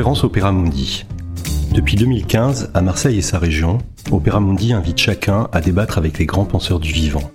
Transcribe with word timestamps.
Conférence 0.00 0.24
Opéra 0.24 0.50
Mundi. 0.50 1.04
Depuis 1.74 1.94
2015, 1.94 2.70
à 2.72 2.80
Marseille 2.80 3.18
et 3.18 3.20
sa 3.20 3.38
région, 3.38 3.76
Opéra 4.10 4.40
Mundi 4.40 4.72
invite 4.72 4.96
chacun 4.96 5.46
à 5.52 5.60
débattre 5.60 5.98
avec 5.98 6.18
les 6.18 6.24
grands 6.24 6.46
penseurs 6.46 6.80
du 6.80 6.90
vivant. 6.90 7.30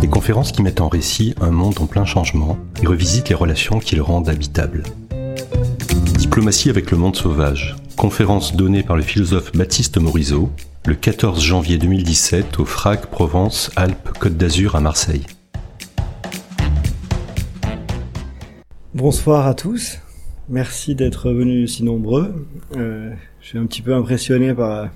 Des 0.00 0.08
conférences 0.08 0.52
qui 0.52 0.62
mettent 0.62 0.80
en 0.80 0.88
récit 0.88 1.34
un 1.42 1.50
monde 1.50 1.78
en 1.80 1.84
plein 1.84 2.06
changement 2.06 2.56
et 2.82 2.86
revisitent 2.86 3.28
les 3.28 3.34
relations 3.34 3.78
qui 3.78 3.94
le 3.94 4.00
rendent 4.00 4.30
habitable. 4.30 4.84
Diplomatie 6.16 6.70
avec 6.70 6.90
le 6.90 6.96
monde 6.96 7.14
sauvage. 7.14 7.76
Conférence 7.98 8.56
donnée 8.56 8.82
par 8.82 8.96
le 8.96 9.02
philosophe 9.02 9.52
Baptiste 9.52 9.98
Morisot 9.98 10.50
le 10.86 10.94
14 10.94 11.42
janvier 11.42 11.76
2017 11.76 12.58
au 12.58 12.64
FRAC 12.64 13.08
Provence 13.08 13.70
Alpes 13.76 14.16
Côte 14.18 14.38
d'Azur 14.38 14.76
à 14.76 14.80
Marseille. 14.80 15.26
Bonsoir 18.94 19.46
à 19.46 19.52
tous. 19.52 19.98
Merci 20.48 20.96
d'être 20.96 21.30
venus 21.30 21.76
si 21.76 21.84
nombreux. 21.84 22.46
Euh, 22.76 23.12
je 23.40 23.46
suis 23.46 23.58
un 23.58 23.66
petit 23.66 23.80
peu 23.80 23.94
impressionné 23.94 24.52
par 24.52 24.90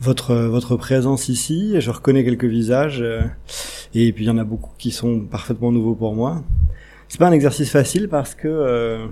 votre 0.00 0.34
votre 0.34 0.76
présence 0.76 1.30
ici. 1.30 1.80
Je 1.80 1.90
reconnais 1.90 2.24
quelques 2.24 2.44
visages 2.44 3.00
euh, 3.00 3.22
et 3.94 4.12
puis 4.12 4.24
il 4.24 4.26
y 4.26 4.30
en 4.30 4.36
a 4.36 4.44
beaucoup 4.44 4.72
qui 4.76 4.90
sont 4.90 5.20
parfaitement 5.20 5.72
nouveaux 5.72 5.94
pour 5.94 6.14
moi. 6.14 6.42
C'est 7.08 7.18
pas 7.18 7.28
un 7.28 7.32
exercice 7.32 7.70
facile 7.70 8.08
parce 8.08 8.34
que 8.34 8.48
euh, 8.48 9.06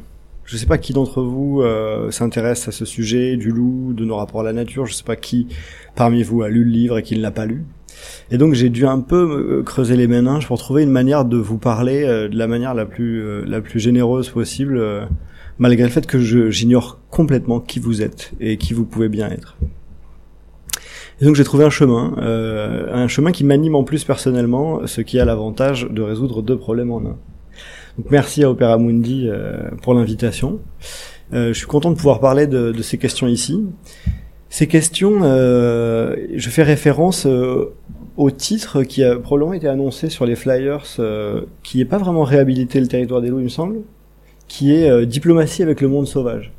je 0.44 0.58
sais 0.58 0.66
pas 0.66 0.76
qui 0.76 0.92
d'entre 0.92 1.22
vous 1.22 1.62
euh, 1.62 2.10
s'intéresse 2.10 2.68
à 2.68 2.72
ce 2.72 2.84
sujet 2.84 3.38
du 3.38 3.50
loup, 3.50 3.94
de 3.94 4.04
nos 4.04 4.16
rapports 4.16 4.42
à 4.42 4.44
la 4.44 4.52
nature. 4.52 4.84
Je 4.84 4.92
sais 4.92 5.04
pas 5.04 5.16
qui 5.16 5.46
parmi 5.94 6.22
vous 6.22 6.42
a 6.42 6.50
lu 6.50 6.64
le 6.64 6.70
livre 6.70 6.98
et 6.98 7.02
qui 7.02 7.16
ne 7.16 7.22
l'a 7.22 7.30
pas 7.30 7.46
lu. 7.46 7.64
Et 8.30 8.38
donc 8.38 8.54
j'ai 8.54 8.70
dû 8.70 8.86
un 8.86 9.00
peu 9.00 9.62
creuser 9.64 9.96
les 9.96 10.06
méninges 10.06 10.46
pour 10.46 10.58
trouver 10.58 10.82
une 10.82 10.90
manière 10.90 11.24
de 11.24 11.36
vous 11.36 11.58
parler 11.58 12.04
euh, 12.04 12.28
de 12.28 12.36
la 12.36 12.46
manière 12.46 12.74
la 12.74 12.86
plus 12.86 13.22
euh, 13.22 13.44
la 13.46 13.60
plus 13.60 13.80
généreuse 13.80 14.30
possible, 14.30 14.78
euh, 14.78 15.04
malgré 15.58 15.84
le 15.84 15.90
fait 15.90 16.06
que 16.06 16.18
j'ignore 16.50 16.98
complètement 17.10 17.60
qui 17.60 17.78
vous 17.78 18.02
êtes 18.02 18.32
et 18.40 18.56
qui 18.56 18.74
vous 18.74 18.84
pouvez 18.84 19.08
bien 19.08 19.30
être. 19.30 19.56
Et 21.20 21.24
donc 21.24 21.36
j'ai 21.36 21.44
trouvé 21.44 21.64
un 21.64 21.70
chemin, 21.70 22.14
un 22.16 23.06
chemin 23.06 23.30
qui 23.30 23.44
m'anime 23.44 23.76
en 23.76 23.84
plus 23.84 24.02
personnellement, 24.02 24.86
ce 24.86 25.02
qui 25.02 25.20
a 25.20 25.24
l'avantage 25.24 25.86
de 25.88 26.02
résoudre 26.02 26.42
deux 26.42 26.56
problèmes 26.56 26.90
en 26.90 26.98
un. 26.98 27.16
Donc 27.98 28.10
merci 28.10 28.42
à 28.42 28.50
Opera 28.50 28.76
Mundi 28.76 29.28
pour 29.82 29.94
l'invitation. 29.94 30.58
je 31.30 31.52
suis 31.52 31.66
content 31.66 31.90
de 31.90 31.96
pouvoir 31.96 32.18
parler 32.18 32.48
de, 32.48 32.82
ces 32.82 32.98
questions 32.98 33.28
ici. 33.28 33.62
Ces 34.52 34.66
questions, 34.66 35.20
euh, 35.22 36.14
je 36.34 36.50
fais 36.50 36.62
référence 36.62 37.24
euh, 37.24 37.72
au 38.16 38.30
titre 38.30 38.82
qui 38.82 39.02
a 39.02 39.16
probablement 39.16 39.54
été 39.54 39.68
annoncé 39.68 40.08
sur 40.08 40.26
les 40.26 40.36
flyers, 40.36 40.84
euh, 40.98 41.42
qui 41.62 41.78
n'est 41.78 41.84
pas 41.84 41.98
vraiment 41.98 42.24
réhabilité 42.24 42.80
le 42.80 42.86
territoire 42.86 43.20
des 43.20 43.28
loups, 43.28 43.40
il 43.40 43.44
me 43.44 43.48
semble, 43.48 43.80
qui 44.48 44.72
est 44.74 45.06
Diplomatie 45.06 45.62
avec 45.62 45.80
le 45.80 45.88
monde 45.88 46.06
sauvage, 46.06 46.52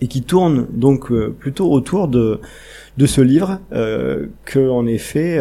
et 0.00 0.08
qui 0.08 0.22
tourne 0.22 0.66
donc 0.72 1.12
plutôt 1.38 1.70
autour 1.70 2.08
de 2.08 2.40
de 2.98 3.06
ce 3.06 3.20
livre 3.20 3.58
que 3.70 4.68
en 4.68 4.86
effet 4.86 5.38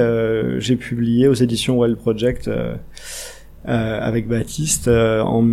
j'ai 0.59 0.75
publié 0.75 1.27
aux 1.29 1.33
éditions 1.33 1.79
Wild 1.79 1.97
Project 1.97 2.49
avec 3.63 4.27
Baptiste 4.27 4.89
en, 4.89 5.45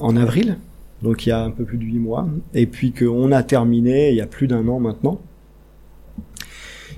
en 0.00 0.16
avril, 0.16 0.58
donc 1.02 1.24
il 1.24 1.28
y 1.28 1.32
a 1.32 1.42
un 1.42 1.50
peu 1.50 1.64
plus 1.64 1.78
de 1.78 1.84
huit 1.84 1.98
mois, 1.98 2.26
et 2.52 2.66
puis 2.66 2.92
qu'on 2.92 3.30
a 3.32 3.42
terminé 3.44 4.10
il 4.10 4.16
y 4.16 4.20
a 4.20 4.26
plus 4.26 4.48
d'un 4.48 4.66
an 4.66 4.80
maintenant. 4.80 5.20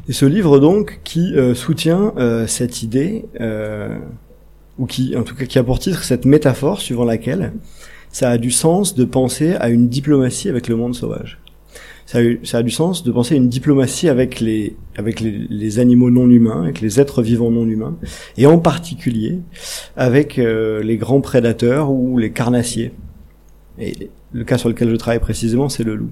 Et 0.08 0.12
ce 0.12 0.27
livre 0.27 0.58
donc 0.58 1.00
qui 1.05 1.34
euh, 1.36 1.55
soutient 1.55 2.12
euh, 2.17 2.47
cette 2.47 2.83
idée, 2.83 3.25
euh, 3.41 3.97
ou 4.78 4.86
qui 4.86 5.17
en 5.17 5.22
tout 5.22 5.36
cas 5.36 5.45
qui 5.45 5.58
a 5.58 5.62
pour 5.62 5.78
titre 5.78 6.03
cette 6.03 6.25
métaphore 6.25 6.81
suivant 6.81 7.05
laquelle 7.05 7.53
ça 8.11 8.30
a 8.30 8.39
du 8.39 8.50
sens 8.50 8.95
de 8.95 9.05
penser 9.05 9.55
à 9.55 9.69
une 9.69 9.89
diplomatie 9.89 10.48
avec 10.48 10.69
le 10.69 10.77
monde 10.77 10.95
sauvage. 10.95 11.39
Ça 12.05 12.58
a, 12.58 12.62
du 12.62 12.70
sens 12.70 13.05
de 13.05 13.12
penser 13.12 13.35
à 13.35 13.39
une 13.39 13.48
diplomatie 13.48 14.08
avec 14.08 14.41
les 14.41 14.77
avec 14.98 15.20
les, 15.20 15.79
animaux 15.79 16.11
non 16.11 16.29
humains, 16.29 16.64
avec 16.64 16.83
les 16.83 17.01
êtres 17.01 17.23
vivants 17.23 17.51
non 17.51 17.64
humains, 17.64 17.96
et 18.36 18.45
en 18.45 18.58
particulier 18.58 19.39
avec 19.96 20.36
les 20.36 20.96
grands 20.98 21.23
prédateurs 21.23 21.91
ou 21.91 22.18
les 22.18 22.30
carnassiers. 22.33 22.92
Et 23.79 24.11
le 24.33 24.45
cas 24.45 24.58
sur 24.58 24.68
lequel 24.68 24.91
je 24.91 24.96
travaille 24.96 25.20
précisément, 25.20 25.70
c'est 25.70 25.85
le 25.85 25.95
loup. 25.95 26.11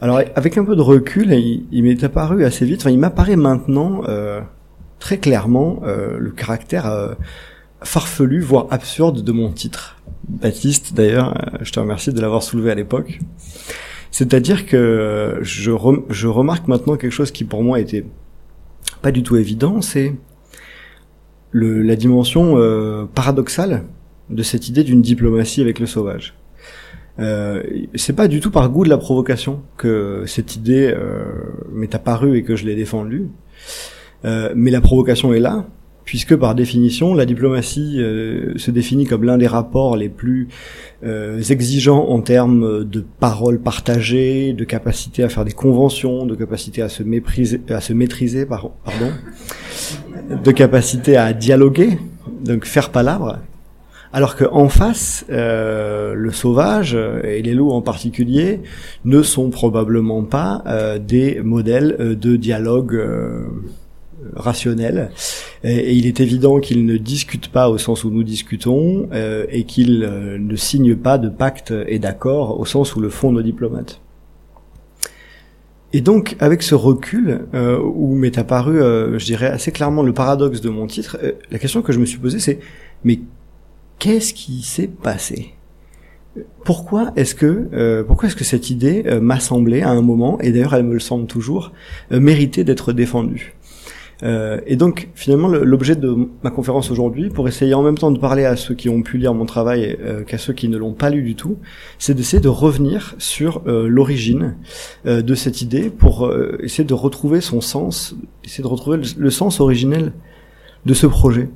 Alors 0.00 0.20
avec 0.36 0.56
un 0.56 0.64
peu 0.64 0.76
de 0.76 0.80
recul, 0.80 1.32
il, 1.32 1.82
m'est 1.82 2.04
apparu 2.04 2.44
assez 2.44 2.64
vite, 2.64 2.82
enfin 2.82 2.90
il 2.90 2.98
m'apparaît 2.98 3.34
maintenant 3.34 4.02
euh, 4.06 4.40
très 5.00 5.18
clairement 5.18 5.82
euh, 5.84 6.16
le 6.18 6.30
caractère 6.30 6.86
euh, 6.86 7.14
farfelu, 7.82 8.40
voire 8.40 8.66
absurde 8.70 9.24
de 9.24 9.32
mon 9.32 9.50
titre. 9.50 10.00
Baptiste, 10.28 10.94
d'ailleurs, 10.94 11.34
je 11.62 11.72
te 11.72 11.80
remercie 11.80 12.12
de 12.12 12.20
l'avoir 12.20 12.44
soulevé 12.44 12.70
à 12.70 12.74
l'époque. 12.76 13.18
C'est-à-dire 14.12 14.66
que 14.66 15.38
je, 15.42 15.72
je 16.10 16.28
remarque 16.28 16.68
maintenant 16.68 16.96
quelque 16.96 17.12
chose 17.12 17.32
qui 17.32 17.44
pour 17.44 17.64
moi 17.64 17.80
était 17.80 18.04
pas 19.02 19.10
du 19.10 19.22
tout 19.22 19.36
évident, 19.36 19.80
c'est 19.82 20.14
la 21.52 21.96
dimension 21.96 23.08
paradoxale 23.14 23.84
de 24.30 24.42
cette 24.42 24.68
idée 24.68 24.84
d'une 24.84 25.02
diplomatie 25.02 25.60
avec 25.60 25.80
le 25.80 25.86
sauvage. 25.86 26.34
Euh, 27.18 27.62
c'est 27.94 28.12
pas 28.12 28.28
du 28.28 28.40
tout 28.40 28.50
par 28.50 28.70
goût 28.70 28.84
de 28.84 28.88
la 28.88 28.98
provocation 28.98 29.62
que 29.76 30.22
cette 30.26 30.54
idée 30.54 30.94
euh, 30.96 31.24
m'est 31.72 31.94
apparue 31.94 32.36
et 32.36 32.42
que 32.42 32.56
je 32.56 32.64
l'ai 32.64 32.76
défendue. 32.76 33.28
Euh, 34.24 34.52
mais 34.54 34.70
la 34.70 34.80
provocation 34.80 35.32
est 35.32 35.40
là, 35.40 35.64
puisque 36.04 36.36
par 36.36 36.54
définition, 36.54 37.14
la 37.14 37.26
diplomatie 37.26 37.96
euh, 37.98 38.56
se 38.56 38.70
définit 38.70 39.06
comme 39.06 39.24
l'un 39.24 39.38
des 39.38 39.46
rapports 39.46 39.96
les 39.96 40.08
plus 40.08 40.48
euh, 41.04 41.40
exigeants 41.40 42.08
en 42.08 42.20
termes 42.20 42.84
de 42.84 43.04
paroles 43.20 43.60
partagées, 43.60 44.52
de 44.52 44.64
capacité 44.64 45.22
à 45.22 45.28
faire 45.28 45.44
des 45.44 45.52
conventions, 45.52 46.26
de 46.26 46.34
capacité 46.34 46.82
à 46.82 46.88
se 46.88 47.02
mépriser, 47.02 47.60
à 47.68 47.80
se 47.80 47.92
maîtriser, 47.92 48.46
pardon, 48.46 48.72
de 50.30 50.50
capacité 50.50 51.16
à 51.16 51.32
dialoguer, 51.32 51.98
donc 52.44 52.64
faire 52.64 52.90
palabre. 52.90 53.38
Alors 54.12 54.36
qu'en 54.36 54.68
face, 54.68 55.26
euh, 55.28 56.14
le 56.14 56.32
sauvage 56.32 56.94
euh, 56.94 57.20
et 57.24 57.42
les 57.42 57.52
loups 57.52 57.72
en 57.72 57.82
particulier 57.82 58.60
ne 59.04 59.22
sont 59.22 59.50
probablement 59.50 60.24
pas 60.24 60.62
euh, 60.66 60.98
des 60.98 61.40
modèles 61.42 62.16
de 62.18 62.36
dialogue 62.36 63.00
rationnel. 64.34 65.10
Et, 65.62 65.94
il 65.94 66.06
est 66.06 66.20
évident 66.20 66.58
qu'ils 66.58 66.86
ne 66.86 66.96
discutent 66.96 67.48
pas 67.48 67.68
au 67.68 67.76
sens 67.76 68.04
où 68.04 68.10
nous 68.10 68.22
discutons 68.22 69.08
et 69.12 69.64
qu'ils 69.64 70.00
ne 70.00 70.56
signent 70.56 70.96
pas 70.96 71.18
de 71.18 71.28
pacte 71.28 71.72
et 71.86 71.98
d'accord 71.98 72.58
au 72.58 72.64
sens 72.64 72.96
où 72.96 73.00
le 73.00 73.10
font 73.10 73.32
nos 73.32 73.42
diplomates. 73.42 74.00
Et 75.92 76.00
donc, 76.02 76.36
avec 76.40 76.62
ce 76.62 76.74
recul, 76.74 77.46
où 77.54 78.14
m'est 78.14 78.38
apparu, 78.38 78.78
je 78.78 79.24
dirais 79.24 79.46
assez 79.46 79.72
clairement 79.72 80.02
le 80.02 80.12
paradoxe 80.12 80.60
de 80.60 80.68
mon 80.68 80.86
titre, 80.86 81.16
la 81.50 81.58
question 81.58 81.82
que 81.82 81.92
je 81.92 81.98
me 81.98 82.06
suis 82.06 82.18
posée, 82.18 82.40
c'est 82.40 82.58
mais 83.04 83.20
qu'est-ce 83.98 84.34
qui 84.34 84.62
s'est 84.62 84.88
passé? 84.88 85.54
Pourquoi 86.64 87.12
est-ce 87.16 87.34
que 87.34 87.68
euh, 87.72 88.04
pourquoi 88.04 88.28
est-ce 88.28 88.36
que 88.36 88.44
cette 88.44 88.70
idée 88.70 89.02
euh, 89.06 89.20
m'a 89.20 89.40
semblé 89.40 89.82
à 89.82 89.90
un 89.90 90.02
moment 90.02 90.38
et 90.40 90.52
d'ailleurs 90.52 90.74
elle 90.74 90.84
me 90.84 90.92
le 90.92 91.00
semble 91.00 91.26
toujours 91.26 91.72
euh, 92.12 92.20
mériter 92.20 92.64
d'être 92.64 92.92
défendue? 92.92 93.54
Et 94.66 94.74
donc 94.74 95.10
finalement 95.14 95.46
l'objet 95.46 95.94
de 95.94 96.12
ma 96.42 96.50
conférence 96.50 96.90
aujourd'hui 96.90 97.30
pour 97.30 97.46
essayer 97.46 97.72
en 97.74 97.84
même 97.84 97.96
temps 97.96 98.10
de 98.10 98.18
parler 98.18 98.44
à 98.44 98.56
ceux 98.56 98.74
qui 98.74 98.88
ont 98.88 99.00
pu 99.00 99.16
lire 99.16 99.32
mon 99.32 99.46
travail 99.46 99.96
qu'à 100.26 100.38
ceux 100.38 100.52
qui 100.52 100.68
ne 100.68 100.76
l'ont 100.76 100.92
pas 100.92 101.08
lu 101.08 101.22
du 101.22 101.36
tout 101.36 101.58
c'est 102.00 102.14
d'essayer 102.14 102.42
de 102.42 102.48
revenir 102.48 103.14
sur 103.18 103.62
l'origine 103.64 104.56
de 105.04 105.34
cette 105.36 105.62
idée 105.62 105.88
pour 105.88 106.28
essayer 106.60 106.82
de 106.82 106.94
retrouver 106.94 107.40
son 107.40 107.60
sens 107.60 108.16
essayer 108.42 108.64
de 108.64 108.68
retrouver 108.68 108.98
le 109.16 109.30
sens 109.30 109.60
originel 109.60 110.12
de 110.84 110.94
ce 110.94 111.06
projet 111.06 111.48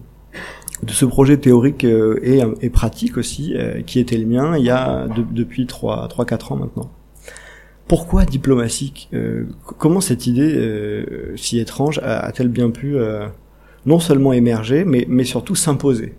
de 0.82 0.92
ce 0.92 1.04
projet 1.04 1.36
théorique 1.36 1.84
euh, 1.84 2.18
et, 2.22 2.42
et, 2.60 2.70
pratique 2.70 3.16
aussi, 3.16 3.54
euh, 3.54 3.82
qui 3.82 4.00
était 4.00 4.18
le 4.18 4.26
mien 4.26 4.56
il 4.56 4.64
y 4.64 4.70
a 4.70 5.06
depuis 5.08 5.64
3-4 5.66 6.52
ans 6.52 6.56
maintenant. 6.56 6.90
Pourquoi 7.86 8.24
diplomatie 8.24 9.08
euh, 9.12 9.46
Comment 9.78 10.00
cette 10.00 10.26
idée 10.26 11.04
si 11.36 11.58
étrange 11.58 12.00
a-t-elle 12.02 12.48
bien 12.48 12.70
pu 12.70 12.96
non 13.86 13.98
seulement 13.98 14.32
émerger, 14.32 14.84
mais 14.84 15.24
surtout 15.24 15.54
s'imposer? 15.54 16.14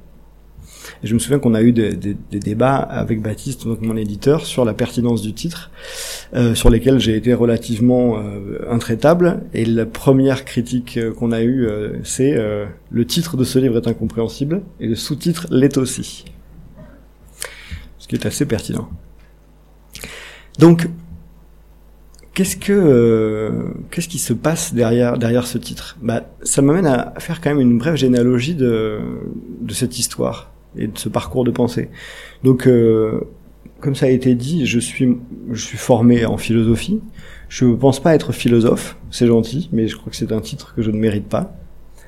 Je 1.04 1.14
me 1.14 1.20
souviens 1.20 1.40
qu'on 1.40 1.54
a 1.54 1.62
eu 1.62 1.72
des, 1.72 1.94
des, 1.94 2.16
des, 2.32 2.40
débats 2.40 2.76
avec 2.76 3.22
Baptiste, 3.22 3.66
donc 3.66 3.82
mon 3.82 3.96
éditeur, 3.98 4.46
sur 4.46 4.66
la 4.66 4.74
pertinence 4.74 5.22
du 5.22 5.34
titre, 5.34 5.72
euh, 6.34 6.56
sur 6.56 6.70
lesquels 6.70 7.00
j'ai 7.00 7.16
été 7.16 7.34
relativement 7.34 8.18
euh, 8.18 8.60
intraitable. 8.70 9.42
Et 9.54 9.66
la 9.66 9.86
première 9.86 10.46
critique 10.46 10.98
euh, 10.98 11.14
qu'on 11.14 11.32
a 11.32 11.42
eue, 11.42 11.66
euh, 11.66 12.00
c'est 12.04 12.36
euh, 12.36 12.66
le 12.92 13.06
titre 13.06 13.38
de 13.38 13.44
ce 13.44 13.60
livre 13.60 13.78
est 13.78 13.88
incompréhensible 13.88 14.62
et 14.80 14.88
le 14.88 14.96
sous-titre 14.96 15.48
l'est 15.52 15.78
aussi, 15.78 16.26
ce 17.98 18.08
qui 18.08 18.16
est 18.16 18.26
assez 18.26 18.46
pertinent. 18.46 18.90
Donc, 20.60 20.88
Qu'est-ce 22.36 22.58
que 22.58 23.52
qu'est-ce 23.92 24.08
qui 24.08 24.18
se 24.18 24.34
passe 24.34 24.74
derrière 24.74 25.20
derrière 25.20 25.46
ce 25.46 25.60
titre? 25.60 25.98
Bah, 26.02 26.24
ça 26.42 26.64
m'amène 26.64 26.88
à 26.88 27.14
faire 27.20 27.40
quand 27.42 27.52
même 27.52 27.60
une 27.60 27.78
brève 27.78 27.96
généalogie 27.96 28.56
de 28.56 29.00
de 29.62 29.74
cette 29.76 30.00
histoire 30.00 30.53
et 30.78 30.88
de 30.88 30.98
ce 30.98 31.10
parcours 31.10 31.44
de 31.44 31.52
pensée. 31.52 31.90
Donc, 32.44 32.68
euh, 32.68 33.22
comme 33.80 33.96
ça 33.96 34.06
a 34.06 34.10
été 34.10 34.36
dit, 34.36 34.66
je 34.66 34.80
suis, 34.80 35.18
je 35.52 35.62
suis 35.62 35.78
formé 35.78 36.26
en 36.26 36.38
philosophie. 36.38 37.02
Je 37.50 37.66
ne 37.66 37.76
pense 37.76 38.00
pas 38.00 38.16
être 38.16 38.32
philosophe, 38.32 38.98
c'est 39.12 39.28
gentil, 39.28 39.70
mais 39.72 39.88
je 39.88 39.96
crois 39.96 40.10
que 40.10 40.16
c'est 40.16 40.32
un 40.32 40.42
titre 40.42 40.74
que 40.76 40.82
je 40.82 40.90
ne 40.90 40.98
mérite 40.98 41.28
pas. 41.28 41.56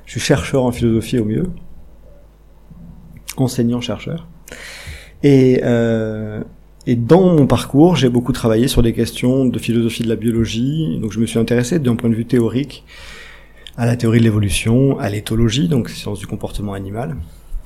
Je 0.05 0.11
suis 0.11 0.19
chercheur 0.19 0.63
en 0.63 0.71
philosophie 0.71 1.19
au 1.19 1.25
mieux, 1.25 1.49
enseignant-chercheur. 3.37 4.27
Et, 5.23 5.61
euh, 5.63 6.41
et 6.87 6.95
dans 6.95 7.35
mon 7.35 7.47
parcours, 7.47 7.95
j'ai 7.95 8.09
beaucoup 8.09 8.31
travaillé 8.31 8.67
sur 8.67 8.83
des 8.83 8.93
questions 8.93 9.45
de 9.45 9.59
philosophie 9.59 10.03
de 10.03 10.09
la 10.09 10.15
biologie. 10.15 10.99
Donc 11.01 11.11
je 11.11 11.19
me 11.19 11.25
suis 11.25 11.39
intéressé 11.39 11.79
d'un 11.79 11.95
point 11.95 12.09
de 12.09 12.15
vue 12.15 12.25
théorique 12.25 12.83
à 13.77 13.85
la 13.85 13.95
théorie 13.95 14.19
de 14.19 14.23
l'évolution, 14.23 14.97
à 14.99 15.09
l'éthologie, 15.09 15.67
donc 15.67 15.89
science 15.89 16.19
du 16.19 16.27
comportement 16.27 16.73
animal, 16.73 17.17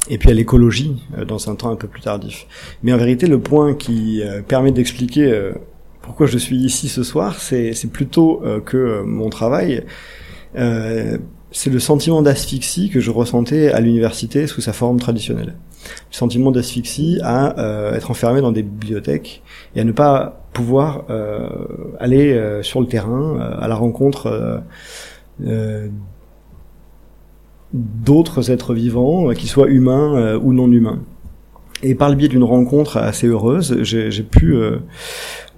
et 0.09 0.17
puis 0.17 0.29
à 0.29 0.33
l'écologie 0.33 1.03
euh, 1.17 1.25
dans 1.25 1.49
un 1.49 1.55
temps 1.55 1.71
un 1.71 1.75
peu 1.75 1.87
plus 1.87 2.01
tardif. 2.01 2.47
Mais 2.83 2.93
en 2.93 2.97
vérité, 2.97 3.27
le 3.27 3.39
point 3.39 3.73
qui 3.73 4.21
euh, 4.21 4.41
permet 4.41 4.71
d'expliquer 4.71 5.31
euh, 5.31 5.53
pourquoi 6.01 6.27
je 6.27 6.37
suis 6.37 6.57
ici 6.57 6.89
ce 6.89 7.03
soir, 7.03 7.39
c'est 7.39 7.91
plutôt 7.91 8.41
que 8.65 9.03
mon 9.03 9.29
travail 9.29 9.83
c'est 11.51 11.69
le 11.69 11.79
sentiment 11.79 12.21
d'asphyxie 12.21 12.89
que 12.89 12.99
je 12.99 13.11
ressentais 13.11 13.71
à 13.71 13.79
l'université 13.79 14.47
sous 14.47 14.61
sa 14.61 14.73
forme 14.73 14.99
traditionnelle. 14.99 15.55
Le 16.11 16.15
sentiment 16.15 16.51
d'asphyxie 16.51 17.19
à 17.23 17.59
euh, 17.59 17.95
être 17.95 18.11
enfermé 18.11 18.41
dans 18.41 18.51
des 18.51 18.63
bibliothèques 18.63 19.41
et 19.75 19.81
à 19.81 19.83
ne 19.83 19.91
pas 19.91 20.45
pouvoir 20.53 21.05
euh, 21.09 21.47
aller 21.99 22.33
euh, 22.33 22.61
sur 22.61 22.81
le 22.81 22.87
terrain 22.87 23.39
à 23.59 23.67
la 23.67 23.75
rencontre 23.75 24.61
d'autres 27.73 28.51
êtres 28.51 28.73
vivants, 28.73 29.29
qu'ils 29.33 29.49
soient 29.49 29.69
humains 29.69 30.37
ou 30.37 30.53
non 30.53 30.71
humains. 30.71 30.99
Et 31.81 31.95
par 31.95 32.09
le 32.09 32.15
biais 32.15 32.27
d'une 32.27 32.43
rencontre 32.43 32.97
assez 32.97 33.27
heureuse, 33.27 33.77
j'ai 33.83 34.23
pu 34.23 34.53
euh, 34.53 34.79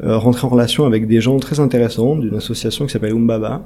euh, 0.03 0.17
rentrer 0.17 0.45
en 0.45 0.49
relation 0.49 0.85
avec 0.85 1.07
des 1.07 1.19
gens 1.19 1.37
très 1.37 1.59
intéressants 1.59 2.15
d'une 2.15 2.35
association 2.35 2.85
qui 2.85 2.91
s'appelle 2.91 3.13
Umbaba, 3.13 3.63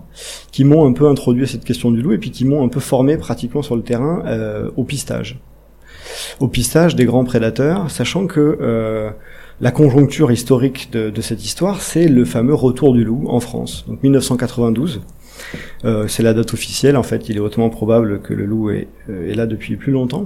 qui 0.52 0.64
m'ont 0.64 0.88
un 0.88 0.94
peu 0.94 1.08
introduit 1.08 1.44
à 1.44 1.48
cette 1.48 1.66
question 1.66 1.92
du 1.92 2.02
loup 2.02 2.14
et 2.14 2.18
puis 2.18 2.32
qui 2.32 2.46
m'ont 2.46 2.64
un 2.64 2.70
peu 2.70 2.80
formé 2.80 3.18
pratiquement 3.18 3.62
sur 3.62 3.76
le 3.76 3.82
terrain 3.82 4.24
euh, 4.26 4.72
au 4.78 4.86
pistage. 4.86 5.40
Au 6.40 6.48
pistage 6.48 6.96
des 6.96 7.04
grands 7.04 7.26
prédateurs, 7.26 7.92
sachant 7.92 8.26
que 8.26 9.14
la 9.60 9.72
conjoncture 9.72 10.32
historique 10.32 10.90
de, 10.92 11.10
de 11.10 11.22
cette 11.22 11.44
histoire, 11.44 11.82
c'est 11.82 12.08
le 12.08 12.26
fameux 12.26 12.54
retour 12.54 12.94
du 12.94 13.04
loup 13.04 13.26
en 13.28 13.40
France, 13.40 13.86
donc 13.88 14.02
1992. 14.04 15.02
C'est 16.08 16.24
la 16.24 16.34
date 16.34 16.54
officielle, 16.54 16.98
en 16.98 17.04
fait, 17.04 17.30
il 17.30 17.38
est 17.38 17.40
hautement 17.40 17.70
probable 17.70 18.22
que 18.22 18.34
le 18.34 18.46
loup 18.46 18.70
est, 18.70 18.88
est 19.08 19.36
là 19.36 19.46
depuis 19.46 19.76
plus 19.76 19.92
longtemps, 19.92 20.26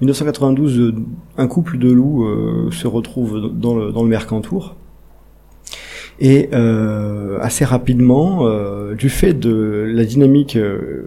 1992, 0.00 0.78
euh, 0.78 0.94
un 1.36 1.46
couple 1.48 1.78
de 1.78 1.90
loups 1.90 2.24
euh, 2.24 2.70
se 2.70 2.86
retrouve 2.86 3.50
dans 3.52 3.76
le, 3.76 3.92
dans 3.92 4.02
le 4.02 4.08
Mercantour. 4.08 4.76
Et 6.20 6.48
euh, 6.52 7.38
assez 7.40 7.64
rapidement, 7.64 8.44
du 8.94 9.08
fait 9.08 9.34
de 9.34 9.86
la 9.88 10.04
dynamique 10.04 10.58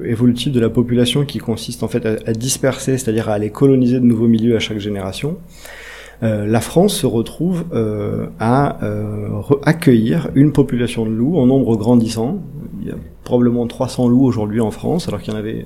évolutive 0.06 0.54
de 0.54 0.60
la 0.62 0.70
population 0.70 1.26
qui 1.26 1.38
consiste 1.38 1.84
en 1.84 1.90
fait 1.90 2.06
à, 2.06 2.32
disperser, 2.32 2.98
c'est-à-dire 2.98 3.28
à 3.28 3.34
aller 3.34 3.50
coloniser 3.50 4.00
de 4.00 4.06
nouveaux 4.06 4.30
milieux 4.30 4.56
à 4.56 4.60
chaque 4.60 4.80
génération, 4.80 5.38
la 6.22 6.62
France 6.62 6.94
se 6.94 7.08
retrouve 7.08 7.66
à 8.40 8.78
accueillir 9.64 10.30
une 10.36 10.52
population 10.52 11.06
de 11.06 11.12
loups 11.12 11.38
en 11.40 11.48
nombre 11.48 11.76
grandissant. 11.78 12.40
Il 12.80 12.88
y 12.88 12.92
a 12.92 12.96
probablement 13.24 13.66
300 13.68 14.08
loups 14.08 14.26
aujourd'hui 14.26 14.62
en 14.62 14.72
France, 14.72 15.08
alors 15.08 15.22
qu'il 15.22 15.34
y 15.34 15.36
en 15.36 15.40
avait 15.40 15.66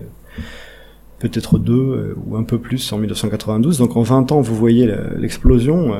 peut-être 1.19 1.57
deux 1.57 1.73
euh, 1.73 2.15
ou 2.25 2.35
un 2.35 2.43
peu 2.43 2.59
plus 2.59 2.91
en 2.93 2.97
1992. 2.97 3.79
Donc 3.79 3.95
en 3.95 4.03
20 4.03 4.31
ans, 4.31 4.41
vous 4.41 4.55
voyez 4.55 4.91
l'explosion 5.17 5.93
euh, 5.93 5.99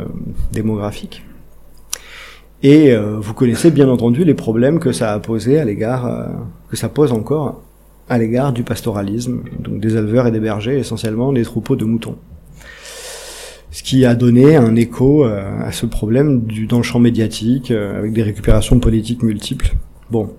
démographique. 0.51 1.23
Et 2.63 2.93
euh, 2.93 3.17
vous 3.19 3.33
connaissez 3.33 3.71
bien 3.71 3.89
entendu 3.89 4.23
les 4.23 4.33
problèmes 4.33 4.79
que 4.79 4.91
ça 4.91 5.13
a 5.13 5.19
posé 5.19 5.59
à 5.59 5.65
l'égard, 5.65 6.29
que 6.69 6.75
ça 6.75 6.89
pose 6.89 7.11
encore 7.11 7.61
à 8.07 8.17
l'égard 8.17 8.53
du 8.53 8.63
pastoralisme, 8.63 9.41
donc 9.59 9.79
des 9.79 9.95
éleveurs 9.97 10.27
et 10.27 10.31
des 10.31 10.39
bergers, 10.39 10.77
essentiellement 10.77 11.33
des 11.33 11.43
troupeaux 11.43 11.75
de 11.75 11.85
moutons. 11.85 12.17
Ce 13.75 13.83
qui 13.83 14.05
a 14.05 14.15
donné 14.15 14.55
un 14.55 14.73
écho 14.77 15.25
à 15.25 15.69
ce 15.73 15.85
problème 15.85 16.45
du, 16.45 16.65
dans 16.65 16.77
le 16.77 16.83
champ 16.83 16.99
médiatique, 16.99 17.71
avec 17.71 18.13
des 18.13 18.23
récupérations 18.23 18.79
politiques 18.79 19.21
multiples. 19.21 19.75
Bon, 20.09 20.29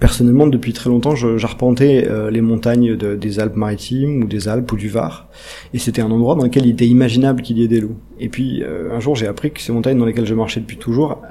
personnellement, 0.00 0.46
depuis 0.46 0.72
très 0.72 0.90
longtemps, 0.90 1.14
j'arpentais 1.14 2.06
euh, 2.08 2.30
les 2.30 2.40
montagnes 2.40 2.96
des 2.96 3.40
Alpes-Maritimes 3.40 4.24
ou 4.24 4.26
des 4.26 4.48
Alpes 4.48 4.72
ou 4.72 4.76
du 4.76 4.88
Var, 4.88 5.28
et 5.72 5.78
c'était 5.78 6.02
un 6.02 6.10
endroit 6.10 6.34
dans 6.34 6.44
lequel 6.44 6.66
il 6.66 6.72
était 6.72 6.86
imaginable 6.86 7.42
qu'il 7.42 7.58
y 7.58 7.64
ait 7.64 7.68
des 7.68 7.80
loups. 7.80 7.98
Et 8.18 8.28
puis 8.28 8.62
euh, 8.62 8.92
un 8.92 9.00
jour, 9.00 9.14
j'ai 9.14 9.26
appris 9.26 9.52
que 9.52 9.60
ces 9.60 9.72
montagnes 9.72 9.98
dans 9.98 10.06
lesquelles 10.06 10.26
je 10.26 10.34
marchais 10.34 10.60
depuis 10.60 10.76
toujours 10.76 11.22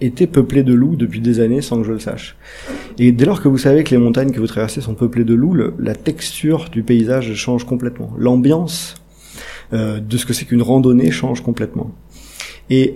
étaient 0.00 0.26
peuplées 0.26 0.62
de 0.62 0.74
loups 0.74 0.96
depuis 0.96 1.20
des 1.20 1.40
années 1.40 1.62
sans 1.62 1.78
que 1.78 1.84
je 1.86 1.92
le 1.92 1.98
sache. 1.98 2.36
Et 2.98 3.12
dès 3.12 3.24
lors 3.24 3.42
que 3.42 3.48
vous 3.48 3.58
savez 3.58 3.82
que 3.84 3.90
les 3.90 3.98
montagnes 3.98 4.30
que 4.30 4.40
vous 4.40 4.46
traversez 4.46 4.80
sont 4.80 4.94
peuplées 4.94 5.24
de 5.24 5.34
loups, 5.34 5.56
la 5.78 5.94
texture 5.94 6.66
du 6.70 6.82
paysage 6.82 7.34
change 7.34 7.64
complètement. 7.64 8.10
L'ambiance 8.18 8.94
euh, 8.94 9.05
de 9.72 10.16
ce 10.16 10.26
que 10.26 10.32
c'est 10.32 10.44
qu'une 10.44 10.62
randonnée 10.62 11.10
change 11.10 11.42
complètement. 11.42 11.90
Et 12.70 12.94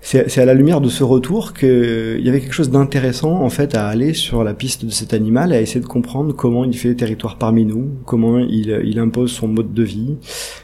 c'est 0.00 0.38
à 0.38 0.44
la 0.44 0.54
lumière 0.54 0.80
de 0.80 0.88
ce 0.88 1.02
retour 1.02 1.52
qu'il 1.52 2.20
y 2.20 2.28
avait 2.28 2.40
quelque 2.40 2.54
chose 2.54 2.70
d'intéressant 2.70 3.42
en 3.42 3.50
fait 3.50 3.74
à 3.74 3.88
aller 3.88 4.14
sur 4.14 4.44
la 4.44 4.54
piste 4.54 4.84
de 4.84 4.90
cet 4.90 5.12
animal, 5.12 5.52
à 5.52 5.60
essayer 5.60 5.80
de 5.80 5.86
comprendre 5.86 6.34
comment 6.34 6.64
il 6.64 6.74
fait 6.76 6.94
territoire 6.94 7.36
parmi 7.36 7.64
nous, 7.64 7.90
comment 8.06 8.38
il, 8.38 8.80
il 8.84 8.98
impose 9.00 9.32
son 9.32 9.48
mode 9.48 9.74
de 9.74 9.82
vie, 9.82 10.16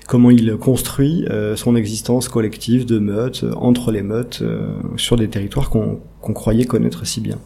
comment 0.08 0.30
il 0.30 0.56
construit 0.56 1.26
euh, 1.28 1.56
son 1.56 1.76
existence 1.76 2.28
collective 2.28 2.86
de 2.86 2.98
meutes, 2.98 3.44
entre 3.56 3.90
les 3.90 4.02
meutes, 4.02 4.40
euh, 4.42 4.68
sur 4.96 5.16
des 5.16 5.28
territoires 5.28 5.68
qu'on 5.68 6.00
croyait 6.32 6.64
connaître 6.64 7.04
si 7.04 7.20
bien. 7.20 7.38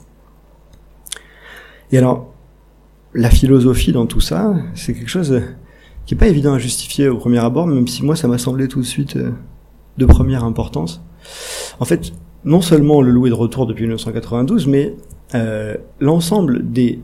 Et 1.90 1.98
alors, 1.98 2.32
la 3.14 3.30
philosophie 3.30 3.92
dans 3.92 4.06
tout 4.06 4.20
ça, 4.20 4.54
c'est 4.74 4.92
quelque 4.92 5.10
chose 5.10 5.40
qui 6.08 6.14
est 6.14 6.16
pas 6.16 6.28
évident 6.28 6.54
à 6.54 6.58
justifier 6.58 7.06
au 7.10 7.18
premier 7.18 7.38
abord, 7.38 7.66
même 7.66 7.86
si 7.86 8.02
moi 8.02 8.16
ça 8.16 8.28
m'a 8.28 8.38
semblé 8.38 8.66
tout 8.66 8.80
de 8.80 8.86
suite 8.86 9.16
euh, 9.16 9.30
de 9.98 10.06
première 10.06 10.42
importance. 10.42 11.02
En 11.80 11.84
fait, 11.84 12.14
non 12.46 12.62
seulement 12.62 13.02
le 13.02 13.10
loup 13.10 13.26
est 13.26 13.30
de 13.30 13.34
retour 13.34 13.66
depuis 13.66 13.82
1992, 13.82 14.68
mais 14.68 14.94
euh, 15.34 15.76
l'ensemble 16.00 16.72
des 16.72 17.00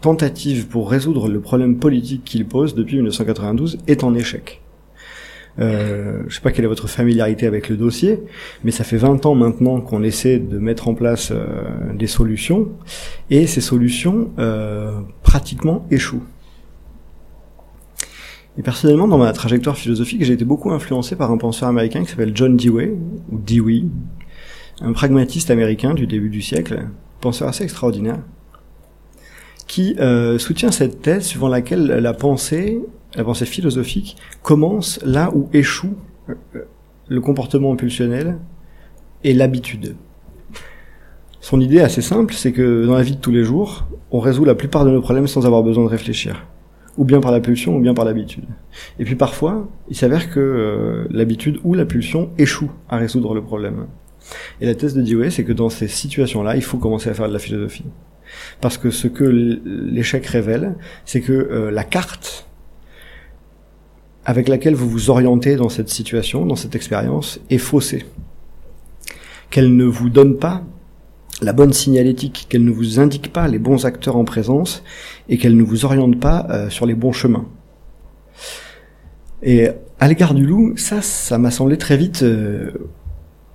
tentatives 0.00 0.68
pour 0.68 0.90
résoudre 0.90 1.28
le 1.28 1.40
problème 1.40 1.76
politique 1.76 2.24
qu'il 2.24 2.46
pose 2.46 2.74
depuis 2.74 2.96
1992 2.96 3.76
est 3.86 4.04
en 4.04 4.14
échec. 4.14 4.62
Euh, 5.58 6.22
je 6.28 6.36
sais 6.36 6.40
pas 6.40 6.50
quelle 6.50 6.64
est 6.64 6.68
votre 6.68 6.88
familiarité 6.88 7.46
avec 7.46 7.68
le 7.68 7.76
dossier, 7.76 8.20
mais 8.64 8.70
ça 8.70 8.84
fait 8.84 8.96
20 8.96 9.26
ans 9.26 9.34
maintenant 9.34 9.82
qu'on 9.82 10.02
essaie 10.02 10.38
de 10.38 10.58
mettre 10.58 10.88
en 10.88 10.94
place 10.94 11.30
euh, 11.30 11.44
des 11.92 12.06
solutions, 12.06 12.68
et 13.28 13.46
ces 13.46 13.60
solutions 13.60 14.30
euh, 14.38 14.98
pratiquement 15.22 15.86
échouent. 15.90 16.22
Et 18.60 18.62
personnellement, 18.62 19.08
dans 19.08 19.16
ma 19.16 19.32
trajectoire 19.32 19.74
philosophique, 19.74 20.22
j'ai 20.22 20.34
été 20.34 20.44
beaucoup 20.44 20.70
influencé 20.70 21.16
par 21.16 21.30
un 21.30 21.38
penseur 21.38 21.66
américain 21.66 22.02
qui 22.02 22.10
s'appelle 22.10 22.32
John 22.34 22.58
Dewey, 22.58 22.94
ou 23.32 23.38
Dewey, 23.38 23.84
un 24.82 24.92
pragmatiste 24.92 25.50
américain 25.50 25.94
du 25.94 26.06
début 26.06 26.28
du 26.28 26.42
siècle, 26.42 26.88
penseur 27.22 27.48
assez 27.48 27.64
extraordinaire, 27.64 28.18
qui 29.66 29.96
euh, 29.98 30.38
soutient 30.38 30.70
cette 30.72 31.00
thèse 31.00 31.24
suivant 31.24 31.48
laquelle 31.48 31.86
la 31.86 32.12
pensée, 32.12 32.78
la 33.14 33.24
pensée 33.24 33.46
philosophique, 33.46 34.18
commence 34.42 35.00
là 35.06 35.32
où 35.34 35.48
échoue 35.54 35.96
euh, 36.28 36.34
le 37.08 37.20
comportement 37.22 37.72
impulsionnel 37.72 38.36
et 39.24 39.32
l'habitude. 39.32 39.96
Son 41.40 41.62
idée 41.62 41.80
assez 41.80 42.02
simple, 42.02 42.34
c'est 42.34 42.52
que 42.52 42.84
dans 42.84 42.96
la 42.96 43.02
vie 43.02 43.16
de 43.16 43.20
tous 43.22 43.32
les 43.32 43.42
jours, 43.42 43.86
on 44.10 44.20
résout 44.20 44.44
la 44.44 44.54
plupart 44.54 44.84
de 44.84 44.90
nos 44.90 45.00
problèmes 45.00 45.28
sans 45.28 45.46
avoir 45.46 45.62
besoin 45.62 45.84
de 45.84 45.88
réfléchir 45.88 46.44
ou 46.96 47.04
bien 47.04 47.20
par 47.20 47.32
la 47.32 47.40
pulsion, 47.40 47.76
ou 47.76 47.80
bien 47.80 47.94
par 47.94 48.04
l'habitude. 48.04 48.44
Et 48.98 49.04
puis 49.04 49.14
parfois, 49.14 49.68
il 49.88 49.96
s'avère 49.96 50.30
que 50.30 50.40
euh, 50.40 51.06
l'habitude 51.10 51.58
ou 51.64 51.74
la 51.74 51.86
pulsion 51.86 52.30
échoue 52.38 52.70
à 52.88 52.96
résoudre 52.96 53.34
le 53.34 53.42
problème. 53.42 53.86
Et 54.60 54.66
la 54.66 54.74
thèse 54.74 54.94
de 54.94 55.02
Dewey, 55.02 55.30
c'est 55.30 55.44
que 55.44 55.52
dans 55.52 55.70
ces 55.70 55.88
situations-là, 55.88 56.56
il 56.56 56.62
faut 56.62 56.78
commencer 56.78 57.08
à 57.08 57.14
faire 57.14 57.28
de 57.28 57.32
la 57.32 57.38
philosophie. 57.38 57.84
Parce 58.60 58.78
que 58.78 58.90
ce 58.90 59.08
que 59.08 59.24
l'échec 59.24 60.24
révèle, 60.26 60.76
c'est 61.04 61.20
que 61.20 61.32
euh, 61.32 61.70
la 61.70 61.84
carte 61.84 62.46
avec 64.24 64.48
laquelle 64.48 64.74
vous 64.74 64.88
vous 64.88 65.10
orientez 65.10 65.56
dans 65.56 65.68
cette 65.68 65.88
situation, 65.88 66.46
dans 66.46 66.56
cette 66.56 66.74
expérience, 66.74 67.40
est 67.50 67.58
faussée. 67.58 68.04
Qu'elle 69.48 69.74
ne 69.74 69.84
vous 69.84 70.10
donne 70.10 70.36
pas 70.36 70.62
la 71.40 71.52
bonne 71.52 71.72
signalétique, 71.72 72.46
qu'elle 72.48 72.64
ne 72.64 72.70
vous 72.70 73.00
indique 73.00 73.32
pas 73.32 73.48
les 73.48 73.58
bons 73.58 73.86
acteurs 73.86 74.16
en 74.16 74.24
présence 74.24 74.82
et 75.28 75.38
qu'elle 75.38 75.56
ne 75.56 75.62
vous 75.62 75.84
oriente 75.84 76.18
pas 76.20 76.46
euh, 76.50 76.70
sur 76.70 76.86
les 76.86 76.94
bons 76.94 77.12
chemins. 77.12 77.46
Et 79.42 79.68
à 79.98 80.08
l'égard 80.08 80.34
du 80.34 80.46
loup, 80.46 80.74
ça, 80.76 81.00
ça 81.00 81.38
m'a 81.38 81.50
semblé 81.50 81.78
très 81.78 81.96
vite 81.96 82.22
euh, 82.22 82.70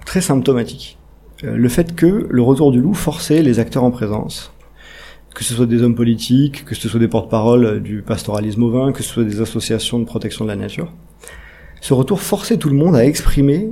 très 0.06 0.22
symptomatique. 0.22 0.98
Euh, 1.44 1.56
le 1.56 1.70
fait 1.70 1.96
que 1.96 2.27
le 2.30 2.42
retour 2.42 2.72
du 2.72 2.82
loup 2.82 2.94
forçait 2.94 3.44
les 3.44 3.60
acteurs 3.60 3.84
en 3.84 3.92
présence, 3.92 4.51
que 5.36 5.44
ce 5.44 5.54
soit 5.54 5.68
des 5.68 5.84
hommes 5.84 5.96
politiques, 5.96 6.65
que 6.65 6.74
ce 6.74 6.89
soit 6.89 7.00
des 7.00 7.08
porte-paroles 7.08 7.84
du 7.84 8.01
pastoralisme 8.01 8.63
ovin, 8.63 8.94
que 8.94 9.04
ce 9.04 9.10
soit 9.10 9.25
des 9.25 9.42
associations 9.42 10.00
de 10.00 10.06
protection 10.06 10.46
de 10.46 10.50
la 10.50 10.56
nature, 10.56 10.92
ce 11.82 11.94
retour 11.94 12.22
forçait 12.22 12.58
tout 12.58 12.70
le 12.70 12.75
monde 12.75 12.96
à 12.96 13.06
exprimer 13.06 13.70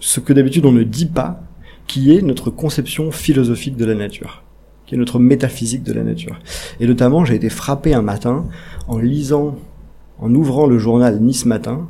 ce 0.00 0.18
que 0.18 0.32
d'habitude 0.32 0.66
on 0.66 0.72
ne 0.72 0.82
dit 0.82 1.06
pas, 1.06 1.47
qui 1.88 2.14
est 2.14 2.22
notre 2.22 2.50
conception 2.50 3.10
philosophique 3.10 3.76
de 3.76 3.84
la 3.84 3.94
nature, 3.94 4.44
qui 4.86 4.94
est 4.94 4.98
notre 4.98 5.18
métaphysique 5.18 5.82
de 5.82 5.92
la 5.92 6.04
nature. 6.04 6.38
Et 6.78 6.86
notamment, 6.86 7.24
j'ai 7.24 7.34
été 7.34 7.48
frappé 7.48 7.94
un 7.94 8.02
matin 8.02 8.46
en 8.86 8.98
lisant, 8.98 9.56
en 10.20 10.32
ouvrant 10.34 10.66
le 10.66 10.78
journal 10.78 11.20
Nice 11.20 11.46
Matin, 11.46 11.88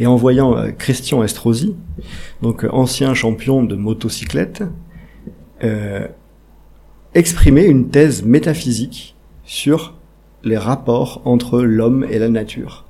et 0.00 0.06
en 0.06 0.16
voyant 0.16 0.56
euh, 0.56 0.70
Christian 0.70 1.22
Estrosi, 1.22 1.74
donc 2.42 2.64
euh, 2.64 2.70
ancien 2.72 3.14
champion 3.14 3.62
de 3.62 3.76
motocyclette, 3.76 4.64
euh, 5.64 6.06
exprimer 7.14 7.64
une 7.64 7.88
thèse 7.88 8.22
métaphysique 8.22 9.16
sur 9.44 9.94
les 10.44 10.58
rapports 10.58 11.20
entre 11.24 11.60
l'homme 11.60 12.06
et 12.08 12.18
la 12.18 12.28
nature. 12.28 12.87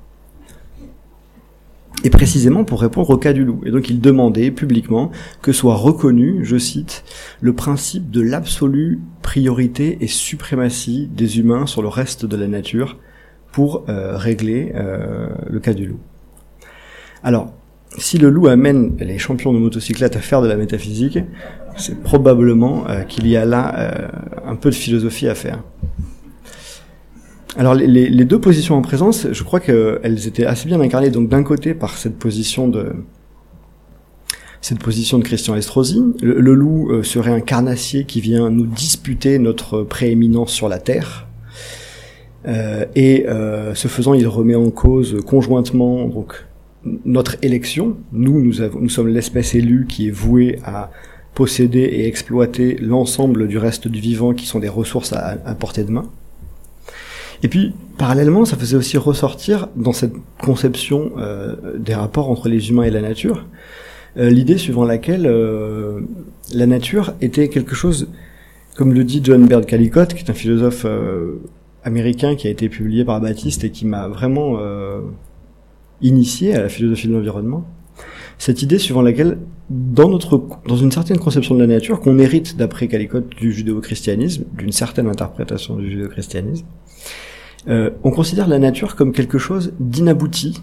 Et 2.03 2.09
précisément 2.09 2.63
pour 2.63 2.81
répondre 2.81 3.09
au 3.09 3.17
cas 3.17 3.33
du 3.33 3.43
loup. 3.43 3.61
Et 3.65 3.71
donc 3.71 3.89
il 3.89 3.99
demandait 3.99 4.51
publiquement 4.51 5.11
que 5.41 5.51
soit 5.51 5.75
reconnu, 5.75 6.45
je 6.45 6.57
cite, 6.57 7.03
le 7.41 7.53
principe 7.53 8.09
de 8.09 8.21
l'absolue 8.21 8.99
priorité 9.21 9.97
et 10.01 10.07
suprématie 10.07 11.09
des 11.13 11.39
humains 11.39 11.65
sur 11.65 11.81
le 11.81 11.89
reste 11.89 12.25
de 12.25 12.37
la 12.37 12.47
nature 12.47 12.97
pour 13.51 13.85
euh, 13.89 14.15
régler 14.15 14.71
euh, 14.75 15.27
le 15.49 15.59
cas 15.59 15.73
du 15.73 15.87
loup. 15.87 15.99
Alors, 17.23 17.53
si 17.97 18.17
le 18.17 18.29
loup 18.29 18.47
amène 18.47 18.95
les 18.99 19.17
champions 19.17 19.51
de 19.51 19.59
motocyclette 19.59 20.15
à 20.15 20.21
faire 20.21 20.41
de 20.41 20.47
la 20.47 20.55
métaphysique, 20.55 21.19
c'est 21.75 22.01
probablement 22.01 22.87
euh, 22.87 23.01
qu'il 23.01 23.27
y 23.27 23.35
a 23.35 23.45
là 23.45 24.09
un 24.45 24.55
peu 24.55 24.69
de 24.69 24.75
philosophie 24.75 25.27
à 25.27 25.35
faire. 25.35 25.63
Alors 27.59 27.73
les, 27.73 28.23
deux 28.23 28.39
positions 28.39 28.75
en 28.75 28.81
présence, 28.81 29.27
je 29.33 29.43
crois 29.43 29.59
qu'elles 29.59 30.27
étaient 30.27 30.45
assez 30.45 30.65
bien 30.65 30.79
incarnées. 30.79 31.09
Donc 31.09 31.27
d'un 31.27 31.43
côté 31.43 31.73
par 31.73 31.97
cette 31.97 32.17
position 32.17 32.69
de 32.69 32.93
cette 34.61 34.79
position 34.79 35.19
de 35.19 35.25
Christian 35.25 35.57
Estrosi, 35.57 36.01
le, 36.21 36.53
loup 36.53 36.89
euh, 36.89 37.03
serait 37.03 37.33
un 37.33 37.41
carnassier 37.41 38.05
qui 38.05 38.21
vient 38.21 38.49
nous 38.49 38.65
disputer 38.65 39.39
notre 39.39 39.83
prééminence 39.83 40.53
sur 40.53 40.69
la 40.69 40.79
terre. 40.79 41.27
Euh, 42.47 42.85
et 42.95 43.27
euh, 43.27 43.75
ce 43.75 43.89
faisant, 43.89 44.13
il 44.13 44.25
remet 44.25 44.55
en 44.55 44.69
cause 44.69 45.17
conjointement 45.25 46.07
donc 46.07 46.45
notre 47.03 47.35
élection. 47.41 47.97
Nous, 48.13 48.41
nous, 48.41 48.61
avons, 48.61 48.79
nous 48.79 48.89
sommes 48.89 49.09
l'espèce 49.09 49.53
élue 49.53 49.85
qui 49.85 50.07
est 50.07 50.11
vouée 50.11 50.59
à 50.63 50.91
posséder 51.33 51.81
et 51.81 52.07
exploiter 52.07 52.77
l'ensemble 52.79 53.49
du 53.49 53.57
reste 53.57 53.89
du 53.89 53.99
vivant 53.99 54.33
qui 54.33 54.45
sont 54.45 54.59
des 54.59 54.69
ressources 54.69 55.11
à, 55.11 55.37
à 55.45 55.55
portée 55.55 55.83
de 55.83 55.91
main. 55.91 56.09
Et 57.43 57.47
puis, 57.47 57.73
parallèlement, 57.97 58.45
ça 58.45 58.57
faisait 58.57 58.75
aussi 58.75 58.97
ressortir 58.97 59.69
dans 59.75 59.93
cette 59.93 60.13
conception 60.41 61.11
euh, 61.17 61.77
des 61.77 61.93
rapports 61.93 62.29
entre 62.29 62.49
les 62.49 62.69
humains 62.69 62.83
et 62.83 62.91
la 62.91 63.01
nature, 63.01 63.45
euh, 64.17 64.29
l'idée 64.29 64.57
suivant 64.57 64.85
laquelle 64.85 65.25
euh, 65.25 66.01
la 66.53 66.65
nature 66.65 67.13
était 67.21 67.47
quelque 67.47 67.75
chose, 67.75 68.09
comme 68.75 68.93
le 68.93 69.03
dit 69.03 69.21
John 69.23 69.45
Baird 69.47 69.65
Callicott, 69.65 70.13
qui 70.13 70.23
est 70.25 70.29
un 70.29 70.33
philosophe 70.33 70.85
américain 71.83 72.35
qui 72.35 72.47
a 72.47 72.49
été 72.49 72.69
publié 72.69 73.05
par 73.05 73.21
Baptiste 73.21 73.63
et 73.63 73.71
qui 73.71 73.85
m'a 73.85 74.07
vraiment 74.07 74.57
initié 76.01 76.55
à 76.55 76.61
la 76.61 76.69
philosophie 76.69 77.07
de 77.07 77.13
l'environnement. 77.13 77.65
Cette 78.37 78.61
idée 78.61 78.79
suivant 78.79 79.01
laquelle, 79.01 79.37
dans 79.69 80.09
notre, 80.09 80.41
dans 80.67 80.75
une 80.75 80.91
certaine 80.91 81.19
conception 81.19 81.55
de 81.55 81.59
la 81.59 81.67
nature, 81.67 81.99
qu'on 81.99 82.17
hérite 82.17 82.57
d'après 82.57 82.87
Callicott 82.87 83.29
du 83.29 83.51
judéo-christianisme, 83.51 84.45
d'une 84.57 84.71
certaine 84.71 85.07
interprétation 85.07 85.75
du 85.75 85.89
judéo-christianisme, 85.91 86.65
euh, 87.67 87.91
on 88.03 88.11
considère 88.11 88.47
la 88.47 88.57
nature 88.57 88.95
comme 88.95 89.11
quelque 89.11 89.37
chose 89.37 89.73
d'inabouti, 89.79 90.61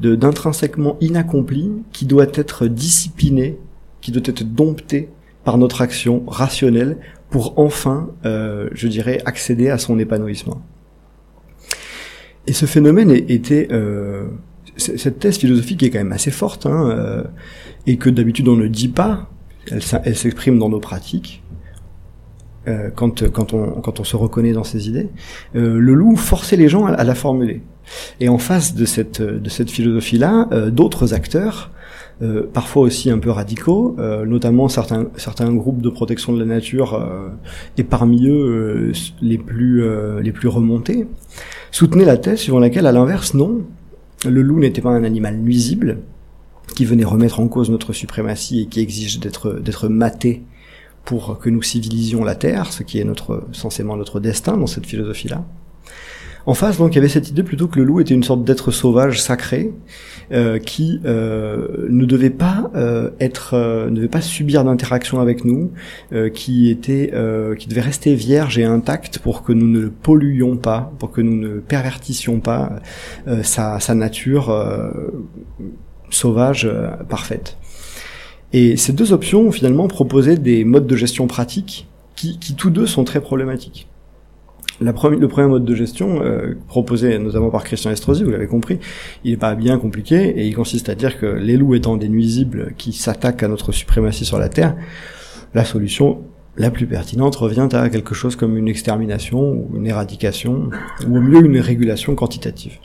d'intrinsèquement 0.00 0.96
inaccompli, 1.00 1.72
qui 1.92 2.06
doit 2.06 2.28
être 2.34 2.66
discipliné, 2.66 3.58
qui 4.00 4.12
doit 4.12 4.22
être 4.24 4.44
dompté 4.44 5.08
par 5.42 5.58
notre 5.58 5.82
action 5.82 6.22
rationnelle 6.28 6.98
pour 7.30 7.58
enfin, 7.58 8.10
euh, 8.24 8.68
je 8.72 8.86
dirais, 8.86 9.20
accéder 9.24 9.68
à 9.68 9.78
son 9.78 9.98
épanouissement. 9.98 10.62
Et 12.46 12.52
ce 12.52 12.66
phénomène 12.66 13.10
était 13.10 13.68
euh, 13.72 14.28
cette 14.78 15.18
thèse 15.18 15.38
philosophique 15.38 15.82
est 15.82 15.90
quand 15.90 15.98
même 15.98 16.12
assez 16.12 16.30
forte, 16.30 16.66
hein, 16.66 17.24
et 17.86 17.96
que 17.96 18.08
d'habitude 18.08 18.48
on 18.48 18.56
ne 18.56 18.68
dit 18.68 18.88
pas. 18.88 19.28
Elle, 19.70 20.16
s'exprime 20.16 20.58
dans 20.58 20.70
nos 20.70 20.80
pratiques. 20.80 21.42
Euh, 22.68 22.90
quand, 22.94 23.30
quand, 23.30 23.54
on, 23.54 23.80
quand 23.80 24.00
on 24.00 24.04
se 24.04 24.16
reconnaît 24.16 24.52
dans 24.52 24.64
ses 24.64 24.88
idées, 24.88 25.08
euh, 25.56 25.78
le 25.78 25.94
loup 25.94 26.16
forçait 26.16 26.56
les 26.56 26.68
gens 26.68 26.86
à, 26.86 27.04
la 27.04 27.14
formuler. 27.14 27.62
Et 28.20 28.28
en 28.28 28.36
face 28.38 28.74
de 28.74 28.84
cette, 28.84 29.22
de 29.22 29.48
cette 29.48 29.70
philosophie-là, 29.70 30.48
euh, 30.52 30.70
d'autres 30.70 31.14
acteurs, 31.14 31.70
parfois 32.52 32.82
aussi 32.82 33.12
un 33.12 33.18
peu 33.18 33.30
radicaux, 33.30 33.94
notamment 34.26 34.68
certains, 34.68 35.06
certains 35.14 35.54
groupes 35.54 35.80
de 35.80 35.88
protection 35.88 36.32
de 36.32 36.40
la 36.40 36.46
nature, 36.46 37.00
et 37.76 37.84
parmi 37.84 38.26
eux 38.26 38.90
les, 39.22 39.38
plus, 39.38 39.84
les 40.20 40.32
plus 40.32 40.48
remontés, 40.48 41.06
soutenaient 41.70 42.04
la 42.04 42.16
thèse 42.16 42.40
suivant 42.40 42.58
laquelle, 42.58 42.88
à 42.88 42.92
l'inverse, 42.92 43.34
non, 43.34 43.60
le 44.24 44.42
loup 44.42 44.58
n'était 44.58 44.80
pas 44.80 44.90
un 44.90 45.04
animal 45.04 45.36
nuisible, 45.36 45.98
qui 46.74 46.84
venait 46.84 47.04
remettre 47.04 47.40
en 47.40 47.48
cause 47.48 47.70
notre 47.70 47.92
suprématie 47.92 48.62
et 48.62 48.66
qui 48.66 48.80
exige 48.80 49.20
d'être 49.20 49.88
maté 49.88 50.42
pour 51.04 51.38
que 51.38 51.48
nous 51.48 51.62
civilisions 51.62 52.24
la 52.24 52.34
Terre, 52.34 52.72
ce 52.72 52.82
qui 52.82 52.98
est 52.98 53.04
notre 53.04 53.46
censément 53.52 53.96
notre 53.96 54.20
destin 54.20 54.56
dans 54.56 54.66
cette 54.66 54.86
philosophie-là. 54.86 55.44
En 56.48 56.54
face, 56.54 56.78
donc, 56.78 56.94
il 56.94 56.94
y 56.94 56.98
avait 56.98 57.10
cette 57.10 57.28
idée 57.28 57.42
plutôt 57.42 57.68
que 57.68 57.78
le 57.78 57.84
loup 57.84 58.00
était 58.00 58.14
une 58.14 58.22
sorte 58.22 58.42
d'être 58.42 58.70
sauvage 58.70 59.20
sacré 59.20 59.70
euh, 60.32 60.58
qui 60.58 60.98
euh, 61.04 61.86
ne 61.90 62.06
devait 62.06 62.30
pas 62.30 62.70
euh, 62.74 63.10
être, 63.20 63.54
ne 63.54 63.94
devait 63.94 64.08
pas 64.08 64.22
subir 64.22 64.64
d'interaction 64.64 65.20
avec 65.20 65.44
nous, 65.44 65.72
qui 66.32 66.70
était, 66.70 67.12
qui 67.58 67.68
devait 67.68 67.82
rester 67.82 68.14
vierge 68.14 68.56
et 68.58 68.64
intact 68.64 69.18
pour 69.18 69.42
que 69.42 69.52
nous 69.52 69.68
ne 69.68 69.78
le 69.78 69.90
polluions 69.90 70.56
pas, 70.56 70.90
pour 70.98 71.10
que 71.10 71.20
nous 71.20 71.36
ne 71.36 71.60
pervertissions 71.60 72.40
pas 72.40 72.80
sa, 73.42 73.78
sa, 73.78 73.94
nature 73.94 74.50
sauvage 76.08 76.66
parfaite. 77.10 77.58
Et 78.54 78.78
ces 78.78 78.94
deux 78.94 79.12
options, 79.12 79.52
finalement, 79.52 79.86
proposaient 79.86 80.38
des 80.38 80.64
modes 80.64 80.86
de 80.86 80.96
gestion 80.96 81.26
pratiques 81.26 81.88
qui, 82.16 82.38
qui 82.38 82.54
tous 82.54 82.70
deux 82.70 82.86
sont 82.86 83.04
très 83.04 83.20
problématiques. 83.20 83.86
Le 84.80 84.92
premier 84.92 85.48
mode 85.48 85.64
de 85.64 85.74
gestion, 85.74 86.22
euh, 86.22 86.54
proposé 86.68 87.18
notamment 87.18 87.50
par 87.50 87.64
Christian 87.64 87.90
Estrosi, 87.90 88.22
vous 88.22 88.30
l'avez 88.30 88.46
compris, 88.46 88.78
il 89.24 89.32
n'est 89.32 89.36
pas 89.36 89.56
bien 89.56 89.78
compliqué 89.78 90.16
et 90.16 90.46
il 90.46 90.54
consiste 90.54 90.88
à 90.88 90.94
dire 90.94 91.18
que 91.18 91.26
les 91.26 91.56
loups 91.56 91.74
étant 91.74 91.96
des 91.96 92.08
nuisibles 92.08 92.74
qui 92.78 92.92
s'attaquent 92.92 93.42
à 93.42 93.48
notre 93.48 93.72
suprématie 93.72 94.24
sur 94.24 94.38
la 94.38 94.48
Terre, 94.48 94.76
la 95.54 95.64
solution 95.64 96.22
la 96.56 96.70
plus 96.70 96.86
pertinente 96.86 97.36
revient 97.36 97.68
à 97.72 97.88
quelque 97.88 98.14
chose 98.14 98.36
comme 98.36 98.56
une 98.56 98.68
extermination 98.68 99.40
ou 99.40 99.76
une 99.76 99.86
éradication, 99.86 100.70
ou 101.08 101.16
au 101.16 101.20
mieux 101.20 101.44
une 101.44 101.58
régulation 101.58 102.14
quantitative. 102.14 102.78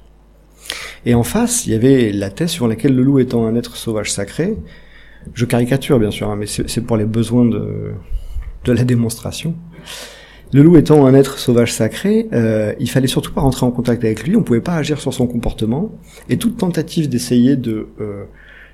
Et 1.06 1.16
en 1.16 1.24
face, 1.24 1.66
il 1.66 1.74
y 1.74 1.76
avait 1.76 2.12
la 2.12 2.30
thèse 2.30 2.52
sur 2.52 2.68
laquelle 2.68 2.96
le 2.96 3.04
loup 3.04 3.20
étant 3.20 3.46
un 3.46 3.56
être 3.56 3.76
sauvage 3.76 4.12
sacré, 4.12 4.56
je 5.34 5.46
caricature 5.46 6.00
bien 6.00 6.12
sûr, 6.12 6.30
hein, 6.30 6.36
mais 6.38 6.46
c'est 6.48 6.82
pour 6.82 6.98
les 6.98 7.06
besoins 7.06 7.46
de, 7.46 7.94
de 8.66 8.72
la 8.72 8.84
démonstration. 8.84 9.56
Le 10.54 10.62
loup 10.62 10.78
étant 10.78 11.06
un 11.08 11.16
être 11.16 11.40
sauvage 11.40 11.74
sacré, 11.74 12.30
euh, 12.32 12.74
il 12.80 12.88
fallait 12.88 13.08
surtout 13.08 13.34
pas 13.34 13.42
rentrer 13.42 13.66
en 13.66 13.72
contact 13.72 14.04
avec 14.04 14.24
lui, 14.24 14.36
on 14.36 14.44
pouvait 14.44 14.62
pas 14.62 14.76
agir 14.76 15.02
sur 15.02 15.12
son 15.12 15.26
comportement, 15.26 15.92
et 16.30 16.38
toute 16.38 16.58
tentative 16.58 17.10
d'essayer 17.10 17.56
de 17.56 17.88
euh, 18.00 18.26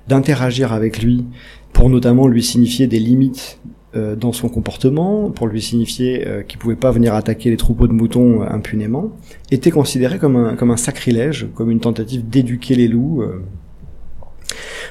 d'interagir 0.06 0.74
avec 0.74 1.02
lui 1.02 1.24
pour 1.72 1.88
notamment 1.88 2.28
lui 2.28 2.42
signifier 2.42 2.86
des 2.86 2.98
limites 2.98 3.60
euh, 3.96 4.14
dans 4.14 4.32
son 4.32 4.50
comportement, 4.50 5.30
pour 5.30 5.46
lui 5.46 5.62
signifier 5.62 6.28
euh, 6.28 6.42
qu'il 6.42 6.58
pouvait 6.58 6.76
pas 6.76 6.90
venir 6.90 7.14
attaquer 7.14 7.48
les 7.48 7.56
troupeaux 7.56 7.88
de 7.88 7.94
moutons 7.94 8.42
impunément, 8.42 9.12
était 9.50 9.70
considéré 9.70 10.18
comme 10.18 10.36
un 10.36 10.56
comme 10.56 10.70
un 10.70 10.76
sacrilège, 10.76 11.48
comme 11.54 11.70
une 11.70 11.80
tentative 11.80 12.28
d'éduquer 12.28 12.74
les 12.74 12.88
loups 12.88 13.24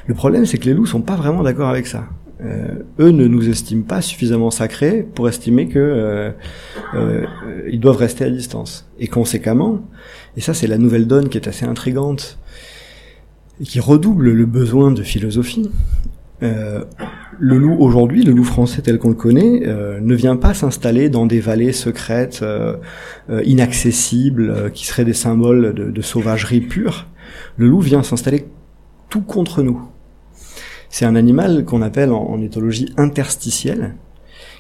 le 0.10 0.16
problème, 0.16 0.46
c'est 0.48 0.58
que 0.58 0.66
les 0.66 0.74
loups 0.74 0.88
sont 0.88 1.02
pas 1.02 1.16
vraiment 1.16 1.44
d'accord 1.44 1.70
avec 1.70 1.86
ça. 1.86 2.08
Euh, 2.42 2.84
eux 3.00 3.12
ne 3.12 3.28
nous 3.28 3.50
estiment 3.50 3.84
pas 3.84 4.02
suffisamment 4.02 4.50
sacrés 4.50 5.06
pour 5.14 5.28
estimer 5.28 5.68
que 5.68 5.80
euh, 5.80 6.32
euh, 6.94 7.26
ils 7.70 7.80
doivent 7.80 7.98
rester 7.98 8.24
à 8.24 8.30
distance. 8.30 8.90
Et 8.98 9.08
conséquemment, 9.08 9.82
et 10.38 10.42
ça 10.42 10.54
c'est 10.54 10.68
la 10.68 10.78
nouvelle 10.78 11.06
donne 11.06 11.28
qui 11.28 11.38
est 11.38 11.48
assez 11.48 11.66
intrigante 11.66 12.40
et 13.60 13.66
qui 13.66 13.80
redouble 13.80 14.32
le 14.32 14.46
besoin 14.46 14.92
de 14.92 15.04
philosophie. 15.04 15.70
le 16.42 17.58
loup 17.58 17.76
aujourd'hui, 17.80 18.24
le 18.24 18.32
loup 18.32 18.46
français 18.46 18.82
tel 18.82 18.98
qu'on 18.98 19.10
le 19.10 19.16
connaît, 19.16 19.68
ne 20.02 20.16
vient 20.16 20.38
pas 20.38 20.54
s'installer 20.54 21.10
dans 21.10 21.26
des 21.26 21.42
vallées 21.42 21.74
secrètes, 21.74 22.46
inaccessibles, 23.44 24.72
qui 24.74 24.86
seraient 24.86 25.04
des 25.04 25.14
symboles 25.14 25.74
de 25.74 26.02
sauvagerie 26.02 26.62
pure. 26.62 27.08
Le 27.58 27.68
loup 27.68 27.82
vient 27.82 28.02
s'installer 28.02 28.46
tout 29.10 29.22
contre 29.22 29.62
nous. 29.62 29.82
C'est 30.90 31.06
un 31.06 31.16
animal 31.16 31.66
qu'on 31.66 31.84
appelle 31.84 32.12
en, 32.12 32.42
éthologie 32.42 32.92
interstitielle, 32.98 33.96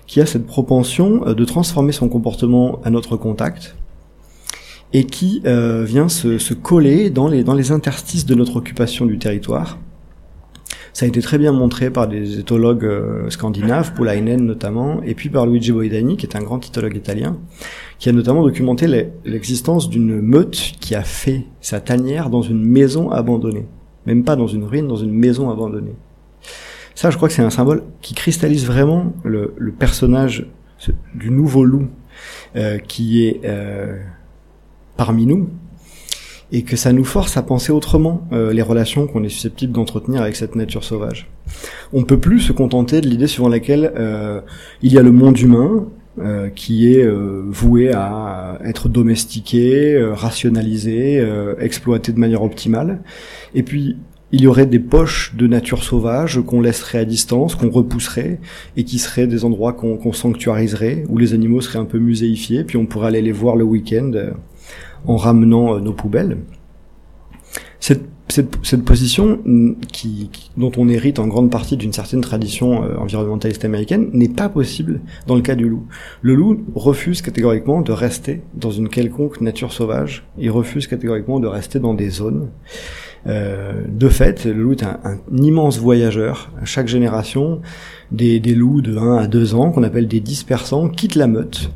qui 0.06 0.22
a 0.22 0.26
cette 0.26 0.46
propension 0.46 1.28
euh, 1.28 1.34
de 1.34 1.44
transformer 1.44 1.92
son 1.92 2.08
comportement 2.08 2.80
à 2.84 2.92
notre 2.92 3.18
contact, 3.18 3.76
et 4.94 5.06
qui 5.06 5.42
euh, 5.46 5.84
vient 5.84 6.08
se, 6.08 6.54
coller 6.54 7.10
dans 7.10 7.28
les, 7.28 7.44
dans 7.44 7.58
interstices 7.72 8.26
de 8.26 8.36
notre 8.36 8.58
occupation 8.58 9.06
du 9.06 9.18
territoire. 9.18 9.80
Ça 10.94 11.06
a 11.06 11.08
été 11.08 11.22
très 11.22 11.38
bien 11.38 11.52
montré 11.52 11.90
par 11.90 12.08
des 12.08 12.40
éthologues 12.40 12.86
euh, 12.86 13.30
scandinaves, 13.30 13.94
Pulainen 13.94 14.46
notamment, 14.46 15.02
et 15.04 15.16
puis 15.16 15.30
par 15.30 15.48
Luigi 15.48 15.72
Boidani, 15.72 16.18
qui 16.18 16.28
est 16.28 16.36
un 16.36 16.44
grand 16.44 16.64
éthologue 16.66 16.96
italien, 16.96 17.38
qui 17.98 18.10
a 18.10 18.12
notamment 18.12 18.44
documenté 18.44 18.86
l'existence 19.26 19.90
d'une 19.90 20.22
meute 20.22 20.74
qui 20.80 20.96
a 20.96 21.04
fait 21.04 21.46
sa 21.62 21.80
tanière 21.80 22.30
dans 22.30 22.42
une 22.42 22.64
maison 22.64 23.10
abandonnée. 23.10 23.66
Même 24.06 24.24
pas 24.24 24.36
dans 24.36 24.48
une 24.48 24.64
ruine, 24.64 24.88
dans 24.88 24.96
une 24.96 25.14
maison 25.14 25.50
abandonnée. 25.50 25.96
Ça, 27.00 27.12
je 27.12 27.16
crois 27.16 27.30
que 27.30 27.34
c'est 27.34 27.42
un 27.42 27.50
symbole 27.50 27.84
qui 28.02 28.14
cristallise 28.14 28.66
vraiment 28.66 29.14
le, 29.24 29.54
personnage 29.72 30.48
du 31.16 31.32
nouveau 31.32 31.64
loup 31.64 31.88
euh, 32.58 32.78
qui 32.78 33.26
est 33.26 33.40
euh, 33.46 33.98
parmi 34.98 35.26
nous 35.26 35.50
et 36.52 36.64
que 36.64 36.76
ça 36.76 36.92
nous 36.92 37.06
force 37.06 37.38
à 37.38 37.42
penser 37.42 37.72
autrement 37.72 38.28
euh, 38.34 38.52
les 38.52 38.62
relations 38.62 39.08
qu'on 39.08 39.24
est 39.24 39.30
susceptible 39.30 39.72
d'entretenir 39.72 40.22
avec 40.22 40.36
cette 40.36 40.56
nature 40.56 40.84
sauvage. 40.84 41.30
On 41.94 42.04
peut 42.04 42.20
plus 42.20 42.42
se 42.42 42.52
contenter 42.52 43.00
de 43.00 43.08
l'idée 43.08 43.28
suivant 43.28 43.48
laquelle 43.48 43.94
il 44.82 44.92
y 44.92 44.98
a 44.98 45.02
le 45.02 45.12
monde 45.14 45.40
humain 45.40 45.88
qui 46.54 46.94
est 46.94 47.08
voué 47.08 47.94
à 47.94 48.60
être 48.66 48.90
domestiqué, 48.90 50.06
rationalisé, 50.12 51.26
exploité 51.60 52.12
de 52.12 52.20
manière 52.20 52.44
optimale, 52.44 53.04
et 53.56 53.64
puis 53.64 53.96
il 54.32 54.42
y 54.42 54.48
aurait 54.48 54.66
des 54.66 54.80
poches 54.80 55.34
de 55.36 55.48
nature 55.48 55.84
sauvage 55.84 56.40
qu'on 56.46 56.62
laisserait 56.62 57.00
à 57.00 57.06
distance, 57.06 57.56
qu'on 57.56 57.70
repousserait, 57.70 58.40
et 58.78 58.84
qui 58.84 59.00
seraient 59.00 59.28
des 59.28 59.44
endroits 59.44 59.74
qu'on 59.74 60.14
sanctuariserait, 60.14 61.06
où 61.10 61.18
les 61.18 61.34
animaux 61.34 61.62
seraient 61.62 61.80
un 61.80 61.86
peu 61.86 61.98
muséifiés, 61.98 62.64
puis 62.64 62.78
on 62.78 62.86
pourrait 62.86 63.08
aller 63.08 63.22
les 63.22 63.32
voir 63.32 63.56
le 63.56 63.64
week-end 63.64 64.12
euh, 64.14 64.32
en 65.06 65.16
ramenant 65.16 65.76
euh, 65.76 65.80
nos 65.80 65.94
poubelles. 65.94 66.38
Cette, 67.80 68.04
cette, 68.32 68.86
position, 68.86 69.40
mm, 69.44 69.78
qui, 69.92 70.30
dont 70.56 70.72
on 70.78 70.88
hérite 70.88 71.18
en 71.18 71.28
grande 71.28 71.50
partie 71.50 71.78
d'une 71.78 71.94
certaine 71.94 72.22
tradition 72.22 72.84
euh, 72.84 72.98
environnementaliste 72.98 73.66
américaine, 73.66 74.12
n'est 74.14 74.30
pas 74.30 74.50
possible 74.50 75.02
dans 75.26 75.36
le 75.36 75.42
cas 75.42 75.56
du 75.56 75.68
loup. 75.68 75.88
Le 76.22 76.36
loup 76.36 76.64
refuse 76.76 77.24
catégoriquement 77.24 77.82
de 77.82 77.92
rester 77.92 78.42
dans 78.54 78.70
une 78.70 78.90
quelconque 78.90 79.42
nature 79.42 79.72
sauvage, 79.72 80.28
il 80.38 80.52
refuse 80.52 80.86
catégoriquement 80.86 81.40
de 81.40 81.48
rester 81.48 81.80
dans 81.80 81.96
des 81.96 82.12
zones. 82.12 82.50
Euh, 83.28 83.84
de 83.88 84.10
fait, 84.10 84.46
le 84.46 84.54
loup 84.54 84.72
est 84.74 84.84
un, 84.84 85.00
immense 85.36 85.80
voyageur. 85.80 86.52
Chaque 86.64 86.88
génération, 86.88 87.62
des, 88.12 88.40
loups 88.40 88.82
de 88.82 88.98
1 88.98 89.18
à 89.18 89.28
2 89.28 89.56
ans, 89.56 89.72
qu'on 89.72 89.84
appelle 89.84 90.08
des 90.08 90.20
dispersants, 90.20 90.90
quittent 90.90 91.16
la 91.16 91.28
meute 91.28 91.72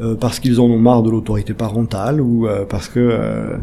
euh, 0.00 0.14
parce 0.14 0.40
qu'ils 0.40 0.60
en 0.60 0.64
ont 0.64 0.78
marre 0.78 1.02
de 1.02 1.10
l'autorité 1.10 1.54
parentale 1.54 2.20
ou 2.20 2.46
euh, 2.46 2.64
parce 2.68 2.88
que 2.88 3.58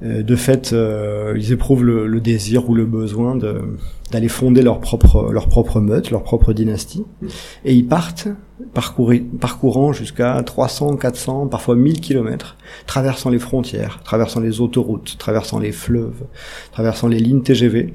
de 0.00 0.36
fait, 0.36 0.72
euh, 0.72 1.34
ils 1.36 1.52
éprouvent 1.52 1.84
le, 1.84 2.20
désir 2.20 2.68
ou 2.70 2.74
le 2.74 2.84
besoin 2.84 3.36
d'aller 3.36 4.28
fonder 4.28 4.62
leur 4.62 4.80
propre 4.80 5.32
leur 5.32 5.48
propre 5.48 5.80
meute, 5.80 6.10
leur 6.10 6.22
propre 6.22 6.52
dynastie, 6.52 7.04
et 7.64 7.74
ils 7.74 7.86
partent 7.86 8.28
parcourant 8.74 9.92
jusqu'à 9.92 10.40
300, 10.42 10.96
400, 10.96 11.46
parfois 11.48 11.74
1000 11.74 12.00
kilomètres, 12.00 12.56
traversant 12.86 13.30
les 13.30 13.38
frontières, 13.38 14.00
traversant 14.04 14.40
les 14.40 14.60
autoroutes, 14.60 15.16
traversant 15.18 15.58
les 15.58 15.72
fleuves, 15.72 16.24
traversant 16.72 17.08
les 17.08 17.18
lignes 17.18 17.42
TGV, 17.42 17.94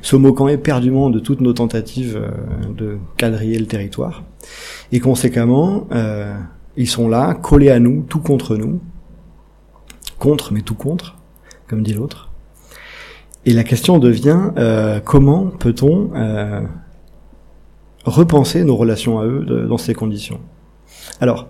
se 0.00 0.16
moquant 0.16 0.48
éperdument 0.48 1.10
de 1.10 1.18
toutes 1.18 1.42
nos 1.42 1.52
tentatives 1.52 2.16
euh, 2.16 2.72
de 2.74 2.98
quadriller 3.18 3.58
le 3.58 3.66
territoire, 3.66 4.24
et 4.92 5.00
conséquemment, 5.00 5.88
ils 6.76 6.88
sont 6.88 7.08
là, 7.08 7.34
collés 7.34 7.70
à 7.70 7.80
nous, 7.80 8.02
tout 8.08 8.20
contre 8.20 8.56
nous, 8.56 8.80
contre 10.18 10.52
mais 10.52 10.62
tout 10.62 10.74
contre, 10.74 11.16
comme 11.68 11.82
dit 11.82 11.94
l'autre. 11.94 12.30
Et 13.46 13.52
la 13.52 13.64
question 13.64 13.98
devient 13.98 14.50
euh, 14.56 15.00
comment 15.00 15.46
peut-on 15.46 16.10
euh, 16.14 16.62
repenser 18.04 18.64
nos 18.64 18.76
relations 18.76 19.18
à 19.18 19.26
eux 19.26 19.66
dans 19.68 19.78
ces 19.78 19.94
conditions? 19.94 20.40
Alors, 21.20 21.48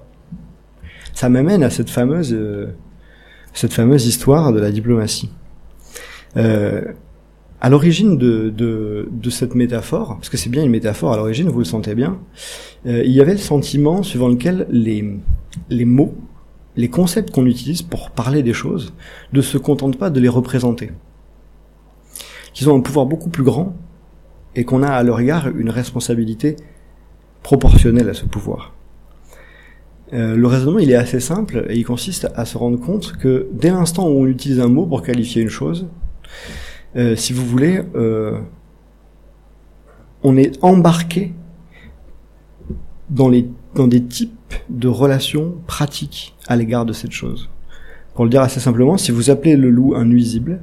ça 1.13 1.29
m'amène 1.29 1.63
à 1.63 1.71
cette 1.71 1.91
fameuse 1.91 2.33
euh, 2.33 2.75
cette 3.53 3.73
fameuse 3.73 4.07
histoire 4.07 4.53
de 4.53 4.59
la 4.59 4.73
diplomatie. 4.73 5.31
à 6.35 7.71
l'origine 7.71 8.19
de, 8.19 8.51
de, 8.51 9.09
de, 9.11 9.31
cette 9.31 9.55
métaphore, 9.55 10.17
parce 10.17 10.29
que 10.29 10.37
c'est 10.37 10.51
bien 10.51 10.65
une 10.65 10.73
métaphore 10.73 11.13
à 11.13 11.17
l'origine, 11.17 11.49
vous 11.49 11.61
le 11.61 11.65
sentez 11.65 11.95
bien, 11.95 12.19
il 12.85 13.13
y 13.13 13.21
avait 13.21 13.33
le 13.33 13.39
sentiment 13.39 14.03
suivant 14.03 14.29
lequel 14.29 14.67
les, 14.71 15.19
les 15.71 15.85
mots 15.85 16.15
les 16.77 16.89
concepts 16.89 17.31
qu'on 17.31 17.47
utilise 17.47 17.83
pour 17.83 18.11
parler 18.11 18.43
des 18.43 18.53
choses 18.53 18.95
ne 19.33 19.41
se 19.41 19.59
contentent 19.59 19.99
pas 19.99 20.11
de 20.11 20.21
les 20.21 20.29
représenter. 20.29 20.91
Qu'ils 22.53 22.69
ont 22.71 22.77
un 22.77 22.81
pouvoir 22.81 23.07
beaucoup 23.07 23.31
plus 23.31 23.45
grand 23.45 23.75
et 24.55 24.65
qu'on 24.65 24.83
a 24.83 24.89
à 24.89 25.03
leur 25.03 25.21
égard 25.21 25.49
une 25.49 25.71
responsabilité 25.71 26.57
proportionnelle 27.43 28.09
à 28.09 28.15
ce 28.15 28.25
pouvoir. 28.25 28.75
Euh, 30.13 30.37
le 30.37 30.47
raisonnement, 30.47 30.79
il 30.79 30.91
est 30.91 30.97
assez 30.97 31.21
simple 31.21 31.67
et 31.69 31.77
il 31.77 31.85
consiste 31.85 32.29
à 32.37 32.45
se 32.45 32.57
rendre 32.57 32.79
compte 32.79 33.17
que 33.17 33.49
dès 33.53 33.71
l'instant 33.71 34.09
où 34.09 34.23
on 34.23 34.27
utilise 34.27 34.61
un 34.61 34.69
mot 34.69 34.87
pour 34.87 35.03
qualifier 35.03 35.43
une 35.43 35.49
chose, 35.49 35.89
euh, 36.97 37.17
si 37.17 37.33
vous 37.33 37.45
voulez, 37.45 37.83
euh, 37.97 38.39
on 40.23 40.37
est 40.37 40.63
embarqué 40.63 41.33
dans 43.11 43.29
les 43.29 43.49
dans 43.75 43.87
des 43.87 44.03
types 44.03 44.55
de 44.69 44.89
relations 44.89 45.55
pratiques 45.67 46.35
à 46.47 46.57
l'égard 46.57 46.87
de 46.87 46.93
cette 46.93 47.13
chose. 47.13 47.51
Pour 48.15 48.25
le 48.25 48.31
dire 48.31 48.43
assez 48.43 48.61
simplement, 48.61 48.97
si 48.97 49.11
vous 49.11 49.31
appelez 49.31 49.57
le 49.57 49.71
loup 49.71 49.95
un 49.95 50.05
nuisible, 50.05 50.61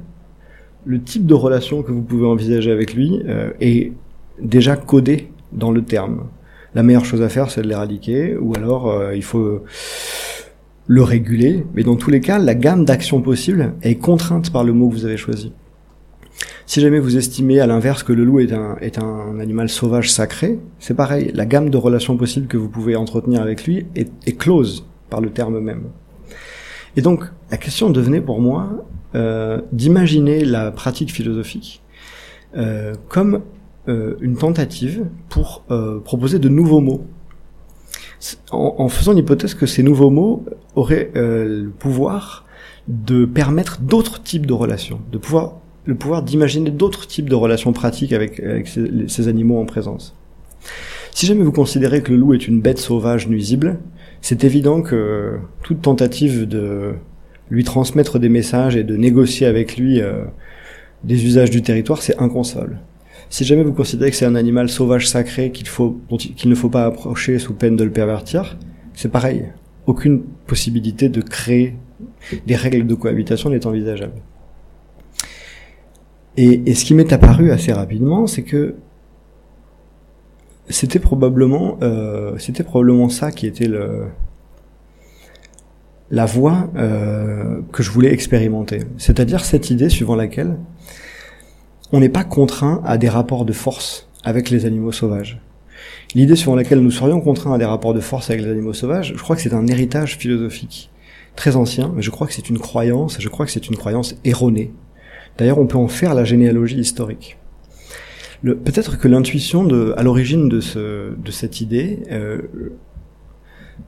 le 0.84 1.00
type 1.00 1.26
de 1.26 1.34
relation 1.34 1.82
que 1.82 1.92
vous 1.92 2.02
pouvez 2.02 2.26
envisager 2.26 2.72
avec 2.72 2.94
lui 2.94 3.22
euh, 3.26 3.50
est 3.60 3.92
déjà 4.40 4.76
codé 4.76 5.30
dans 5.52 5.70
le 5.70 5.82
terme. 5.82 6.24
La 6.74 6.82
meilleure 6.82 7.04
chose 7.04 7.22
à 7.22 7.28
faire, 7.28 7.50
c'est 7.50 7.62
de 7.62 7.68
l'éradiquer, 7.68 8.36
ou 8.36 8.54
alors 8.56 8.90
euh, 8.90 9.14
il 9.14 9.22
faut 9.22 9.62
le 10.86 11.02
réguler, 11.02 11.64
mais 11.74 11.84
dans 11.84 11.96
tous 11.96 12.10
les 12.10 12.20
cas, 12.20 12.38
la 12.38 12.54
gamme 12.54 12.84
d'actions 12.84 13.20
possibles 13.20 13.74
est 13.82 13.96
contrainte 13.96 14.50
par 14.50 14.64
le 14.64 14.72
mot 14.72 14.88
que 14.88 14.94
vous 14.94 15.04
avez 15.04 15.16
choisi. 15.16 15.52
Si 16.72 16.80
jamais 16.80 17.00
vous 17.00 17.18
estimez 17.18 17.60
à 17.60 17.66
l'inverse 17.66 18.02
que 18.02 18.14
le 18.14 18.24
loup 18.24 18.40
est 18.40 18.50
un, 18.50 18.78
est 18.80 18.96
un 18.96 19.38
animal 19.40 19.68
sauvage 19.68 20.10
sacré, 20.10 20.58
c'est 20.78 20.94
pareil, 20.94 21.30
la 21.34 21.44
gamme 21.44 21.68
de 21.68 21.76
relations 21.76 22.16
possibles 22.16 22.46
que 22.46 22.56
vous 22.56 22.70
pouvez 22.70 22.96
entretenir 22.96 23.42
avec 23.42 23.66
lui 23.66 23.84
est, 23.94 24.10
est 24.26 24.38
close 24.38 24.86
par 25.10 25.20
le 25.20 25.28
terme 25.28 25.60
même. 25.60 25.90
Et 26.96 27.02
donc, 27.02 27.24
la 27.50 27.58
question 27.58 27.90
devenait 27.90 28.22
pour 28.22 28.40
moi 28.40 28.86
euh, 29.14 29.60
d'imaginer 29.70 30.46
la 30.46 30.70
pratique 30.70 31.12
philosophique 31.12 31.82
euh, 32.56 32.94
comme 33.10 33.42
euh, 33.88 34.14
une 34.22 34.38
tentative 34.38 35.04
pour 35.28 35.64
euh, 35.70 36.00
proposer 36.00 36.38
de 36.38 36.48
nouveaux 36.48 36.80
mots. 36.80 37.04
En, 38.50 38.76
en 38.78 38.88
faisant 38.88 39.12
l'hypothèse 39.12 39.52
que 39.52 39.66
ces 39.66 39.82
nouveaux 39.82 40.08
mots 40.08 40.46
auraient 40.74 41.10
euh, 41.16 41.64
le 41.64 41.68
pouvoir 41.68 42.46
de 42.88 43.26
permettre 43.26 43.82
d'autres 43.82 44.22
types 44.22 44.46
de 44.46 44.54
relations, 44.54 45.02
de 45.12 45.18
pouvoir 45.18 45.58
le 45.84 45.94
pouvoir 45.94 46.22
d'imaginer 46.22 46.70
d'autres 46.70 47.06
types 47.06 47.28
de 47.28 47.34
relations 47.34 47.72
pratiques 47.72 48.12
avec, 48.12 48.40
ces, 48.66 49.28
animaux 49.28 49.58
en 49.58 49.64
présence. 49.64 50.14
Si 51.12 51.26
jamais 51.26 51.42
vous 51.42 51.52
considérez 51.52 52.02
que 52.02 52.12
le 52.12 52.18
loup 52.18 52.34
est 52.34 52.46
une 52.46 52.60
bête 52.60 52.78
sauvage 52.78 53.28
nuisible, 53.28 53.78
c'est 54.20 54.44
évident 54.44 54.82
que 54.82 55.38
toute 55.62 55.82
tentative 55.82 56.46
de 56.46 56.94
lui 57.50 57.64
transmettre 57.64 58.18
des 58.18 58.28
messages 58.28 58.76
et 58.76 58.84
de 58.84 58.96
négocier 58.96 59.46
avec 59.46 59.76
lui 59.76 60.00
euh, 60.00 60.24
des 61.04 61.24
usages 61.26 61.50
du 61.50 61.60
territoire, 61.62 62.00
c'est 62.00 62.18
inconcevable. 62.18 62.80
Si 63.28 63.44
jamais 63.44 63.62
vous 63.62 63.72
considérez 63.72 64.10
que 64.10 64.16
c'est 64.16 64.26
un 64.26 64.36
animal 64.36 64.68
sauvage 64.68 65.08
sacré 65.08 65.50
qu'il 65.50 65.66
faut, 65.66 65.98
qu'il 66.18 66.50
ne 66.50 66.54
faut 66.54 66.68
pas 66.68 66.84
approcher 66.84 67.38
sous 67.38 67.54
peine 67.54 67.76
de 67.76 67.84
le 67.84 67.90
pervertir, 67.90 68.56
c'est 68.94 69.10
pareil. 69.10 69.46
Aucune 69.86 70.22
possibilité 70.46 71.08
de 71.08 71.20
créer 71.20 71.76
des 72.46 72.56
règles 72.56 72.86
de 72.86 72.94
cohabitation 72.94 73.50
n'est 73.50 73.66
envisageable. 73.66 74.14
Et, 76.36 76.74
ce 76.74 76.84
qui 76.84 76.94
m'est 76.94 77.12
apparu 77.12 77.50
assez 77.50 77.72
rapidement, 77.72 78.26
c'est 78.26 78.42
que 78.42 78.76
c'était 80.68 80.98
probablement, 80.98 81.78
euh, 81.82 82.38
c'était 82.38 82.62
probablement 82.62 83.08
ça 83.10 83.30
qui 83.32 83.46
était 83.46 83.68
le, 83.68 84.06
la 86.10 86.24
voie 86.24 86.70
euh, 86.76 87.60
que 87.72 87.82
je 87.82 87.90
voulais 87.90 88.12
expérimenter. 88.12 88.80
C'est-à-dire 88.96 89.44
cette 89.44 89.70
idée 89.70 89.88
suivant 89.88 90.14
laquelle 90.14 90.56
on 91.92 92.00
n'est 92.00 92.08
pas 92.08 92.24
contraint 92.24 92.80
à 92.84 92.96
des 92.96 93.08
rapports 93.08 93.44
de 93.44 93.52
force 93.52 94.08
avec 94.24 94.48
les 94.48 94.64
animaux 94.64 94.92
sauvages. 94.92 95.40
L'idée 96.14 96.36
suivant 96.36 96.54
laquelle 96.54 96.80
nous 96.80 96.90
serions 96.90 97.20
contraints 97.20 97.54
à 97.54 97.58
des 97.58 97.64
rapports 97.64 97.92
de 97.92 98.00
force 98.00 98.30
avec 98.30 98.42
les 98.42 98.50
animaux 98.50 98.72
sauvages, 98.72 99.14
je 99.16 99.22
crois 99.22 99.36
que 99.36 99.42
c'est 99.42 99.54
un 99.54 99.66
héritage 99.66 100.16
philosophique 100.16 100.90
très 101.34 101.56
ancien, 101.56 101.92
mais 101.94 102.02
je 102.02 102.10
crois 102.10 102.26
que 102.26 102.34
c'est 102.34 102.50
une 102.50 102.58
croyance, 102.58 103.16
je 103.18 103.28
crois 103.28 103.46
que 103.46 103.52
c'est 103.52 103.66
une 103.68 103.76
croyance 103.76 104.16
erronée, 104.24 104.72
D'ailleurs, 105.38 105.58
on 105.58 105.66
peut 105.66 105.78
en 105.78 105.88
faire 105.88 106.14
la 106.14 106.24
généalogie 106.24 106.78
historique. 106.78 107.38
Peut-être 108.42 108.98
que 108.98 109.06
l'intuition 109.06 109.68
à 109.96 110.02
l'origine 110.02 110.48
de, 110.48 110.60
ce, 110.60 111.14
de 111.16 111.30
cette 111.30 111.60
idée 111.60 112.00
euh, 112.10 112.38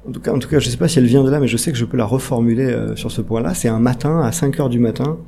en 0.09 0.13
tout 0.13 0.21
cas, 0.21 0.33
en 0.33 0.39
tout 0.39 0.49
je 0.51 0.69
sais 0.69 0.77
pas 0.77 0.89
si 0.89 0.99
elle 0.99 1.07
vient 1.07 1.25
de 1.25 1.31
là, 1.31 1.41
mais 1.41 1.49
je 1.49 1.57
sais 1.57 1.73
que 1.73 1.79
je 1.79 1.85
peux 1.85 1.97
la 1.97 2.05
reformuler 2.05 2.67
euh, 2.67 2.97
sur 2.97 3.11
ce 3.11 3.21
point-là. 3.21 3.55
C'est 3.55 3.69
un 3.69 3.79
matin 3.79 4.21
à 4.21 4.33
5 4.33 4.61
heures 4.61 4.69
du 4.69 4.79
matin 4.79 5.19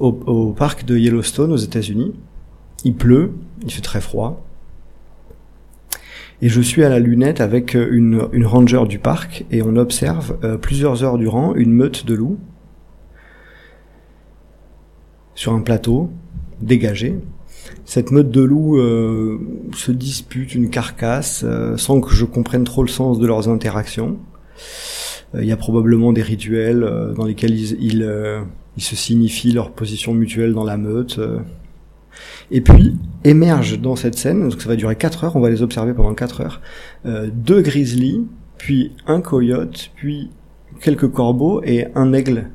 au, 0.00 0.52
parc 0.52 0.84
de 0.84 0.96
Yellowstone 0.96 1.52
aux 1.52 1.56
États-Unis. 1.56 2.12
Il 2.84 2.94
pleut, 2.94 3.32
il 3.64 3.72
fait 3.72 3.82
très 3.82 4.00
froid. 4.00 4.44
Et 6.40 6.48
je 6.48 6.60
suis 6.60 6.82
à 6.82 6.88
la 6.88 6.98
lunette 6.98 7.40
avec 7.40 7.74
une, 7.74 8.28
une 8.32 8.46
ranger 8.46 8.84
du 8.88 8.98
parc 8.98 9.44
et 9.52 9.62
on 9.62 9.76
observe 9.76 10.36
euh, 10.42 10.56
plusieurs 10.58 11.04
heures 11.04 11.18
durant 11.18 11.54
une 11.54 11.72
meute 11.72 12.04
de 12.04 12.14
loups 12.14 12.38
sur 15.34 15.52
un 15.52 15.60
plateau 15.60 16.10
dégagé. 16.60 17.16
Cette 17.84 18.10
meute 18.10 18.30
de 18.30 18.40
loups 18.40 18.78
euh, 18.78 19.38
se 19.74 19.92
dispute 19.92 20.54
une 20.54 20.70
carcasse 20.70 21.42
euh, 21.44 21.76
sans 21.76 22.00
que 22.00 22.14
je 22.14 22.24
comprenne 22.24 22.64
trop 22.64 22.82
le 22.82 22.88
sens 22.88 23.18
de 23.18 23.26
leurs 23.26 23.48
interactions. 23.48 24.18
Euh, 25.34 25.42
il 25.42 25.48
y 25.48 25.52
a 25.52 25.56
probablement 25.56 26.12
des 26.12 26.22
rituels 26.22 26.88
dans 27.16 27.24
lesquels 27.24 27.54
ils, 27.54 28.42
se 28.78 28.96
signifient 28.96 29.52
leur 29.52 29.72
position 29.72 30.14
mutuelle 30.14 30.52
dans 30.54 30.64
la 30.64 30.76
meute. 30.76 31.20
Et 32.50 32.60
puis 32.60 32.96
émerge 33.24 33.80
dans 33.80 33.96
cette 33.96 34.16
scène, 34.16 34.48
donc 34.48 34.60
ça 34.60 34.68
va 34.68 34.76
durer 34.76 34.96
4 34.96 35.24
heures, 35.24 35.36
on 35.36 35.40
va 35.40 35.48
les 35.48 35.62
observer 35.62 35.94
pendant 35.94 36.12
4 36.12 36.40
heures, 36.42 36.60
deux 37.04 37.62
grizzlies, 37.62 38.26
puis 38.58 38.92
un 39.06 39.22
coyote, 39.22 39.90
puis 39.96 40.30
quelques 40.82 41.10
corbeaux 41.10 41.62
et 41.64 41.86
un 41.94 42.12
aigle, 42.12 42.50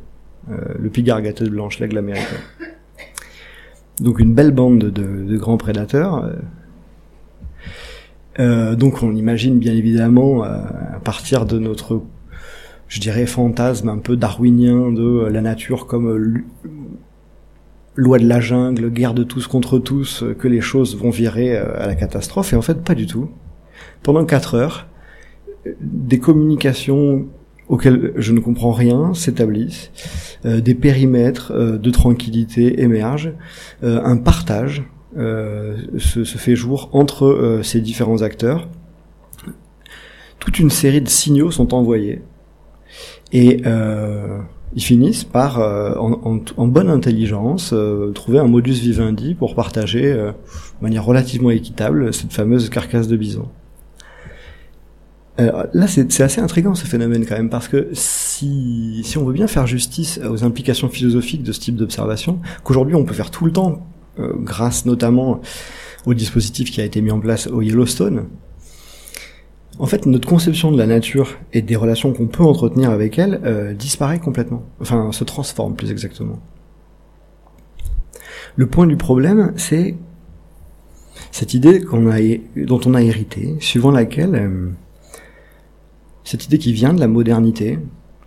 le 0.50 0.90
pigargue 0.90 1.28
à 1.28 1.34
tête 1.34 1.50
blanche, 1.50 1.80
l'aigle 1.80 1.98
américain. 1.98 2.38
Donc 4.02 4.20
une 4.20 4.34
belle 4.34 4.52
bande 4.52 4.80
de, 4.80 5.24
de 5.26 5.38
grands 5.38 5.58
prédateurs. 5.58 6.24
Euh, 6.24 6.34
euh 8.40 8.76
donc 8.76 9.02
on 9.02 9.16
imagine 9.16 9.58
bien 9.58 9.74
évidemment 9.74 10.44
euh, 10.44 10.48
à 10.96 11.00
partir 11.00 11.46
de 11.46 11.58
notre, 11.58 12.02
je 12.88 13.00
dirais, 13.00 13.26
fantasme 13.26 13.90
un 13.90 13.98
peu 13.98 14.16
darwinien 14.16 14.92
de 14.92 15.28
la 15.32 15.42
nature 15.42 15.88
comme 15.88 16.44
loi 17.96 18.20
de 18.20 18.28
la 18.28 18.40
jungle, 18.40 18.92
guerre 18.92 19.16
de 19.16 19.24
tous 19.24 19.48
contre 19.48 19.80
tous, 19.80 20.24
que 20.38 20.48
les 20.48 20.62
choses 20.62 20.96
vont 20.96 21.10
virer 21.10 21.58
à 21.58 21.88
la 21.88 21.96
catastrophe. 21.96 22.54
Et 22.54 22.56
en 22.56 22.62
fait, 22.62 22.84
pas 22.84 22.94
du 22.94 23.08
tout. 23.08 23.32
Pendant 24.04 24.24
quatre 24.24 24.54
heures, 24.54 24.86
des 25.82 26.20
communications 26.20 27.26
auxquels 27.70 28.14
je 28.16 28.32
ne 28.32 28.40
comprends 28.40 28.72
rien 28.72 29.14
s'établissent, 29.14 29.92
euh, 30.46 30.62
des 30.62 30.76
périmètres 30.76 31.52
euh, 31.52 31.78
de 31.78 31.90
tranquillité 31.90 32.82
émergent, 32.82 33.34
euh, 33.84 34.02
un 34.04 34.18
partage 34.18 34.84
se, 35.16 36.24
se, 36.26 36.38
fait 36.38 36.56
jour 36.56 36.90
entre 36.92 37.62
ces 37.64 37.82
différents 37.82 38.22
acteurs. 38.22 38.68
Toute 40.38 40.60
une 40.60 40.70
série 40.70 41.02
de 41.02 41.10
signaux 41.10 41.50
sont 41.50 41.74
envoyés 41.74 42.22
et 43.34 43.64
ils 44.76 44.84
finissent 44.84 45.24
par, 45.24 45.58
en, 45.58 46.20
en, 46.24 46.40
en, 46.58 46.68
bonne 46.68 46.90
intelligence, 46.90 47.74
trouver 48.14 48.38
un 48.38 48.48
modus 48.48 48.74
vivendi 48.74 49.34
pour 49.34 49.56
partager 49.56 50.14
de 50.14 50.34
manière 50.82 51.06
relativement 51.06 51.50
équitable 51.50 52.14
cette 52.14 52.34
fameuse 52.34 52.70
carcasse 52.70 53.08
de 53.08 53.18
bison. 53.18 53.48
Alors, 55.38 55.66
là, 55.74 55.86
c'est 55.88 56.22
assez 56.22 56.42
intriguant 56.42 56.74
ce 56.74 56.86
phénomène 56.86 57.26
quand 57.26 57.36
même, 57.36 57.50
parce 57.50 57.68
que 57.68 57.90
si, 57.94 59.02
si 59.04 59.18
on 59.20 59.26
veut 59.26 59.34
bien 59.34 59.48
faire 59.48 59.68
justice 59.68 60.20
aux 60.28 60.44
implications 60.44 60.90
philosophiques 60.90 61.44
de 61.44 61.52
ce 61.52 61.60
type 61.60 61.76
d'observation, 61.76 62.40
qu'aujourd'hui 62.64 62.96
on 62.96 63.06
peut 63.06 63.14
faire 63.14 63.30
tout 63.30 63.46
le 63.46 63.52
temps, 63.52 63.86
euh, 64.20 64.34
grâce 64.40 64.86
notamment 64.88 65.42
au 66.08 66.16
dispositif 66.16 66.72
qui 66.72 66.82
a 66.82 66.86
été 66.86 67.02
mis 67.02 67.12
en 67.12 67.20
place 67.20 67.46
au 67.46 67.62
Yellowstone, 67.62 68.26
en 69.80 69.86
fait, 69.86 70.08
notre 70.08 70.28
conception 70.28 70.72
de 70.72 70.78
la 70.78 70.88
nature 70.88 71.38
et 71.54 71.62
des 71.62 71.76
relations 71.76 72.14
qu'on 72.14 72.26
peut 72.26 72.44
entretenir 72.44 72.90
avec 72.90 73.20
elle 73.20 73.40
euh, 73.44 73.74
disparaît 73.74 74.20
complètement, 74.20 74.64
enfin 74.82 75.12
se 75.12 75.24
transforme 75.24 75.76
plus 75.76 75.92
exactement. 75.92 76.40
Le 78.56 78.66
point 78.66 78.88
du 78.88 78.98
problème, 78.98 79.54
c'est 79.56 79.96
cette 81.32 81.54
idée 81.54 81.84
a, 81.84 82.66
dont 82.66 82.82
on 82.88 82.96
a 82.96 83.04
hérité, 83.04 83.56
suivant 83.60 83.92
laquelle 83.92 84.34
euh, 84.34 84.70
cette 86.28 86.44
idée 86.44 86.58
qui 86.58 86.74
vient 86.74 86.94
de 86.94 87.00
la 87.00 87.08
modernité, 87.08 87.80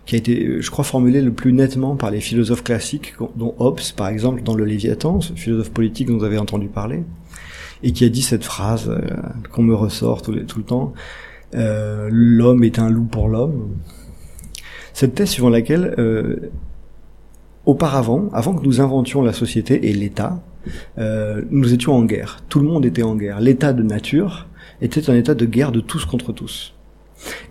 qui 0.07 0.15
a 0.15 0.17
été, 0.17 0.59
je 0.59 0.71
crois, 0.71 0.83
formulée 0.83 1.21
le 1.21 1.31
plus 1.31 1.53
nettement 1.53 1.95
par 1.95 2.09
les 2.09 2.19
philosophes 2.19 2.63
classiques, 2.63 3.13
dont 3.35 3.53
Hobbes, 3.59 3.79
par 3.95 4.07
exemple, 4.07 4.41
dans 4.41 4.55
le 4.55 4.65
Léviathan, 4.65 5.21
ce 5.21 5.33
philosophe 5.33 5.69
politique 5.69 6.07
dont 6.07 6.17
vous 6.17 6.23
avez 6.23 6.39
entendu 6.39 6.65
parler, 6.65 7.03
et 7.83 7.91
qui 7.91 8.03
a 8.03 8.09
dit 8.09 8.23
cette 8.23 8.43
phrase 8.43 8.89
euh, 8.89 9.01
qu'on 9.51 9.61
me 9.61 9.75
ressort 9.75 10.23
tout, 10.23 10.31
le 10.31 10.63
temps, 10.63 10.93
euh, 11.53 12.09
l'homme 12.11 12.63
est 12.63 12.79
un 12.79 12.89
loup 12.89 13.05
pour 13.05 13.29
l'homme. 13.29 13.75
Cette 14.93 15.13
thèse 15.13 15.29
suivant 15.29 15.49
laquelle, 15.49 15.93
euh, 15.99 16.49
auparavant, 17.67 18.29
avant 18.33 18.55
que 18.55 18.65
nous 18.65 18.81
inventions 18.81 19.21
la 19.21 19.33
société 19.33 19.91
et 19.91 19.93
l'État, 19.93 20.41
euh, 20.97 21.43
nous 21.51 21.71
étions 21.71 21.93
en 21.93 22.01
guerre. 22.01 22.39
Tout 22.49 22.61
le 22.61 22.67
monde 22.67 22.83
était 22.83 23.03
en 23.03 23.15
guerre. 23.15 23.39
L'état 23.39 23.73
de 23.73 23.83
nature 23.83 24.47
était 24.81 25.07
un 25.07 25.13
état 25.13 25.35
de 25.35 25.45
guerre 25.45 25.71
de 25.71 25.81
tous 25.81 26.05
contre 26.05 26.33
tous. 26.33 26.73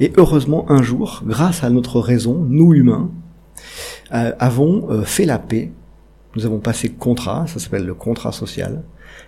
Et 0.00 0.12
heureusement, 0.16 0.70
un 0.70 0.82
jour, 0.82 1.22
grâce 1.26 1.64
à 1.64 1.70
notre 1.70 2.00
raison, 2.00 2.44
nous 2.48 2.74
humains, 2.74 3.10
euh, 4.12 4.32
avons 4.38 4.90
euh, 4.90 5.02
fait 5.02 5.26
la 5.26 5.38
paix. 5.38 5.70
Nous 6.36 6.46
avons 6.46 6.58
passé 6.58 6.88
contrat, 6.90 7.46
ça 7.46 7.58
s'appelle 7.58 7.86
le 7.86 7.94
contrat 7.94 8.32
social. 8.32 8.82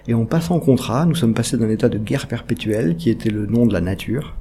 Et 0.09 0.15
en 0.15 0.25
passant 0.25 0.59
contrat, 0.61 1.07
nous 1.07 1.15
sommes 1.15 1.35
passés 1.35 1.57
d'un 1.57 1.69
état 1.69 1.89
de 1.89 1.99
guerre 1.99 2.27
perpétuelle, 2.27 2.97
qui 2.97 3.11
était 3.11 3.31
le 3.31 3.47
nom 3.47 3.67
de 3.67 3.73
la 3.73 3.81
nature, 3.81 4.37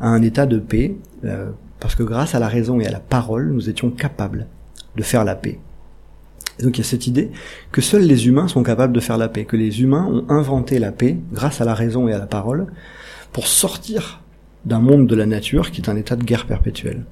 à 0.00 0.08
un 0.08 0.22
état 0.22 0.46
de 0.46 0.58
paix, 0.58 0.96
euh, 1.24 1.50
parce 1.80 1.94
que 1.94 2.02
grâce 2.02 2.34
à 2.34 2.38
la 2.38 2.48
raison 2.48 2.80
et 2.80 2.86
à 2.86 2.90
la 2.90 3.00
parole, 3.00 3.52
nous 3.52 3.68
étions 3.68 3.90
capables 3.90 4.46
de 4.96 5.02
faire 5.02 5.24
la 5.24 5.34
paix. 5.34 5.58
Donc 6.62 6.78
il 6.78 6.82
y 6.82 6.84
a 6.84 6.88
cette 6.88 7.06
idée 7.06 7.30
que 7.72 7.80
seuls 7.80 8.02
les 8.02 8.28
humains 8.28 8.46
sont 8.46 8.62
capables 8.62 8.92
de 8.92 9.00
faire 9.00 9.18
la 9.18 9.28
paix, 9.28 9.44
que 9.44 9.56
les 9.56 9.82
humains 9.82 10.06
ont 10.06 10.24
inventé 10.28 10.78
la 10.78 10.92
paix 10.92 11.18
grâce 11.32 11.60
à 11.60 11.64
la 11.64 11.74
raison 11.74 12.06
et 12.06 12.12
à 12.12 12.18
la 12.18 12.26
parole 12.26 12.66
pour 13.32 13.48
sortir 13.48 14.22
d'un 14.64 14.80
monde 14.80 15.06
de 15.06 15.14
la 15.14 15.26
nature 15.26 15.70
qui 15.70 15.80
est 15.80 15.88
un 15.88 15.96
état 15.96 16.16
de 16.16 16.24
guerre 16.24 16.46
perpétuelle. 16.46 17.04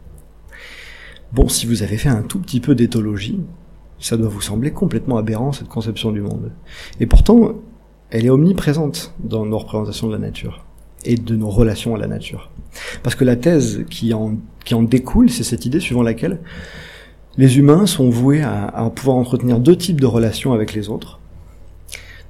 Bon, 1.33 1.49
si 1.49 1.67
vous 1.67 1.83
avez 1.83 1.97
fait 1.97 2.09
un 2.09 2.23
tout 2.23 2.39
petit 2.39 2.61
peu 2.61 2.75
d'éthologie, 2.75 3.41
ça 3.99 4.17
doit 4.17 4.29
vous 4.29 4.41
sembler 4.41 4.71
complètement 4.71 5.17
aberrant 5.17 5.53
cette 5.53 5.69
conception 5.69 6.13
du 6.13 6.21
monde. 6.21 6.53
Et 7.01 7.07
pourtant, 7.07 7.55
elle 8.11 8.27
est 8.27 8.31
omniprésente 8.31 9.15
dans 9.23 9.47
nos 9.47 9.59
représentations 9.59 10.09
de 10.09 10.13
la 10.13 10.19
nature 10.19 10.65
et 11.05 11.17
de 11.17 11.37
nos 11.37 11.49
relations 11.49 11.95
à 11.95 11.99
la 11.99 12.07
nature. 12.07 12.51
Parce 13.03 13.15
que 13.15 13.25
la 13.25 13.37
thèse 13.37 13.85
qui 13.89 14.13
en, 14.13 14.37
découle, 14.83 15.31
c'est 15.31 15.45
cette 15.45 15.67
idée 15.67 15.81
suivant 15.81 16.03
laquelle 16.03 16.41
les 17.39 17.59
humains 17.59 17.87
sont 17.87 18.11
voués 18.11 18.43
à 18.43 18.91
pouvoir 18.95 19.17
entretenir 19.17 19.59
deux 19.59 19.77
types 19.77 20.01
de 20.01 20.07
relations 20.07 20.53
avec 20.53 20.75
les 20.75 20.91
autres. 20.91 21.19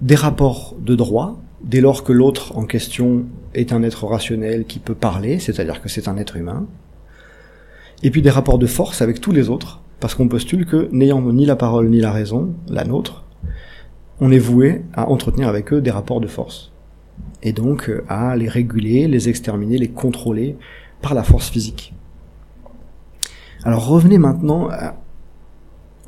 Des 0.00 0.14
rapports 0.14 0.76
de 0.80 0.94
droit, 0.94 1.40
dès 1.64 1.81
lors 1.81 2.05
que 2.05 2.12
l'autre 2.12 2.57
en 2.57 2.64
question 2.64 3.27
est 3.55 3.72
un 3.72 3.83
être 3.83 4.07
rationnel 4.07 4.64
qui 4.64 4.79
peut 4.79 4.94
parler, 4.94 5.38
c'est-à-dire 5.38 5.81
que 5.81 5.88
c'est 5.88 6.09
un 6.09 6.16
être 6.16 6.37
humain, 6.37 6.66
et 8.03 8.11
puis 8.11 8.22
des 8.22 8.31
rapports 8.31 8.59
de 8.59 8.66
force 8.66 9.03
avec 9.03 9.20
tous 9.20 9.33
les 9.33 9.48
autres, 9.48 9.81
parce 10.01 10.14
qu'on 10.14 10.29
postule 10.29 10.66
que, 10.66 10.88
n'ayant 10.90 11.20
ni 11.33 11.46
la 11.46 11.57
parole 11.57 11.88
ni 11.88 12.01
la 12.01 12.11
raison, 12.11 12.55
la 12.68 12.85
nôtre, 12.85 13.25
on 14.20 14.33
est 14.33 14.38
voué 14.38 14.83
à 14.94 15.09
entretenir 15.09 15.48
avec 15.48 15.72
eux 15.72 15.81
des 15.81 15.90
rapports 15.90 16.20
de 16.20 16.27
force, 16.27 16.72
et 17.42 17.53
donc 17.53 17.88
euh, 17.88 18.05
à 18.09 18.37
les 18.37 18.48
réguler, 18.48 19.07
les 19.07 19.29
exterminer, 19.29 19.79
les 19.79 19.88
contrôler 19.88 20.57
par 21.01 21.14
la 21.14 21.22
force 21.22 21.48
physique. 21.48 21.94
Alors 23.64 23.87
revenez 23.87 24.18
maintenant 24.18 24.70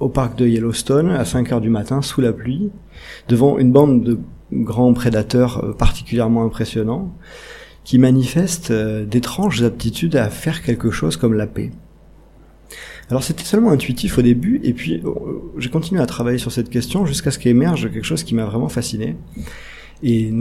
au 0.01 0.09
parc 0.09 0.37
de 0.37 0.47
Yellowstone 0.47 1.11
à 1.11 1.25
5 1.25 1.53
heures 1.53 1.61
du 1.61 1.71
matin 1.71 2.03
sous 2.03 2.21
la 2.21 2.33
pluie, 2.33 2.71
devant 3.29 3.59
une 3.59 3.71
bande 3.71 4.03
de 4.03 4.19
grands 4.55 4.93
prédateurs 4.93 5.65
euh, 5.65 5.73
particulièrement 5.73 6.45
impressionnants, 6.45 7.15
qui 7.85 7.99
manifestent 7.99 8.71
euh, 8.71 9.05
d'étranges 9.05 9.63
aptitudes 9.63 10.17
à 10.17 10.31
faire 10.31 10.63
quelque 10.63 10.91
chose 10.91 11.17
comme 11.17 11.35
la 11.35 11.47
paix. 11.47 11.71
Alors 13.11 13.23
c'était 13.23 13.45
seulement 13.45 13.71
intuitif 13.71 14.19
au 14.19 14.23
début, 14.23 14.61
et 14.65 14.73
puis 14.73 15.03
euh, 15.05 15.11
j'ai 15.59 15.69
continué 15.69 16.01
à 16.01 16.07
travailler 16.07 16.39
sur 16.39 16.53
cette 16.53 16.71
question 16.71 17.05
jusqu'à 17.05 17.31
ce 17.31 17.39
qu'émerge 17.39 17.93
quelque 17.93 18.07
chose 18.07 18.25
qui 18.25 18.35
m'a 18.35 18.45
vraiment 18.45 18.69
fasciné, 18.69 19.17
et, 20.03 20.33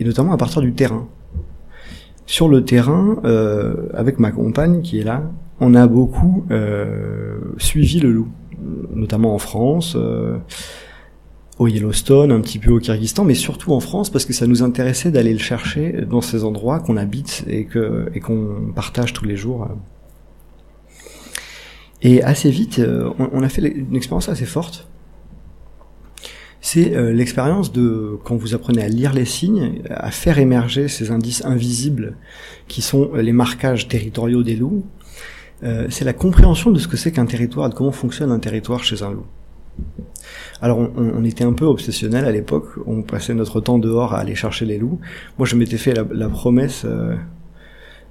notamment 0.00 0.32
à 0.32 0.36
partir 0.36 0.62
du 0.62 0.72
terrain. 0.72 1.08
Sur 2.24 2.48
le 2.48 2.64
terrain, 2.64 3.20
avec 3.92 4.20
ma 4.20 4.30
compagne 4.30 4.80
qui 4.80 5.00
est 5.00 5.04
là, 5.04 5.30
on 5.60 5.74
a 5.74 5.86
beaucoup 5.88 6.46
suivi 7.58 7.98
le 7.98 8.12
loup, 8.12 8.28
notamment 8.94 9.34
en 9.34 9.38
France 9.38 9.96
au 11.62 11.68
Yellowstone, 11.68 12.32
un 12.32 12.40
petit 12.40 12.58
peu 12.58 12.72
au 12.72 12.80
Kyrgyzstan, 12.80 13.24
mais 13.24 13.34
surtout 13.34 13.72
en 13.72 13.80
France 13.80 14.10
parce 14.10 14.24
que 14.24 14.32
ça 14.32 14.46
nous 14.48 14.62
intéressait 14.62 15.12
d'aller 15.12 15.32
le 15.32 15.38
chercher 15.38 16.04
dans 16.10 16.20
ces 16.20 16.42
endroits 16.42 16.80
qu'on 16.80 16.96
habite 16.96 17.44
et 17.46 17.66
que 17.66 18.10
et 18.14 18.20
qu'on 18.20 18.72
partage 18.74 19.12
tous 19.12 19.24
les 19.24 19.36
jours. 19.36 19.68
Et 22.02 22.20
assez 22.22 22.50
vite, 22.50 22.80
euh, 22.80 23.10
on, 23.18 23.42
a 23.44 23.48
fait 23.48 23.62
une 23.62 23.94
expérience 23.94 24.28
assez 24.28 24.44
forte. 24.44 24.88
c'est 26.60 26.96
euh, 26.96 27.12
l'expérience 27.12 27.72
de 27.72 28.18
quand 28.24 28.34
vous 28.34 28.54
apprenez 28.56 28.82
à 28.82 28.88
lire 28.88 29.12
les 29.12 29.24
signes, 29.24 29.82
à 29.88 30.10
faire 30.10 30.38
émerger 30.38 30.88
ces 30.88 31.12
indices 31.12 31.44
invisibles 31.44 32.16
qui 32.66 32.82
sont 32.82 33.14
les 33.14 33.32
marquages 33.32 33.86
territoriaux 33.86 34.42
des 34.42 34.56
loups. 34.56 34.84
Euh, 35.62 35.86
c'est 35.90 36.04
la 36.04 36.12
compréhension 36.12 36.72
de 36.72 36.80
ce 36.80 36.88
que 36.88 36.96
c'est 36.96 37.12
qu'un 37.12 37.26
territoire, 37.26 37.68
de 37.68 37.74
comment 37.74 37.92
fonctionne 37.92 38.32
un 38.32 38.40
territoire 38.40 38.82
chez 38.82 39.04
un 39.04 39.12
loup. 39.12 39.26
Alors 40.62 40.78
on, 40.78 41.24
était 41.24 41.42
un 41.42 41.54
peu 41.54 41.64
obsessionnel 41.64 42.24
à 42.24 42.30
l'époque, 42.30 42.68
on 42.86 43.02
passait 43.02 43.34
notre 43.34 43.60
temps 43.60 43.80
dehors 43.80 44.14
à 44.14 44.20
aller 44.20 44.36
chercher 44.36 44.64
les 44.64 44.78
loups. 44.78 45.00
Moi 45.36 45.44
je 45.44 45.56
m'étais 45.56 45.76
fait 45.76 45.92
la, 45.92 46.28
promesse 46.28 46.84
euh, 46.84 47.16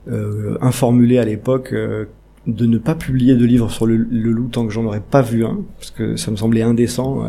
euh, 0.09 0.57
informulée 0.59 1.17
à 1.17 1.23
l'époque 1.23 1.69
euh, 1.71 2.07
de 2.47 2.65
ne 2.65 2.77
pas 2.77 2.93
publier 2.93 3.35
de 3.35 3.45
livre 3.45 3.71
sur 3.71 3.85
le, 3.85 3.95
le 3.95 4.31
loup 4.31 4.49
tant 4.49 4.67
que 4.67 4.73
j'en 4.73 4.83
aurais 4.83 4.99
pas 4.99 5.21
vu 5.21 5.45
un, 5.45 5.61
parce 5.77 5.91
que 5.91 6.17
ça 6.17 6.29
me 6.29 6.35
semblait 6.35 6.61
indécent 6.61 7.25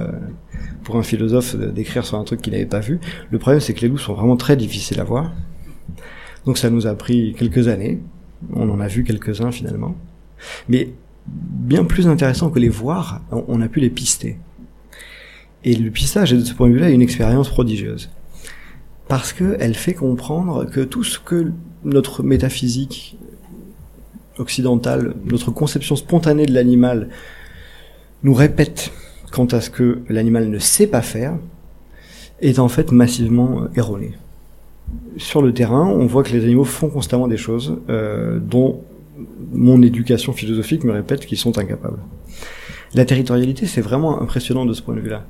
pour 0.82 0.96
un 0.96 1.04
philosophe 1.04 1.54
d'écrire 1.54 2.04
sur 2.04 2.18
un 2.18 2.24
truc 2.24 2.42
qu'il 2.42 2.54
n'avait 2.54 2.66
pas 2.66 2.80
vu. 2.80 2.98
Le 3.30 3.38
problème 3.38 3.60
c'est 3.60 3.74
que 3.74 3.82
les 3.82 3.88
loups 3.88 3.98
sont 3.98 4.14
vraiment 4.14 4.36
très 4.36 4.56
difficiles 4.56 4.98
à 4.98 5.04
voir, 5.04 5.32
donc 6.46 6.58
ça 6.58 6.68
nous 6.68 6.88
a 6.88 6.96
pris 6.96 7.36
quelques 7.38 7.68
années. 7.68 8.00
On 8.54 8.68
en 8.68 8.80
a 8.80 8.88
vu 8.88 9.04
quelques-uns 9.04 9.52
finalement, 9.52 9.94
mais 10.68 10.94
bien 11.28 11.84
plus 11.84 12.08
intéressant 12.08 12.50
que 12.50 12.58
les 12.58 12.68
voir, 12.68 13.20
on 13.30 13.60
a 13.60 13.68
pu 13.68 13.78
les 13.78 13.90
pister. 13.90 14.38
Et 15.64 15.74
le 15.74 15.90
pistage, 15.90 16.32
de 16.32 16.40
ce 16.40 16.54
point 16.54 16.68
de 16.68 16.74
vue-là, 16.74 16.90
une 16.90 17.02
expérience 17.02 17.48
prodigieuse. 17.48 18.10
Parce 19.08 19.32
qu'elle 19.32 19.74
fait 19.74 19.94
comprendre 19.94 20.64
que 20.64 20.80
tout 20.80 21.04
ce 21.04 21.18
que 21.18 21.52
notre 21.84 22.22
métaphysique 22.22 23.16
occidentale, 24.38 25.14
notre 25.24 25.50
conception 25.50 25.96
spontanée 25.96 26.46
de 26.46 26.54
l'animal 26.54 27.08
nous 28.22 28.34
répète 28.34 28.92
quant 29.30 29.46
à 29.46 29.60
ce 29.60 29.70
que 29.70 30.00
l'animal 30.08 30.48
ne 30.48 30.58
sait 30.58 30.86
pas 30.86 31.02
faire, 31.02 31.36
est 32.40 32.58
en 32.58 32.68
fait 32.68 32.92
massivement 32.92 33.66
erroné. 33.76 34.12
Sur 35.16 35.42
le 35.42 35.54
terrain, 35.54 35.86
on 35.86 36.06
voit 36.06 36.22
que 36.22 36.32
les 36.32 36.44
animaux 36.44 36.64
font 36.64 36.88
constamment 36.88 37.28
des 37.28 37.36
choses 37.36 37.78
euh, 37.88 38.38
dont 38.40 38.82
mon 39.52 39.80
éducation 39.82 40.32
philosophique 40.32 40.84
me 40.84 40.92
répète 40.92 41.24
qu'ils 41.26 41.38
sont 41.38 41.56
incapables. 41.58 41.98
La 42.94 43.04
territorialité, 43.04 43.66
c'est 43.66 43.80
vraiment 43.80 44.20
impressionnant 44.20 44.66
de 44.66 44.74
ce 44.74 44.82
point 44.82 44.94
de 44.94 45.00
vue-là. 45.00 45.24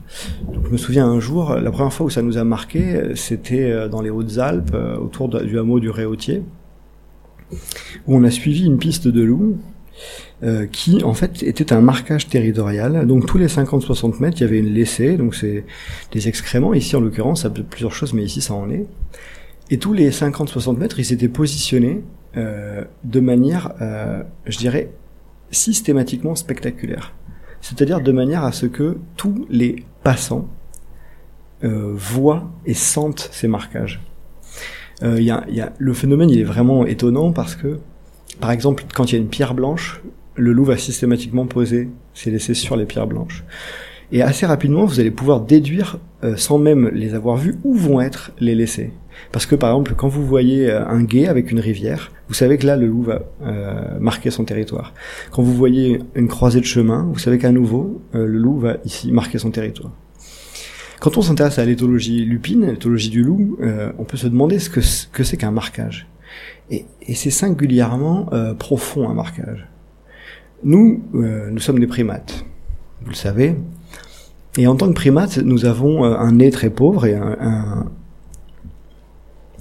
Je 0.65 0.69
me 0.69 0.77
souviens 0.77 1.07
un 1.07 1.21
jour, 1.21 1.55
la 1.55 1.71
première 1.71 1.93
fois 1.93 2.07
où 2.07 2.11
ça 2.11 2.23
nous 2.23 2.37
a 2.37 2.45
marqué, 2.45 3.15
c'était 3.15 3.71
euh, 3.71 3.89
dans 3.89 4.01
les 4.01 4.11
Hautes-Alpes, 4.11 4.73
euh, 4.75 4.97
autour 4.97 5.29
du 5.29 5.59
hameau 5.59 5.79
du 5.79 5.89
Réautier, 5.91 6.43
où 8.07 8.17
on 8.17 8.25
a 8.25 8.31
suivi 8.31 8.65
une 8.67 8.79
piste 8.79 9.07
de 9.07 9.23
loup 9.23 9.59
euh, 10.43 10.67
qui, 10.67 11.05
en 11.05 11.15
fait, 11.15 11.43
était 11.45 11.73
un 11.73 11.81
marquage 11.81 12.29
territorial. 12.29 13.07
Donc, 13.07 13.27
tous 13.27 13.39
les 13.39 13.47
50-60 13.47 14.21
mètres, 14.21 14.39
il 14.39 14.41
y 14.41 14.45
avait 14.45 14.59
une 14.59 14.75
laissée, 14.75 15.17
donc 15.17 15.37
c'est 15.37 15.65
des 16.11 16.27
excréments. 16.27 16.75
Ici, 16.75 16.97
en 16.97 17.01
l'occurrence, 17.01 17.43
ça 17.43 17.51
peut 17.51 17.63
plusieurs 17.63 17.93
choses, 17.93 18.13
mais 18.13 18.25
ici, 18.25 18.41
ça 18.41 18.55
en 18.55 18.69
est. 18.71 18.87
Et 19.71 19.79
tous 19.79 19.93
les 19.93 20.11
50-60 20.11 20.79
mètres, 20.79 20.99
ils 20.99 21.05
s'étaient 21.05 21.29
positionnés 21.29 22.03
euh, 22.37 22.83
de 23.05 23.21
manière, 23.21 23.73
euh, 23.81 24.23
je 24.47 24.59
dirais, 24.59 24.91
systématiquement 25.53 26.35
spectaculaire. 26.35 27.15
C'est-à-dire 27.63 28.01
de 28.01 28.13
manière 28.13 28.45
à 28.45 28.53
ce 28.53 28.67
que 28.67 28.99
tous 29.17 29.47
les 29.49 29.85
passants 30.03 30.49
euh, 31.65 31.95
voient 31.97 32.51
et 32.67 32.75
sentent 32.75 33.31
ces 33.33 33.49
marquages. 33.49 34.03
Euh, 35.03 35.19
le 35.79 35.93
phénomène, 35.95 36.31
est 36.31 36.43
vraiment 36.43 36.85
étonnant 36.85 37.33
parce 37.33 37.55
que, 37.55 37.79
par 38.41 38.51
exemple, 38.51 38.85
quand 38.93 39.11
il 39.11 39.15
y 39.15 39.19
a 39.19 39.21
une 39.21 39.29
pierre 39.29 39.55
blanche, 39.55 40.03
le 40.35 40.53
loup 40.53 40.65
va 40.65 40.77
systématiquement 40.77 41.47
poser 41.47 41.89
ses 42.15 42.31
laissés 42.31 42.55
sur 42.55 42.77
les 42.77 42.85
pierres 42.85 43.07
blanches. 43.07 43.45
Et 44.11 44.23
assez 44.23 44.45
rapidement, 44.45 44.85
vous 44.85 45.01
allez 45.01 45.11
pouvoir 45.11 45.41
déduire, 45.41 45.99
euh, 46.25 46.37
sans 46.37 46.59
même 46.59 46.89
les 46.89 47.15
avoir 47.15 47.37
vus, 47.37 47.57
où 47.65 47.75
vont 47.75 48.01
être 48.01 48.33
les 48.41 48.55
laissés. 48.55 48.93
Parce 49.31 49.47
que 49.47 49.55
par 49.55 49.71
exemple, 49.71 49.95
quand 49.97 50.09
vous 50.09 50.27
voyez 50.27 50.71
euh, 50.71 50.87
un 50.87 51.03
gué 51.05 51.29
avec 51.29 51.51
une 51.51 51.61
rivière, 51.61 52.11
vous 52.29 52.35
savez 52.35 52.59
que 52.59 52.67
là, 52.67 52.77
le 52.77 52.87
loup 52.87 53.03
va 53.03 53.23
euh, 53.43 53.99
marquer 54.01 54.31
son 54.31 54.45
territoire. 54.45 54.95
Quand 55.31 55.43
vous 55.43 55.55
voyez 55.55 56.01
une 56.15 56.29
croisée 56.29 56.61
de 56.61 56.67
chemin, 56.67 57.09
vous 57.13 57.19
savez 57.19 57.39
qu'à 57.39 57.53
nouveau, 57.53 58.03
euh, 58.15 58.27
le 58.27 58.39
loup 58.39 58.59
va 58.59 58.79
ici 58.85 59.13
marquer 59.13 59.39
son 59.39 59.51
territoire. 59.51 59.93
Quand 61.03 61.19
on 61.19 61.23
s'intéresse 61.23 61.59
à 61.59 61.65
l'éthologie 61.65 62.25
lupine, 62.25 62.65
l'éthologie 62.65 63.11
du 63.11 63.25
loup, 63.25 63.59
euh, 63.61 63.91
on 63.99 64.05
peut 64.05 64.17
se 64.17 64.29
demander 64.29 64.61
ce 64.61 64.71
que 64.71 65.25
c'est 65.25 65.37
qu'un 65.37 65.51
marquage. 65.51 66.07
Et, 66.71 66.87
et 67.03 67.17
c'est 67.17 67.31
singulièrement 67.31 68.29
euh, 68.33 68.55
profond 68.55 69.09
un 69.09 69.13
marquage. 69.13 69.67
Nous, 70.63 71.03
euh, 71.17 71.51
nous 71.51 71.59
sommes 71.59 71.81
des 71.81 71.89
primates, 71.89 72.45
vous 73.03 73.11
le 73.11 73.17
savez. 73.17 73.57
Et 74.57 74.69
en 74.69 74.77
tant 74.77 74.87
que 74.87 74.93
primates, 74.93 75.39
nous 75.39 75.65
avons 75.65 76.05
un 76.05 76.33
nez 76.33 76.53
très 76.53 76.71
pauvre 76.71 77.05
et 77.05 77.17
un, 77.17 77.37
un 77.41 77.91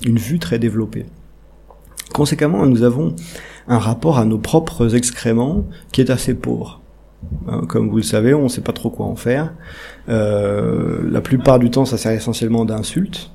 une 0.06 0.18
vue 0.18 0.40
très 0.40 0.60
développée. 0.60 1.06
Conséquemment, 2.14 2.66
nous 2.66 2.84
avons 2.84 3.16
un 3.68 3.78
rapport 3.78 4.18
à 4.18 4.26
nos 4.26 4.38
propres 4.38 4.96
excréments 4.96 5.66
qui 5.92 6.02
est 6.02 6.10
assez 6.10 6.34
pauvre. 6.34 6.82
Hein, 7.48 7.62
comme 7.68 7.90
vous 7.90 7.98
le 7.98 8.04
savez, 8.04 8.34
on 8.34 8.44
ne 8.44 8.48
sait 8.50 8.62
pas 8.62 8.74
trop 8.74 8.90
quoi 8.90 9.06
en 9.06 9.16
faire. 9.16 9.54
Euh, 10.10 11.02
la 11.10 11.22
plupart 11.22 11.60
du 11.60 11.70
temps, 11.70 11.86
ça 11.86 11.98
sert 11.98 12.12
essentiellement 12.12 12.66
d'insultes. 12.66 13.32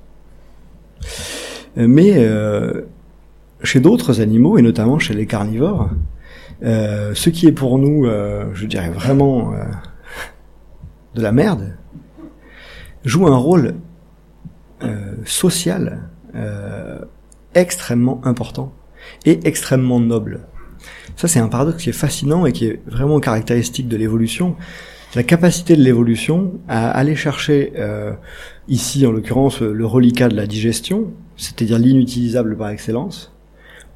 Mais 1.77 2.15
euh, 2.17 2.83
chez 3.63 3.81
d'autres 3.81 4.21
animaux, 4.21 4.59
et 4.59 4.63
notamment 4.63 4.99
chez 4.99 5.15
les 5.15 5.27
carnivores, 5.27 5.91
euh, 6.63 7.15
ce 7.15 7.31
qui 7.31 7.47
est 7.47 7.53
pour 7.53 7.79
nous, 7.79 8.07
euh, 8.07 8.47
je 8.55 8.67
dirais 8.67 8.91
vraiment 8.91 9.53
euh, 9.53 9.65
de 11.15 11.23
la 11.23 11.33
merde, 11.33 11.77
joue 13.05 13.27
un 13.27 13.37
rôle 13.37 13.75
euh, 16.37 16.99
extrêmement 17.55 18.21
important 18.25 18.73
et 19.25 19.41
extrêmement 19.45 20.01
noble. 20.01 20.41
Ça, 21.17 21.29
c'est 21.29 21.39
un 21.39 21.49
paradoxe 21.49 21.85
qui 21.85 21.91
est 21.91 21.95
fascinant 21.95 22.45
et 22.45 22.53
qui 22.53 22.67
est 22.67 22.83
vraiment 22.87 23.19
caractéristique 23.19 23.89
de 23.89 23.97
l'évolution. 23.97 24.57
La 25.15 25.23
capacité 25.23 25.75
de 25.77 25.83
l'évolution 25.83 26.53
à 26.69 26.91
aller 26.91 27.17
chercher, 27.17 27.73
euh, 27.77 28.13
ici 28.69 29.07
en 29.07 29.13
l'occurrence, 29.13 29.61
le 29.61 29.87
reliquat 29.87 30.29
de 30.29 30.37
la 30.37 30.47
digestion, 30.47 31.13
c'est-à-dire 31.37 31.79
l'inutilisable 31.79 32.57
par 32.57 32.69
excellence, 32.69 33.33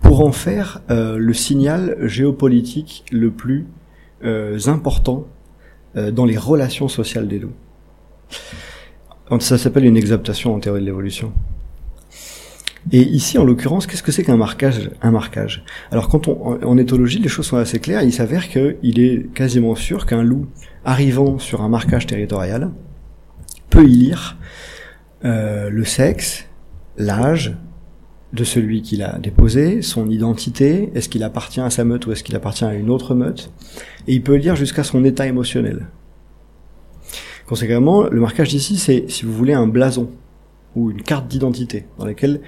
pour 0.01 0.25
en 0.25 0.33
faire 0.33 0.81
euh, 0.91 1.19
le 1.19 1.35
signal 1.35 1.99
géopolitique 2.01 3.05
le 3.13 3.31
plus 3.31 3.67
important 4.67 5.27
dans 5.97 6.27
les 6.27 6.37
relations 6.37 6.89
sociales 6.89 7.27
des 7.27 7.39
loups. 7.39 7.55
Ça 9.39 9.57
s'appelle 9.57 9.87
une 9.87 9.97
exaptation 9.97 10.55
en 10.55 10.61
théorie 10.61 10.83
de 10.83 10.87
l'évolution. 10.87 11.33
Et 12.93 13.03
ici, 13.03 13.39
en 13.39 13.45
l'occurrence, 13.45 13.87
qu'est-ce 13.87 14.03
que 14.03 14.13
c'est 14.13 14.25
qu'un 14.25 14.37
marquage 14.37 14.91
Un 15.03 15.11
marquage? 15.11 15.65
Alors, 15.91 16.09
quand 16.09 16.29
on 16.29 16.63
en 16.63 16.79
éthologie, 16.79 17.19
les 17.19 17.29
choses 17.29 17.47
sont 17.47 17.57
assez 17.57 17.79
claires. 17.79 18.03
Il 18.03 18.13
s'avère 18.13 18.49
qu'il 18.49 19.01
est 19.01 19.33
quasiment 19.35 19.75
sûr 19.75 20.07
qu'un 20.07 20.23
loup 20.23 20.47
arrivant 20.85 21.39
sur 21.39 21.61
un 21.63 21.69
marquage 21.69 22.07
territorial 22.07 22.71
peut 23.69 23.85
y 23.85 23.97
lire 23.97 24.39
euh, 25.25 25.69
le 25.71 25.85
sexe, 25.85 26.47
l'âge 26.97 27.55
de 28.33 28.45
celui 28.45 28.83
qui 28.83 28.97
l'a 28.97 29.19
déposé, 29.19 29.83
son 29.83 30.09
identité, 30.09 30.91
est-ce 30.95 31.09
qu'il 31.09 31.23
appartient 31.25 31.61
à 31.61 31.71
sa 31.71 31.85
meute 31.85 32.07
ou 32.07 32.13
est-ce 32.13 32.23
qu'il 32.23 32.37
appartient 32.37 32.65
à 32.65 32.75
une 32.75 32.91
autre 32.91 33.15
meute, 33.15 33.53
et 34.07 34.15
il 34.15 34.23
peut 34.23 34.37
lire 34.37 34.57
jusqu'à 34.57 34.85
son 34.85 35.05
état 35.05 35.27
émotionnel. 35.27 35.89
Conséquemment, 37.47 38.05
le 38.05 38.21
marquage 38.21 38.51
d'ici, 38.51 38.77
c'est, 38.77 39.07
si 39.09 39.25
vous 39.25 39.33
voulez, 39.33 39.53
un 39.53 39.67
blason 39.67 40.11
ou 40.75 40.91
une 40.91 41.03
carte 41.03 41.29
d'identité 41.29 41.87
dans 41.99 42.07
laquelle 42.07 42.41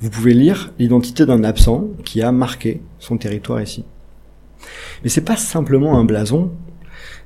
vous 0.00 0.10
pouvez 0.10 0.34
lire 0.34 0.72
l'identité 0.78 1.26
d'un 1.26 1.42
absent 1.44 1.88
qui 2.04 2.22
a 2.22 2.30
marqué 2.32 2.82
son 2.98 3.18
territoire 3.18 3.60
ici. 3.60 3.84
Mais 5.02 5.08
c'est 5.08 5.22
pas 5.22 5.36
simplement 5.36 5.98
un 5.98 6.04
blason. 6.04 6.52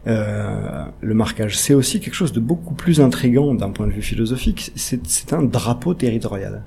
Euh, 0.06 0.84
le 1.00 1.14
marquage, 1.14 1.56
c'est 1.58 1.74
aussi 1.74 2.00
quelque 2.00 2.14
chose 2.14 2.32
de 2.32 2.40
beaucoup 2.40 2.74
plus 2.74 3.00
intrigant 3.00 3.54
d'un 3.54 3.70
point 3.70 3.86
de 3.86 3.92
vue 3.92 4.02
philosophique. 4.02 4.72
C'est 4.74 5.32
un 5.32 5.42
drapeau 5.42 5.94
territorial. 5.94 6.62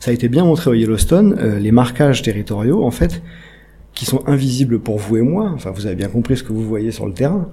Ça 0.00 0.10
a 0.10 0.14
été 0.14 0.28
bien 0.28 0.44
montré 0.44 0.70
au 0.70 0.74
Yellowstone. 0.74 1.36
Euh, 1.38 1.58
les 1.58 1.72
marquages 1.72 2.22
territoriaux, 2.22 2.84
en 2.84 2.90
fait, 2.90 3.22
qui 3.94 4.04
sont 4.04 4.26
invisibles 4.26 4.78
pour 4.78 4.98
vous 4.98 5.16
et 5.16 5.22
moi. 5.22 5.50
Enfin, 5.54 5.70
vous 5.70 5.86
avez 5.86 5.96
bien 5.96 6.08
compris 6.08 6.36
ce 6.36 6.44
que 6.44 6.52
vous 6.52 6.62
voyez 6.62 6.92
sur 6.92 7.06
le 7.06 7.12
terrain. 7.12 7.48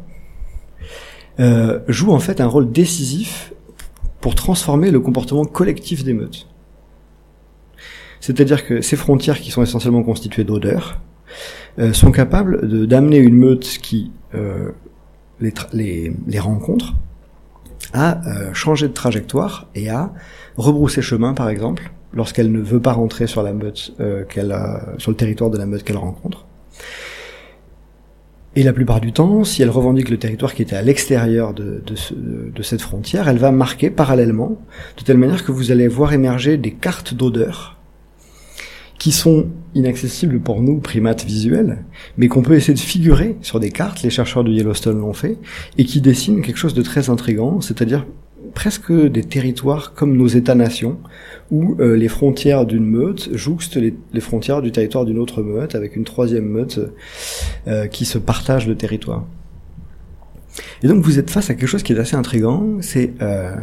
Euh, 1.39 1.79
jouent 1.87 2.13
en 2.13 2.19
fait 2.19 2.39
un 2.39 2.47
rôle 2.47 2.71
décisif 2.71 3.51
pour 4.25 4.33
transformer 4.33 4.89
le 4.89 4.99
comportement 4.99 5.45
collectif 5.45 6.03
des 6.03 6.15
meutes. 6.15 6.47
C'est-à-dire 8.21 8.65
que 8.65 8.81
ces 8.81 8.95
frontières 8.95 9.39
qui 9.39 9.51
sont 9.51 9.61
essentiellement 9.61 10.01
constituées 10.01 10.43
d'odeurs 10.43 10.99
euh, 11.77 11.93
sont 11.93 12.11
capables 12.11 12.87
d'amener 12.87 13.17
une 13.17 13.35
meute 13.35 13.77
qui 13.83 14.11
euh, 14.33 14.71
les, 15.39 15.53
les, 15.73 16.11
les, 16.25 16.39
rencontre 16.39 16.95
à 17.93 18.27
euh, 18.27 18.51
changer 18.51 18.87
de 18.87 18.93
trajectoire 18.93 19.67
et 19.75 19.91
à 19.91 20.11
rebrousser 20.57 21.03
chemin, 21.03 21.35
par 21.35 21.47
exemple, 21.47 21.91
lorsqu'elle 22.11 22.51
ne 22.51 22.61
veut 22.61 22.81
pas 22.81 22.93
rentrer 22.93 23.27
sur 23.27 23.43
la 23.43 23.53
meute 23.53 23.93
qu'elle 24.29 24.57
sur 24.97 25.11
le 25.11 25.17
territoire 25.17 25.51
de 25.51 25.59
la 25.59 25.67
meute 25.67 25.83
qu'elle 25.83 25.97
rencontre. 25.97 26.47
Et 28.57 28.63
la 28.63 28.71
plupart 28.71 29.01
du 29.01 29.11
temps, 29.11 29.43
si 29.43 29.61
elle 29.61 29.69
revendique 29.69 30.09
le 30.09 30.17
territoire 30.17 30.53
qui 30.53 30.61
était 30.61 30.77
à 30.77 30.81
l'extérieur 30.81 31.53
de, 31.53 31.81
cette 32.61 32.81
frontière, 32.81 33.27
elle 33.27 33.37
va 33.37 33.51
marquer 33.51 33.89
parallèlement, 33.89 34.61
de 34.97 35.03
telle 35.03 35.17
manière 35.17 35.43
que 35.43 35.51
vous 35.51 35.71
allez 35.71 35.89
voir 35.89 36.13
émerger 36.13 36.57
des 36.57 36.71
cartes 36.71 37.13
d'odeur 37.13 37.77
qui 38.97 39.11
sont 39.11 39.47
inaccessibles 39.75 40.39
pour 40.39 40.61
nous, 40.61 40.79
primates 40.79 41.25
visuels, 41.25 41.83
mais 42.17 42.29
qu'on 42.29 42.41
peut 42.41 42.55
essayer 42.55 42.73
de 42.73 42.79
figurer 42.79 43.35
sur 43.41 43.59
des 43.59 43.69
cartes, 43.69 44.03
les 44.03 44.09
chercheurs 44.09 44.45
de 44.45 44.51
Yellowstone 44.51 44.99
l'ont 44.99 45.13
fait, 45.13 45.37
et 45.77 45.83
qui 45.83 45.99
dessinent 45.99 46.41
quelque 46.41 46.57
chose 46.57 46.73
de 46.73 46.81
très 46.81 47.09
intrigant, 47.09 47.59
c'est-à-dire 47.59 48.05
presque 48.55 48.91
des 48.91 49.23
territoires 49.23 49.93
comme 49.93 50.17
nos 50.17 50.27
États-nations, 50.27 50.97
où 51.51 51.75
euh, 51.79 51.95
les 51.95 52.07
frontières 52.07 52.65
d'une 52.65 52.85
meute 52.85 53.29
jouxtent 53.35 53.75
les, 53.75 54.21
frontières 54.21 54.63
du 54.63 54.71
territoire 54.71 55.05
d'une 55.05 55.19
autre 55.19 55.43
meute, 55.43 55.75
avec 55.75 55.95
une 55.95 56.05
troisième 56.05 56.45
meute 56.45 56.79
euh, 57.67 57.85
qui 57.85 58.05
se 58.05 58.17
partage 58.17 58.67
le 58.67 58.75
territoire. 58.75 59.25
Et 60.81 60.87
donc 60.87 61.03
vous 61.03 61.19
êtes 61.19 61.29
face 61.29 61.49
à 61.49 61.53
quelque 61.53 61.67
chose 61.67 61.83
qui 61.83 61.93
est 61.93 61.99
assez 61.99 62.15
intrigant, 62.15 62.77
c'est 62.79 63.13
euh, 63.21 63.55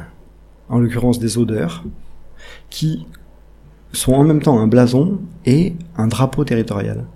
en 0.68 0.78
l'occurrence 0.78 1.18
des 1.18 1.38
odeurs, 1.38 1.84
qui 2.70 3.06
sont 3.92 4.12
en 4.12 4.24
même 4.24 4.42
temps 4.42 4.60
un 4.60 4.66
blason 4.66 5.20
et 5.46 5.74
un 5.96 6.06
drapeau 6.06 6.44
territorial. 6.44 7.06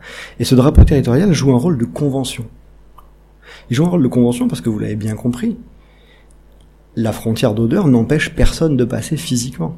Et 0.41 0.45
ce 0.45 0.55
drapeau 0.55 0.83
territorial 0.85 1.33
joue 1.33 1.53
un 1.53 1.59
rôle 1.59 1.79
de 1.79 1.85
convention. 1.85 2.47
Il 3.71 3.77
joue 3.77 3.85
un 3.85 3.89
rôle 3.89 4.03
de 4.03 4.09
convention 4.09 4.49
parce 4.49 4.61
que 4.61 4.71
vous 4.71 4.79
l'avez 4.79 4.97
bien 4.97 5.15
compris, 5.15 5.57
la 6.97 7.13
frontière 7.13 7.55
d'odeur 7.55 7.87
n'empêche 7.87 8.35
personne 8.35 8.77
de 8.77 8.85
passer 8.85 9.17
physiquement. 9.19 9.77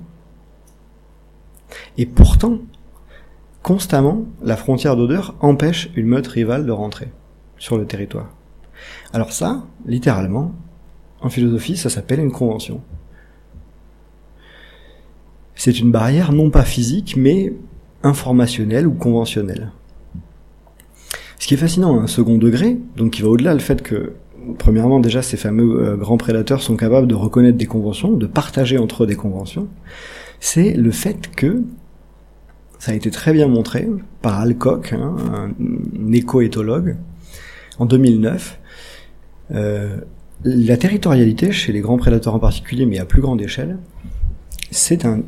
Et 1.99 2.07
pourtant, 2.07 2.59
constamment, 3.63 4.25
la 4.43 4.57
frontière 4.57 4.97
d'odeur 4.97 5.35
empêche 5.41 5.91
une 5.97 6.07
meute 6.07 6.29
rivale 6.29 6.65
de 6.65 6.73
rentrer 6.73 7.09
sur 7.59 7.77
le 7.77 7.87
territoire. 7.87 8.31
Alors 9.13 9.33
ça, 9.33 9.65
littéralement, 9.85 10.55
en 11.21 11.29
philosophie, 11.29 11.77
ça 11.77 11.91
s'appelle 11.91 12.21
une 12.21 12.31
convention. 12.31 12.81
C'est 15.57 15.81
une 15.81 15.91
barrière 15.91 16.33
non 16.33 16.51
pas 16.51 16.65
physique, 16.65 17.17
mais 17.17 17.53
informationnelle 18.05 18.87
ou 18.87 18.93
conventionnelle. 18.93 19.73
Ce 21.41 21.49
qui 21.49 21.55
est 21.55 21.59
fascinant 21.59 22.01
un 22.01 22.07
second 22.07 22.39
degré, 22.39 22.79
donc 22.97 23.13
qui 23.13 23.23
va 23.23 23.29
au-delà 23.29 23.55
le 23.55 23.61
fait 23.61 23.83
que 23.83 24.15
premièrement, 24.59 25.01
déjà, 25.01 25.23
ces 25.23 25.37
fameux 25.37 25.83
euh, 25.83 25.97
grands 25.97 26.17
prédateurs 26.17 26.63
sont 26.63 26.77
capables 26.77 27.07
de 27.07 27.15
reconnaître 27.15 27.59
des 27.59 27.67
conventions, 27.67 28.13
de 28.13 28.27
partager 28.27 28.79
entre 28.79 29.05
eux 29.05 29.07
des 29.07 29.17
conventions. 29.17 29.69
C'est 30.41 30.73
le 30.73 30.91
fait 30.91 31.31
que 31.35 31.63
ça 32.79 32.93
a 32.93 32.95
été 32.95 33.11
très 33.11 33.33
bien 33.33 33.49
montré 33.49 33.89
par 34.23 34.39
Alcock, 34.39 34.93
hein, 34.93 35.17
un 35.59 36.13
éco-éthologue, 36.13 36.97
en 37.79 37.87
2009. 37.87 38.59
Euh, 39.53 39.97
la 40.45 40.77
territorialité 40.77 41.51
chez 41.51 41.73
les 41.73 41.81
grands 41.81 41.97
prédateurs 41.97 42.35
en 42.35 42.39
particulier, 42.39 42.87
mais 42.87 42.99
à 42.99 43.05
plus 43.05 43.21
grande 43.21 43.41
échelle, 43.41 43.79
c'est 44.71 45.05
un, 45.05 45.23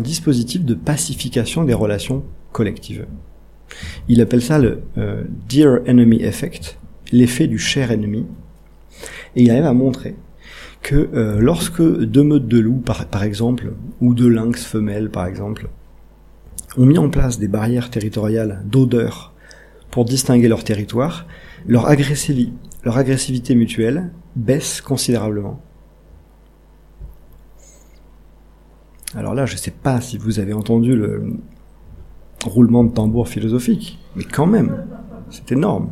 dispositif 0.00 0.64
de 0.64 0.74
pacification 0.74 1.64
des 1.64 1.74
relations 1.74 2.22
collectives. 2.52 3.06
Il 4.08 4.20
appelle 4.20 4.42
ça 4.42 4.58
le 4.58 4.82
euh, 4.98 5.24
Dear 5.48 5.80
Enemy 5.88 6.22
Effect, 6.22 6.78
l'effet 7.12 7.46
du 7.46 7.58
cher 7.58 7.90
ennemi. 7.90 8.26
Et 9.36 9.42
il 9.42 9.50
arrive 9.50 9.64
à 9.64 9.72
montrer 9.72 10.16
que 10.82 11.10
euh, 11.14 11.40
lorsque 11.40 11.82
deux 11.82 12.24
meutes 12.24 12.48
de 12.48 12.58
loups, 12.58 12.82
par, 12.84 13.22
exemple, 13.22 13.72
ou 14.00 14.14
de 14.14 14.26
lynx 14.26 14.64
femelles, 14.64 15.10
par 15.10 15.26
exemple, 15.26 15.68
ont 16.76 16.86
mis 16.86 16.98
en 16.98 17.08
place 17.08 17.38
des 17.38 17.48
barrières 17.48 17.90
territoriales 17.90 18.62
d'odeur 18.66 19.32
pour 19.90 20.04
distinguer 20.04 20.48
leur 20.48 20.64
territoire, 20.64 21.26
leur, 21.66 21.86
agressivité, 21.86 22.52
leur 22.84 22.96
agressivité 22.96 23.54
mutuelle 23.54 24.10
baisse 24.34 24.80
considérablement. 24.80 25.60
Alors 29.14 29.34
là, 29.34 29.44
je 29.44 29.52
ne 29.52 29.58
sais 29.58 29.70
pas 29.70 30.00
si 30.00 30.16
vous 30.16 30.40
avez 30.40 30.54
entendu 30.54 30.96
le 30.96 31.34
roulement 32.44 32.82
de 32.82 32.92
tambour 32.92 33.28
philosophique, 33.28 33.98
mais 34.16 34.24
quand 34.24 34.46
même, 34.46 34.84
c'est 35.30 35.52
énorme. 35.52 35.90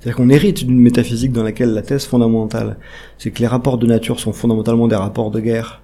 C'est-à-dire 0.00 0.16
qu'on 0.16 0.30
hérite 0.30 0.64
d'une 0.64 0.80
métaphysique 0.80 1.32
dans 1.32 1.42
laquelle 1.42 1.74
la 1.74 1.82
thèse 1.82 2.06
fondamentale, 2.06 2.78
c'est 3.18 3.30
que 3.30 3.40
les 3.40 3.46
rapports 3.46 3.76
de 3.76 3.86
nature 3.86 4.18
sont 4.18 4.32
fondamentalement 4.32 4.88
des 4.88 4.96
rapports 4.96 5.30
de 5.30 5.40
guerre 5.40 5.82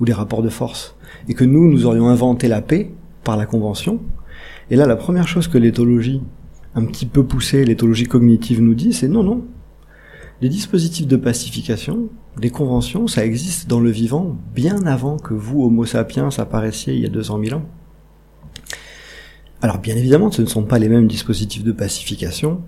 ou 0.00 0.06
des 0.06 0.14
rapports 0.14 0.42
de 0.42 0.48
force, 0.48 0.96
et 1.28 1.34
que 1.34 1.44
nous, 1.44 1.70
nous 1.70 1.84
aurions 1.84 2.08
inventé 2.08 2.48
la 2.48 2.62
paix 2.62 2.90
par 3.24 3.36
la 3.36 3.44
convention. 3.44 4.00
Et 4.70 4.76
là, 4.76 4.86
la 4.86 4.96
première 4.96 5.28
chose 5.28 5.48
que 5.48 5.58
l'éthologie, 5.58 6.22
un 6.74 6.84
petit 6.86 7.04
peu 7.04 7.24
poussée, 7.24 7.64
l'éthologie 7.64 8.06
cognitive 8.06 8.62
nous 8.62 8.74
dit, 8.74 8.94
c'est 8.94 9.08
non, 9.08 9.22
non. 9.22 9.44
Les 10.40 10.48
dispositifs 10.48 11.06
de 11.06 11.16
pacification, 11.16 12.08
des 12.38 12.50
conventions, 12.50 13.06
ça 13.06 13.26
existe 13.26 13.68
dans 13.68 13.80
le 13.80 13.90
vivant 13.90 14.36
bien 14.54 14.86
avant 14.86 15.18
que 15.18 15.34
vous, 15.34 15.62
Homo 15.62 15.84
sapiens, 15.84 16.30
apparaissiez 16.38 16.94
il 16.94 17.00
y 17.00 17.06
a 17.06 17.10
200 17.10 17.40
000 17.44 17.58
ans. 17.58 17.64
Alors 19.60 19.78
bien 19.78 19.96
évidemment, 19.96 20.30
ce 20.30 20.40
ne 20.40 20.46
sont 20.46 20.62
pas 20.62 20.78
les 20.78 20.88
mêmes 20.88 21.08
dispositifs 21.08 21.64
de 21.64 21.72
pacification 21.72 22.62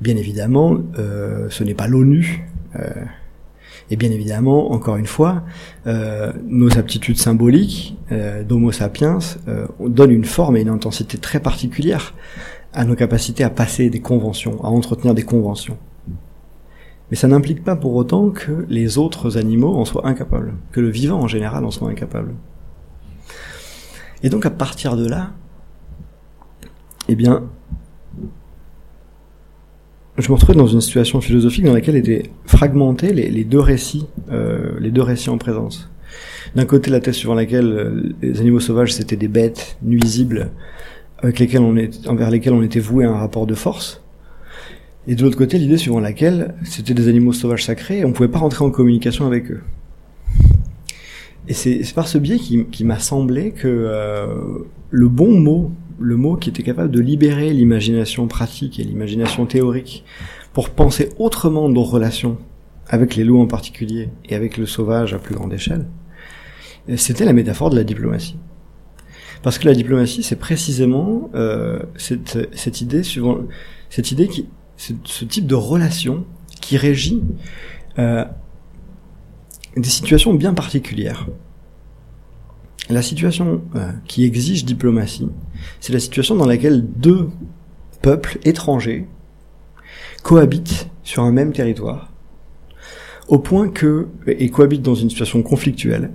Bien 0.00 0.16
évidemment, 0.16 0.78
euh, 0.98 1.46
ce 1.50 1.64
n'est 1.64 1.74
pas 1.74 1.86
l'ONU. 1.86 2.44
Euh, 2.76 2.88
et 3.90 3.96
bien 3.96 4.10
évidemment, 4.10 4.72
encore 4.72 4.96
une 4.96 5.06
fois, 5.06 5.42
euh, 5.86 6.32
nos 6.46 6.78
aptitudes 6.78 7.18
symboliques 7.18 7.98
d'Homo 8.48 8.72
sapiens 8.72 9.18
donnent 9.80 10.10
une 10.10 10.24
forme 10.24 10.56
et 10.56 10.62
une 10.62 10.70
intensité 10.70 11.18
très 11.18 11.38
particulière 11.38 12.14
à 12.72 12.84
nos 12.84 12.94
capacités 12.94 13.44
à 13.44 13.50
passer 13.50 13.90
des 13.90 14.00
conventions, 14.00 14.62
à 14.64 14.68
entretenir 14.68 15.14
des 15.14 15.22
conventions. 15.22 15.76
Mais 17.10 17.16
ça 17.16 17.28
n'implique 17.28 17.62
pas 17.62 17.76
pour 17.76 17.94
autant 17.94 18.30
que 18.30 18.64
les 18.68 18.96
autres 18.96 19.36
animaux 19.36 19.76
en 19.76 19.84
soient 19.84 20.06
incapables, 20.06 20.54
que 20.72 20.80
le 20.80 20.88
vivant 20.88 21.20
en 21.20 21.28
général 21.28 21.64
en 21.64 21.70
soit 21.70 21.90
incapable. 21.90 22.34
Et 24.22 24.30
donc 24.30 24.46
à 24.46 24.50
partir 24.50 24.96
de 24.96 25.06
là, 25.06 25.32
eh 27.08 27.14
bien, 27.14 27.44
je 30.18 30.28
me 30.28 30.34
retrouvais 30.34 30.56
dans 30.56 30.66
une 30.66 30.80
situation 30.80 31.20
philosophique 31.20 31.64
dans 31.64 31.72
laquelle 31.72 31.96
étaient 31.96 32.30
fragmentés 32.46 33.12
les, 33.12 33.44
deux 33.44 33.58
récits, 33.58 34.06
euh, 34.30 34.72
les 34.80 34.90
deux 34.90 35.02
récits 35.02 35.30
en 35.30 35.38
présence. 35.38 35.90
D'un 36.54 36.66
côté, 36.66 36.90
la 36.90 37.00
thèse 37.00 37.16
suivant 37.16 37.34
laquelle 37.34 37.66
euh, 37.66 38.14
les 38.22 38.40
animaux 38.40 38.60
sauvages 38.60 38.92
c'était 38.92 39.16
des 39.16 39.26
bêtes 39.26 39.76
nuisibles 39.82 40.50
avec 41.18 41.38
lesquelles 41.40 41.62
on 41.62 41.76
est, 41.76 42.06
envers 42.06 42.30
lesquelles 42.30 42.52
on 42.52 42.62
était 42.62 42.80
voué 42.80 43.04
à 43.04 43.10
un 43.10 43.16
rapport 43.16 43.46
de 43.46 43.54
force. 43.54 44.02
Et 45.06 45.14
de 45.16 45.22
l'autre 45.22 45.36
côté, 45.36 45.58
l'idée 45.58 45.76
suivant 45.76 46.00
laquelle 46.00 46.54
c'était 46.64 46.94
des 46.94 47.08
animaux 47.08 47.32
sauvages 47.32 47.64
sacrés 47.64 47.98
et 47.98 48.04
on 48.04 48.12
pouvait 48.12 48.28
pas 48.28 48.38
rentrer 48.38 48.64
en 48.64 48.70
communication 48.70 49.26
avec 49.26 49.50
eux. 49.50 49.62
Et 51.46 51.52
c'est 51.52 51.82
par 51.94 52.08
ce 52.08 52.18
biais 52.18 52.38
qui, 52.38 52.64
qui 52.66 52.84
m'a 52.84 52.98
semblé 52.98 53.50
que 53.50 53.68
euh, 53.68 54.26
le 54.90 55.08
bon 55.08 55.38
mot 55.40 55.72
le 55.98 56.16
mot 56.16 56.36
qui 56.36 56.50
était 56.50 56.62
capable 56.62 56.90
de 56.90 57.00
libérer 57.00 57.52
l'imagination 57.52 58.26
pratique 58.26 58.78
et 58.78 58.84
l'imagination 58.84 59.46
théorique 59.46 60.04
pour 60.52 60.70
penser 60.70 61.10
autrement 61.18 61.68
nos 61.68 61.82
relations 61.82 62.38
avec 62.88 63.16
les 63.16 63.24
loups 63.24 63.40
en 63.40 63.46
particulier 63.46 64.10
et 64.28 64.34
avec 64.34 64.56
le 64.56 64.66
sauvage 64.66 65.14
à 65.14 65.18
plus 65.18 65.34
grande 65.34 65.52
échelle, 65.52 65.86
c'était 66.96 67.24
la 67.24 67.32
métaphore 67.32 67.70
de 67.70 67.76
la 67.76 67.84
diplomatie. 67.84 68.36
Parce 69.42 69.58
que 69.58 69.66
la 69.66 69.74
diplomatie, 69.74 70.22
c'est 70.22 70.36
précisément 70.36 71.30
euh, 71.34 71.78
cette, 71.96 72.48
cette, 72.56 72.80
idée 72.80 73.02
suivant 73.02 73.40
cette 73.90 74.10
idée 74.10 74.26
qui, 74.26 74.48
ce, 74.76 75.24
type 75.24 75.46
de 75.46 75.54
relation 75.54 76.24
qui 76.60 76.76
régit 76.76 77.22
euh, 77.98 78.24
des 79.76 79.88
situations 79.88 80.34
bien 80.34 80.54
particulières. 80.54 81.26
La 82.90 83.00
situation 83.00 83.62
euh, 83.76 83.90
qui 84.06 84.24
exige 84.24 84.64
diplomatie, 84.64 85.28
c'est 85.80 85.92
la 85.92 86.00
situation 86.00 86.34
dans 86.34 86.46
laquelle 86.46 86.84
deux 86.84 87.28
peuples 88.02 88.38
étrangers 88.44 89.06
cohabitent 90.22 90.88
sur 91.02 91.22
un 91.22 91.32
même 91.32 91.52
territoire, 91.52 92.12
au 93.28 93.38
point 93.38 93.68
que, 93.68 94.08
et 94.26 94.50
cohabitent 94.50 94.82
dans 94.82 94.94
une 94.94 95.08
situation 95.08 95.42
conflictuelle, 95.42 96.10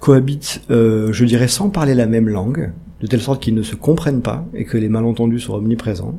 cohabitent, 0.00 0.62
euh, 0.70 1.12
je 1.12 1.24
dirais, 1.24 1.48
sans 1.48 1.70
parler 1.70 1.94
la 1.94 2.06
même 2.06 2.28
langue, 2.28 2.72
de 3.00 3.06
telle 3.06 3.22
sorte 3.22 3.42
qu'ils 3.42 3.54
ne 3.54 3.62
se 3.62 3.74
comprennent 3.74 4.22
pas 4.22 4.46
et 4.54 4.64
que 4.64 4.76
les 4.76 4.88
malentendus 4.88 5.40
sont 5.40 5.54
omniprésents. 5.54 6.18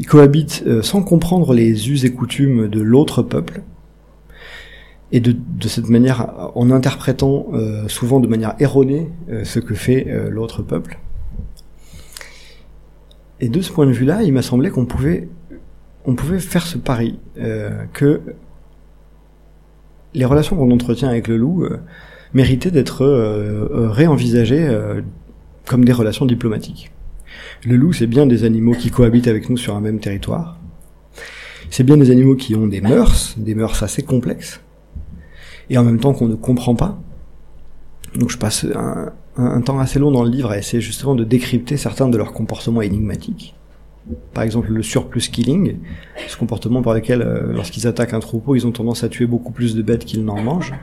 Ils 0.00 0.06
cohabitent 0.06 0.64
euh, 0.66 0.82
sans 0.82 1.02
comprendre 1.02 1.54
les 1.54 1.90
us 1.90 2.04
et 2.04 2.12
coutumes 2.12 2.68
de 2.68 2.80
l'autre 2.80 3.22
peuple, 3.22 3.62
et 5.12 5.20
de, 5.20 5.32
de, 5.32 5.68
cette 5.68 5.88
manière, 5.88 6.50
en 6.54 6.70
interprétant 6.70 7.46
euh, 7.52 7.88
souvent 7.88 8.20
de 8.20 8.28
manière 8.28 8.54
erronée 8.58 9.08
euh, 9.30 9.44
ce 9.44 9.58
que 9.58 9.74
fait 9.74 10.06
euh, 10.08 10.28
l'autre 10.28 10.62
peuple. 10.62 10.98
Et 13.40 13.48
de 13.48 13.60
ce 13.60 13.72
point 13.72 13.86
de 13.86 13.92
vue-là, 13.92 14.22
il 14.22 14.32
m'a 14.32 14.42
semblé 14.42 14.70
qu'on 14.70 14.84
pouvait, 14.84 15.28
on 16.04 16.14
pouvait 16.14 16.40
faire 16.40 16.66
ce 16.66 16.76
pari 16.76 17.20
que 17.92 18.20
les 20.12 20.24
relations 20.24 20.56
qu'on 20.56 20.72
entretient 20.72 21.08
avec 21.08 21.28
le 21.28 21.36
loup 21.36 21.64
méritaient 22.34 22.72
d'être 22.72 23.06
réenvisagées 23.92 24.76
comme 25.66 25.84
des 25.84 25.92
relations 25.92 26.26
diplomatiques. 26.26 26.90
Le 27.64 27.76
loup, 27.76 27.92
c'est 27.92 28.08
bien 28.08 28.26
des 28.26 28.42
animaux 28.42 28.74
qui 28.74 28.90
cohabitent 28.90 29.28
avec 29.28 29.48
nous 29.50 29.56
sur 29.56 29.76
un 29.76 29.80
même 29.80 30.00
territoire. 30.00 30.58
C'est 31.70 31.84
bien 31.84 31.96
des 31.96 32.10
animaux 32.10 32.34
qui 32.34 32.56
ont 32.56 32.66
des 32.66 32.80
mœurs, 32.80 33.34
des 33.38 33.54
mœurs 33.54 33.84
assez 33.84 34.02
complexes, 34.02 34.60
et 35.70 35.78
en 35.78 35.84
même 35.84 36.00
temps 36.00 36.12
qu'on 36.12 36.28
ne 36.28 36.34
comprend 36.34 36.74
pas. 36.74 36.98
Donc 38.14 38.30
je 38.30 38.38
passe 38.38 38.66
un, 39.36 39.60
temps 39.60 39.78
assez 39.78 39.98
long 39.98 40.10
dans 40.10 40.24
le 40.24 40.30
livre 40.30 40.50
à 40.50 40.58
essayer 40.58 40.80
justement 40.80 41.14
de 41.14 41.24
décrypter 41.24 41.76
certains 41.76 42.08
de 42.08 42.16
leurs 42.16 42.32
comportements 42.32 42.82
énigmatiques. 42.82 43.54
Par 44.32 44.42
exemple, 44.42 44.72
le 44.72 44.82
surplus 44.82 45.28
killing, 45.28 45.76
ce 46.26 46.36
comportement 46.36 46.80
par 46.80 46.94
lequel, 46.94 47.20
euh, 47.20 47.52
lorsqu'ils 47.52 47.86
attaquent 47.86 48.14
un 48.14 48.20
troupeau, 48.20 48.54
ils 48.54 48.66
ont 48.66 48.72
tendance 48.72 49.04
à 49.04 49.10
tuer 49.10 49.26
beaucoup 49.26 49.52
plus 49.52 49.74
de 49.74 49.82
bêtes 49.82 50.06
qu'ils 50.06 50.24
n'en 50.24 50.40
mangent. 50.40 50.74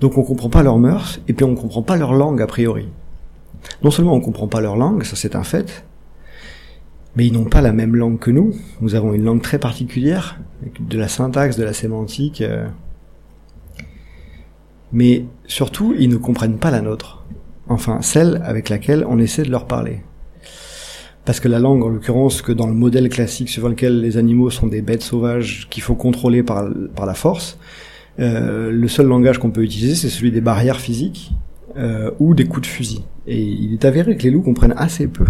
Donc 0.00 0.18
on 0.18 0.24
comprend 0.24 0.48
pas 0.48 0.64
leurs 0.64 0.78
mœurs, 0.78 1.20
et 1.28 1.32
puis 1.32 1.44
on 1.44 1.54
comprend 1.54 1.82
pas 1.82 1.96
leur 1.96 2.12
langue 2.12 2.42
a 2.42 2.46
priori. 2.48 2.88
Non 3.82 3.92
seulement 3.92 4.14
on 4.14 4.20
comprend 4.20 4.48
pas 4.48 4.60
leur 4.60 4.76
langue, 4.76 5.04
ça 5.04 5.14
c'est 5.14 5.36
un 5.36 5.44
fait, 5.44 5.84
mais 7.16 7.26
ils 7.26 7.32
n'ont 7.32 7.44
pas 7.44 7.60
la 7.60 7.72
même 7.72 7.94
langue 7.94 8.18
que 8.18 8.30
nous. 8.30 8.54
Nous 8.80 8.94
avons 8.96 9.12
une 9.12 9.24
langue 9.24 9.42
très 9.42 9.58
particulière, 9.58 10.40
de 10.80 10.98
la 10.98 11.08
syntaxe, 11.08 11.56
de 11.56 11.64
la 11.64 11.72
sémantique. 11.72 12.40
Euh, 12.40 12.66
mais 14.92 15.24
surtout, 15.46 15.94
ils 15.98 16.08
ne 16.08 16.16
comprennent 16.16 16.58
pas 16.58 16.70
la 16.70 16.80
nôtre. 16.80 17.24
Enfin, 17.68 18.00
celle 18.00 18.40
avec 18.44 18.68
laquelle 18.68 19.04
on 19.08 19.18
essaie 19.18 19.42
de 19.42 19.50
leur 19.50 19.66
parler. 19.66 20.00
Parce 21.24 21.40
que 21.40 21.48
la 21.48 21.58
langue, 21.58 21.84
en 21.84 21.88
l'occurrence, 21.88 22.40
que 22.40 22.52
dans 22.52 22.66
le 22.66 22.72
modèle 22.72 23.08
classique 23.10 23.50
suivant 23.50 23.68
lequel 23.68 24.00
les 24.00 24.16
animaux 24.16 24.48
sont 24.48 24.66
des 24.66 24.80
bêtes 24.80 25.02
sauvages 25.02 25.68
qu'il 25.68 25.82
faut 25.82 25.94
contrôler 25.94 26.42
par, 26.42 26.64
la 26.64 27.14
force, 27.14 27.58
euh, 28.18 28.70
le 28.70 28.88
seul 28.88 29.06
langage 29.06 29.36
qu'on 29.38 29.50
peut 29.50 29.62
utiliser, 29.62 29.94
c'est 29.94 30.08
celui 30.08 30.32
des 30.32 30.40
barrières 30.40 30.80
physiques 30.80 31.32
euh, 31.76 32.10
ou 32.18 32.34
des 32.34 32.46
coups 32.46 32.62
de 32.62 32.72
fusil. 32.72 33.04
Et 33.26 33.38
il 33.38 33.74
est 33.74 33.84
avéré 33.84 34.16
que 34.16 34.22
les 34.22 34.30
loups 34.30 34.40
comprennent 34.40 34.74
assez 34.78 35.06
peu. 35.06 35.26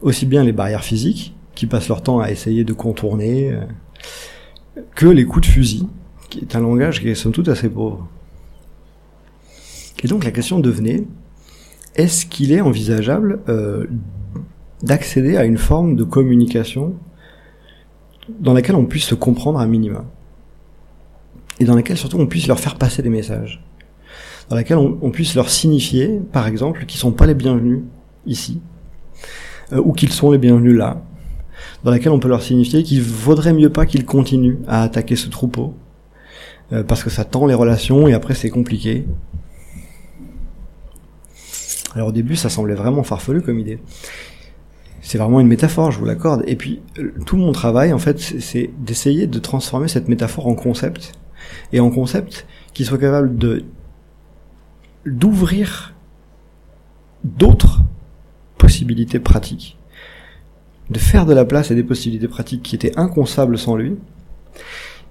Aussi 0.00 0.26
bien 0.26 0.42
les 0.42 0.52
barrières 0.52 0.82
physiques, 0.82 1.36
qui 1.54 1.66
passent 1.66 1.88
leur 1.88 2.02
temps 2.02 2.18
à 2.18 2.32
essayer 2.32 2.64
de 2.64 2.72
contourner, 2.72 3.52
euh, 3.52 4.82
que 4.96 5.06
les 5.06 5.24
coups 5.24 5.46
de 5.46 5.52
fusil, 5.52 5.86
qui 6.28 6.40
est 6.40 6.56
un 6.56 6.60
langage 6.60 7.00
qui 7.00 7.08
est 7.08 7.14
somme 7.14 7.32
toute 7.32 7.48
assez 7.48 7.68
pauvre. 7.68 8.08
Et 10.02 10.08
donc 10.08 10.24
la 10.24 10.30
question 10.30 10.60
devenait, 10.60 11.04
est-ce 11.96 12.26
qu'il 12.26 12.52
est 12.52 12.60
envisageable 12.60 13.40
euh, 13.48 13.86
d'accéder 14.82 15.36
à 15.36 15.44
une 15.44 15.58
forme 15.58 15.96
de 15.96 16.04
communication 16.04 16.94
dans 18.40 18.52
laquelle 18.52 18.76
on 18.76 18.84
puisse 18.84 19.04
se 19.04 19.14
comprendre 19.14 19.58
à 19.58 19.66
minima 19.66 20.04
et 21.60 21.64
dans 21.64 21.74
laquelle 21.74 21.96
surtout 21.96 22.18
on 22.18 22.26
puisse 22.26 22.46
leur 22.46 22.60
faire 22.60 22.76
passer 22.76 23.02
des 23.02 23.08
messages, 23.08 23.64
dans 24.48 24.56
laquelle 24.56 24.78
on, 24.78 25.10
puisse 25.10 25.34
leur 25.34 25.50
signifier, 25.50 26.20
par 26.32 26.46
exemple, 26.46 26.86
qu'ils 26.86 27.00
sont 27.00 27.10
pas 27.10 27.26
les 27.26 27.34
bienvenus 27.34 27.80
ici, 28.26 28.60
euh, 29.72 29.82
ou 29.84 29.92
qu'ils 29.92 30.12
sont 30.12 30.30
les 30.30 30.38
bienvenus 30.38 30.76
là, 30.76 31.02
dans 31.82 31.90
laquelle 31.90 32.12
on 32.12 32.20
peut 32.20 32.28
leur 32.28 32.42
signifier 32.42 32.82
qu'il 32.82 33.02
vaudrait 33.02 33.52
mieux 33.52 33.70
pas 33.70 33.86
qu'ils 33.86 34.04
continuent 34.04 34.58
à 34.68 34.82
attaquer 34.82 35.16
ce 35.16 35.28
troupeau, 35.28 35.74
euh, 36.72 36.84
parce 36.84 37.02
que 37.02 37.10
ça 37.10 37.24
tend 37.24 37.46
les 37.46 37.54
relations 37.54 38.06
et 38.06 38.14
après 38.14 38.34
c'est 38.34 38.50
compliqué, 38.50 39.04
alors 41.94 42.08
au 42.08 42.12
début, 42.12 42.36
ça 42.36 42.48
semblait 42.48 42.74
vraiment 42.74 43.02
farfelu 43.02 43.42
comme 43.42 43.58
idée. 43.58 43.78
C'est 45.00 45.18
vraiment 45.18 45.40
une 45.40 45.46
métaphore, 45.46 45.90
je 45.90 45.98
vous 45.98 46.04
l'accorde. 46.04 46.42
Et 46.46 46.56
puis, 46.56 46.82
tout 47.24 47.36
mon 47.36 47.52
travail, 47.52 47.92
en 47.92 47.98
fait, 47.98 48.18
c'est 48.18 48.70
d'essayer 48.78 49.26
de 49.26 49.38
transformer 49.38 49.88
cette 49.88 50.08
métaphore 50.08 50.46
en 50.46 50.54
concept. 50.54 51.12
Et 51.72 51.80
en 51.80 51.90
concept 51.90 52.46
qui 52.74 52.84
soit 52.84 52.98
capable 52.98 53.36
de 53.38 53.64
d'ouvrir 55.06 55.94
d'autres 57.24 57.80
possibilités 58.58 59.18
pratiques. 59.18 59.78
De 60.90 60.98
faire 60.98 61.24
de 61.24 61.32
la 61.32 61.44
place 61.44 61.70
à 61.70 61.74
des 61.74 61.82
possibilités 61.82 62.28
pratiques 62.28 62.62
qui 62.62 62.74
étaient 62.74 62.98
inconcevables 62.98 63.56
sans 63.56 63.76
lui. 63.76 63.96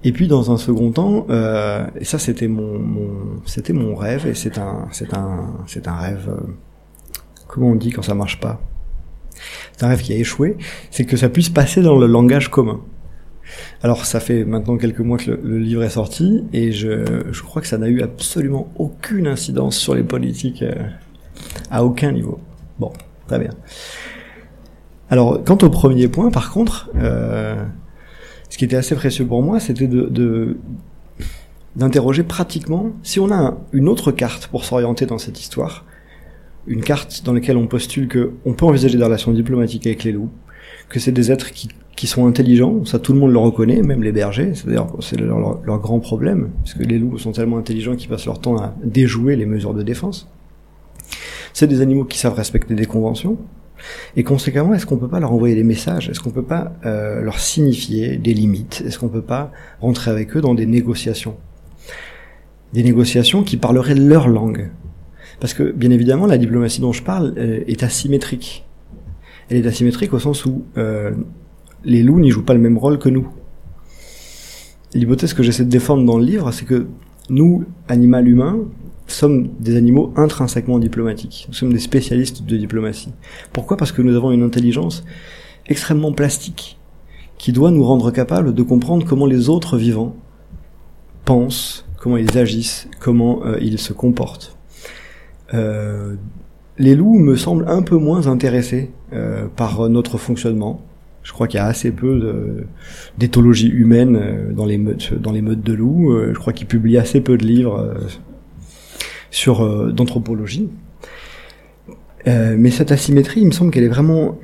Et 0.04 0.12
puis 0.12 0.28
dans 0.28 0.52
un 0.52 0.58
second 0.58 0.92
temps, 0.92 1.26
euh, 1.30 1.88
et 2.00 2.06
ça 2.06 2.20
c'était 2.20 2.48
mon, 2.48 2.80
c'était 3.46 3.74
mon 3.74 3.96
rêve 3.96 4.28
et 4.28 4.36
c'est 4.36 4.60
un 4.60 4.88
c'est 4.92 5.16
un 5.16 5.56
c'est 5.66 5.88
un 5.88 5.96
rêve 5.96 6.30
euh, 6.30 6.54
comment 7.48 7.68
on 7.68 7.76
dit 7.76 7.92
quand 7.92 8.02
ça 8.02 8.16
marche 8.16 8.40
pas? 8.40 8.62
C'est 9.78 9.86
un 9.86 9.90
rêve 9.90 10.02
qui 10.02 10.14
a 10.14 10.16
échoué, 10.16 10.58
c'est 10.92 11.06
que 11.06 11.18
ça 11.18 11.30
puisse 11.30 11.50
passer 11.50 11.82
dans 11.82 11.98
le 11.98 12.08
langage 12.08 12.50
commun. 12.50 12.82
Alors 13.82 14.06
ça 14.06 14.20
fait 14.20 14.44
maintenant 14.44 14.78
quelques 14.78 15.00
mois 15.00 15.18
que 15.18 15.32
le, 15.32 15.60
livre 15.60 15.84
est 15.84 15.90
sorti 15.90 16.44
et 16.52 16.72
je, 16.72 17.24
je 17.32 17.42
crois 17.44 17.62
que 17.62 17.68
ça 17.68 17.78
n'a 17.78 17.88
eu 17.88 18.02
absolument 18.02 18.70
aucune 18.76 19.28
incidence 19.28 19.78
sur 19.78 19.96
les 19.96 20.04
politiques 20.04 20.64
euh, 20.64 20.74
à 21.72 21.84
aucun 21.84 22.12
niveau. 22.12 22.40
Bon, 22.80 22.92
très 23.28 23.40
bien. 23.40 23.52
Alors 25.10 25.44
quant 25.44 25.58
au 25.62 25.70
premier 25.70 26.08
point, 26.08 26.32
par 26.32 26.52
contre, 26.52 26.90
euh, 26.96 27.64
ce 28.50 28.58
qui 28.58 28.66
était 28.66 28.76
assez 28.76 28.96
précieux 28.96 29.26
pour 29.26 29.42
moi, 29.42 29.60
c'était 29.60 29.88
de, 29.88 30.58
d'interroger 31.76 32.24
pratiquement 32.24 32.92
si 33.04 33.20
on 33.20 33.32
a 33.32 33.58
une 33.72 33.88
autre 33.88 34.12
carte 34.12 34.48
pour 34.48 34.66
s'orienter 34.66 35.06
dans 35.06 35.18
cette 35.18 35.40
histoire, 35.40 35.86
une 36.68 36.84
carte 36.84 37.24
dans 37.26 37.34
laquelle 37.34 37.58
on 37.58 37.68
postule 37.68 38.08
que 38.08 38.34
on 38.46 38.54
peut 38.54 38.66
envisager 38.66 38.98
des 38.98 39.04
relations 39.04 39.32
diplomatiques 39.32 39.88
avec 39.88 40.04
les 40.04 40.12
loups, 40.12 40.30
que 40.90 41.00
c'est 41.00 41.12
des 41.12 41.32
êtres 41.32 41.52
qui, 41.52 41.70
qui 41.96 42.08
sont 42.08 42.28
intelligents, 42.28 42.86
ça 42.86 43.00
tout 43.00 43.14
le 43.14 43.20
monde 43.20 43.32
le 43.32 43.40
reconnaît, 43.40 43.82
même 43.82 44.04
les 44.04 44.12
bergers, 44.12 44.52
c'est 44.54 44.68
d'ailleurs 44.68 44.96
c'est 45.00 45.20
leur, 45.20 45.62
leur, 45.64 45.80
grand 45.80 46.00
problème, 46.00 46.50
parce 46.60 46.74
que 46.74 46.84
les 46.84 47.00
loups 47.00 47.18
sont 47.18 47.32
tellement 47.32 47.58
intelligents 47.58 47.96
qu'ils 47.96 48.10
passent 48.10 48.26
leur 48.26 48.40
temps 48.40 48.58
à 48.58 48.76
déjouer 48.84 49.36
les 49.36 49.46
mesures 49.46 49.74
de 49.74 49.84
défense. 49.84 50.30
C'est 51.54 51.68
des 51.68 51.82
animaux 51.82 52.06
qui 52.06 52.20
savent 52.20 52.36
respecter 52.36 52.76
des 52.76 52.86
conventions, 52.86 53.38
et 54.16 54.24
conséquemment, 54.24 54.74
est-ce 54.74 54.86
qu'on 54.86 54.98
peut 54.98 55.08
pas 55.08 55.20
leur 55.20 55.32
envoyer 55.32 55.56
des 55.56 55.64
messages? 55.64 56.10
Est-ce 56.10 56.20
qu'on 56.20 56.32
peut 56.32 56.44
pas 56.44 56.74
euh, 56.86 57.22
leur 57.22 57.40
signifier 57.40 58.18
des 58.18 58.34
limites? 58.34 58.84
Est-ce 58.86 59.00
qu'on 59.00 59.10
peut 59.10 59.22
pas 59.22 59.52
rentrer 59.82 60.12
avec 60.12 60.36
eux 60.36 60.42
dans 60.42 60.56
des 60.56 60.66
négociations? 60.66 61.36
Des 62.74 62.84
négociations 62.84 63.44
qui 63.44 63.58
parleraient 63.58 63.96
leur 63.96 64.28
langue, 64.28 64.72
parce 65.40 65.54
que, 65.54 65.72
bien 65.72 65.92
évidemment, 65.92 66.26
la 66.26 66.38
diplomatie 66.38 66.82
dont 66.82 66.94
je 66.94 67.04
parle 67.04 67.34
euh, 67.38 67.64
est 67.68 67.84
asymétrique. 67.84 68.66
Elle 69.50 69.58
est 69.58 69.68
asymétrique 69.68 70.14
au 70.14 70.20
sens 70.20 70.46
où 70.46 70.64
euh, 70.78 71.12
les 71.84 72.04
loups 72.04 72.20
n'y 72.20 72.32
jouent 72.32 72.46
pas 72.46 72.54
le 72.54 72.60
même 72.60 72.78
rôle 72.78 73.00
que 73.00 73.10
nous. 73.10 73.28
L'hypothèse 74.94 75.34
que 75.34 75.44
j'essaie 75.44 75.66
de 75.66 75.70
défendre 75.70 76.06
dans 76.06 76.18
le 76.18 76.26
livre, 76.26 76.52
c'est 76.52 76.66
que 76.66 76.88
nous, 77.30 77.66
animal 77.88 78.28
humain, 78.28 78.60
sommes 79.08 79.50
des 79.60 79.76
animaux 79.76 80.14
intrinsèquement 80.16 80.80
diplomatiques. 80.80 81.46
Nous 81.50 81.54
sommes 81.54 81.72
des 81.72 81.80
spécialistes 81.80 82.44
de 82.44 82.58
diplomatie. 82.58 83.14
Pourquoi? 83.54 83.78
Parce 83.78 83.92
que 83.92 84.02
nous 84.02 84.16
avons 84.16 84.32
une 84.32 84.44
intelligence 84.44 85.04
extrêmement 85.68 86.14
plastique 86.14 86.78
qui 87.38 87.52
doit 87.52 87.72
nous 87.72 87.84
rendre 87.84 88.12
capables 88.12 88.54
de 88.54 88.64
comprendre 88.64 89.06
comment 89.06 89.26
les 89.26 89.50
autres 89.50 89.78
vivants 89.78 90.16
pensent, 91.26 91.86
comment 92.00 92.18
ils 92.18 92.38
agissent, 92.38 92.90
comment 93.00 93.46
euh, 93.46 93.58
ils 93.62 93.80
se 93.80 93.94
comportent. 93.94 94.57
Euh, 95.54 96.16
les 96.78 96.96
loups 96.96 97.18
me 97.18 97.36
semblent 97.36 97.68
un 97.68 97.82
peu 97.82 97.98
moins 97.98 98.28
intéressés 98.28 98.92
euh, 99.14 99.48
par 99.56 99.90
notre 99.90 100.18
fonctionnement. 100.18 100.82
Je 101.24 101.34
crois 101.34 101.48
qu'il 101.48 101.58
y 101.58 101.62
a 101.62 101.66
assez 101.66 101.92
peu 101.92 102.66
d'éthologie 103.18 103.68
humaine 103.68 104.16
euh, 104.16 104.54
dans 104.54 104.66
les 104.66 104.78
meutes, 104.78 105.14
de 105.14 105.74
loups. 105.74 106.16
Je 106.34 106.38
crois 106.38 106.54
qu'ils 106.54 106.68
publient 106.68 106.98
assez 106.98 107.22
peu 107.22 107.38
de 107.38 107.46
livres 107.46 107.96
sur 109.30 109.94
d'anthropologie. 109.94 110.70
mais 112.26 112.72
cette 112.72 112.92
asymétrie, 112.92 113.42
il 113.42 113.48
me 113.48 113.52
semble 113.52 113.72
qu'elle 113.72 113.84
est 113.84 113.90
vraiment 113.90 114.40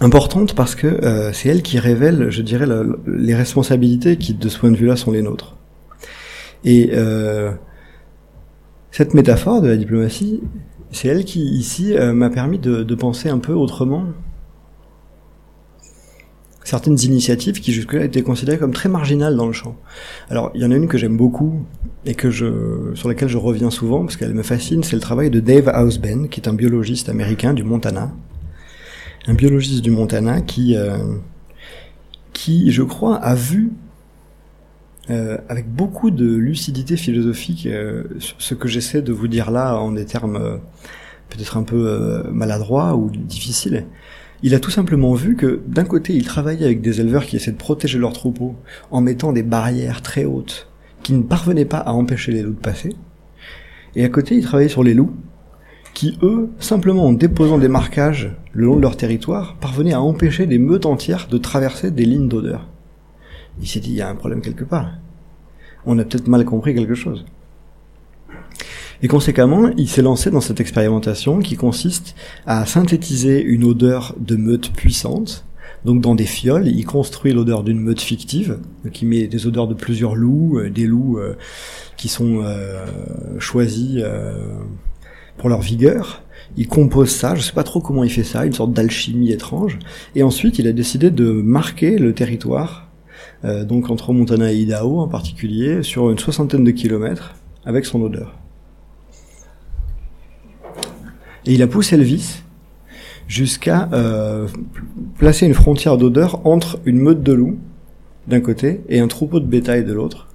importante 0.00 0.54
parce 0.54 0.74
que 0.74 1.30
c'est 1.32 1.48
elle 1.48 1.62
qui 1.62 1.78
révèle, 1.78 2.30
je 2.30 2.42
dirais, 2.42 2.66
les 3.06 3.34
responsabilités 3.34 4.18
qui, 4.18 4.34
de 4.34 4.48
ce 4.48 4.58
point 4.58 4.70
de 4.70 4.76
vue-là, 4.76 4.96
sont 4.96 5.12
les 5.12 5.22
nôtres. 5.22 5.56
Et 6.64 6.90
cette 8.94 9.12
métaphore 9.12 9.60
de 9.60 9.66
la 9.66 9.76
diplomatie, 9.76 10.40
c'est 10.92 11.08
elle 11.08 11.24
qui, 11.24 11.42
ici, 11.42 11.96
euh, 11.96 12.12
m'a 12.12 12.30
permis 12.30 12.60
de, 12.60 12.94
penser 12.94 13.28
un 13.28 13.40
peu 13.40 13.52
autrement 13.52 14.04
certaines 16.62 17.00
initiatives 17.00 17.60
qui 17.60 17.72
jusque-là 17.72 18.04
étaient 18.04 18.22
considérées 18.22 18.56
comme 18.56 18.72
très 18.72 18.88
marginales 18.88 19.34
dans 19.34 19.48
le 19.48 19.52
champ. 19.52 19.74
Alors, 20.30 20.52
il 20.54 20.62
y 20.62 20.64
en 20.64 20.70
a 20.70 20.76
une 20.76 20.86
que 20.86 20.96
j'aime 20.96 21.16
beaucoup 21.16 21.64
et 22.06 22.14
que 22.14 22.30
je, 22.30 22.92
sur 22.94 23.08
laquelle 23.08 23.28
je 23.28 23.36
reviens 23.36 23.70
souvent 23.70 24.02
parce 24.04 24.16
qu'elle 24.16 24.32
me 24.32 24.44
fascine, 24.44 24.84
c'est 24.84 24.94
le 24.94 25.02
travail 25.02 25.28
de 25.28 25.40
Dave 25.40 25.72
Ausben, 25.74 26.28
qui 26.28 26.40
est 26.40 26.48
un 26.48 26.54
biologiste 26.54 27.08
américain 27.08 27.52
du 27.52 27.64
Montana. 27.64 28.12
Un 29.26 29.34
biologiste 29.34 29.82
du 29.82 29.90
Montana 29.90 30.40
qui, 30.40 30.76
euh, 30.76 30.98
qui, 32.32 32.70
je 32.70 32.84
crois, 32.84 33.16
a 33.16 33.34
vu 33.34 33.72
euh, 35.10 35.36
avec 35.50 35.70
beaucoup 35.70 36.10
de 36.10 36.34
lucidité 36.34 36.96
philosophique, 36.96 37.66
euh, 37.66 38.04
ce 38.18 38.54
que 38.54 38.68
j'essaie 38.68 39.02
de 39.02 39.12
vous 39.12 39.28
dire 39.28 39.50
là 39.50 39.76
en 39.76 39.92
des 39.92 40.06
termes 40.06 40.36
euh, 40.36 40.56
peut-être 41.28 41.58
un 41.58 41.62
peu 41.62 42.22
maladroits 42.32 42.96
ou 42.96 43.10
difficiles. 43.10 43.86
Il 44.42 44.54
a 44.54 44.60
tout 44.60 44.70
simplement 44.70 45.14
vu 45.14 45.36
que 45.36 45.60
d'un 45.66 45.84
côté, 45.84 46.14
il 46.14 46.24
travaillait 46.24 46.64
avec 46.64 46.80
des 46.80 47.00
éleveurs 47.00 47.26
qui 47.26 47.36
essaient 47.36 47.52
de 47.52 47.56
protéger 47.56 47.98
leurs 47.98 48.12
troupeaux 48.12 48.56
en 48.90 49.00
mettant 49.00 49.32
des 49.32 49.42
barrières 49.42 50.00
très 50.00 50.24
hautes 50.24 50.68
qui 51.02 51.12
ne 51.12 51.22
parvenaient 51.22 51.64
pas 51.64 51.78
à 51.78 51.92
empêcher 51.92 52.32
les 52.32 52.42
loups 52.42 52.52
de 52.52 52.58
passer. 52.58 52.90
Et 53.96 54.04
à 54.04 54.08
côté, 54.08 54.36
il 54.36 54.42
travaillait 54.42 54.68
sur 54.68 54.82
les 54.82 54.94
loups 54.94 55.14
qui, 55.92 56.18
eux, 56.22 56.50
simplement 56.58 57.06
en 57.06 57.12
déposant 57.12 57.58
des 57.58 57.68
marquages 57.68 58.34
le 58.52 58.66
long 58.66 58.76
de 58.76 58.82
leur 58.82 58.96
territoire, 58.96 59.56
parvenaient 59.60 59.92
à 59.92 60.00
empêcher 60.00 60.46
des 60.46 60.58
meutes 60.58 60.86
entières 60.86 61.28
de 61.30 61.38
traverser 61.38 61.90
des 61.90 62.04
lignes 62.04 62.28
d'odeur. 62.28 62.68
Il 63.60 63.68
s'est 63.68 63.80
dit, 63.80 63.90
il 63.90 63.96
y 63.96 64.02
a 64.02 64.08
un 64.08 64.14
problème 64.14 64.40
quelque 64.40 64.64
part. 64.64 64.90
On 65.86 65.98
a 65.98 66.04
peut-être 66.04 66.28
mal 66.28 66.44
compris 66.44 66.74
quelque 66.74 66.94
chose. 66.94 67.24
Et 69.02 69.08
conséquemment, 69.08 69.70
il 69.76 69.88
s'est 69.88 70.02
lancé 70.02 70.30
dans 70.30 70.40
cette 70.40 70.60
expérimentation 70.60 71.40
qui 71.40 71.56
consiste 71.56 72.14
à 72.46 72.64
synthétiser 72.64 73.42
une 73.42 73.64
odeur 73.64 74.14
de 74.18 74.36
meute 74.36 74.72
puissante. 74.72 75.44
Donc 75.84 76.00
dans 76.00 76.14
des 76.14 76.24
fioles, 76.24 76.68
il 76.68 76.86
construit 76.86 77.32
l'odeur 77.32 77.62
d'une 77.62 77.80
meute 77.80 78.00
fictive, 78.00 78.58
qui 78.92 79.04
met 79.04 79.26
des 79.26 79.46
odeurs 79.46 79.68
de 79.68 79.74
plusieurs 79.74 80.14
loups, 80.14 80.58
euh, 80.58 80.70
des 80.70 80.86
loups 80.86 81.18
euh, 81.18 81.36
qui 81.98 82.08
sont 82.08 82.40
euh, 82.42 82.86
choisis 83.38 84.02
pour 85.36 85.50
leur 85.50 85.60
vigueur. 85.60 86.22
Il 86.56 86.68
compose 86.68 87.10
ça, 87.10 87.34
je 87.34 87.42
sais 87.42 87.52
pas 87.52 87.64
trop 87.64 87.80
comment 87.80 88.04
il 88.04 88.10
fait 88.10 88.24
ça, 88.24 88.46
une 88.46 88.52
sorte 88.52 88.72
d'alchimie 88.72 89.32
étrange. 89.32 89.78
Et 90.14 90.22
ensuite, 90.22 90.58
il 90.58 90.66
a 90.66 90.72
décidé 90.72 91.10
de 91.10 91.30
marquer 91.30 91.98
le 91.98 92.14
territoire, 92.14 92.83
donc 93.44 93.90
entre 93.90 94.12
Montana 94.12 94.52
et 94.52 94.56
Idaho 94.56 95.00
en 95.00 95.08
particulier, 95.08 95.82
sur 95.82 96.10
une 96.10 96.18
soixantaine 96.18 96.64
de 96.64 96.70
kilomètres, 96.70 97.34
avec 97.64 97.84
son 97.84 98.00
odeur. 98.02 98.34
Et 101.46 101.52
il 101.54 101.62
a 101.62 101.66
poussé 101.66 101.96
vice 101.96 102.42
jusqu'à 103.28 103.88
euh, 103.92 104.48
placer 105.18 105.46
une 105.46 105.54
frontière 105.54 105.96
d'odeur 105.96 106.46
entre 106.46 106.78
une 106.84 106.98
meute 106.98 107.22
de 107.22 107.32
loups 107.32 107.58
d'un 108.26 108.40
côté 108.40 108.82
et 108.88 109.00
un 109.00 109.08
troupeau 109.08 109.40
de 109.40 109.46
bétail 109.46 109.84
de 109.84 109.92
l'autre, 109.92 110.28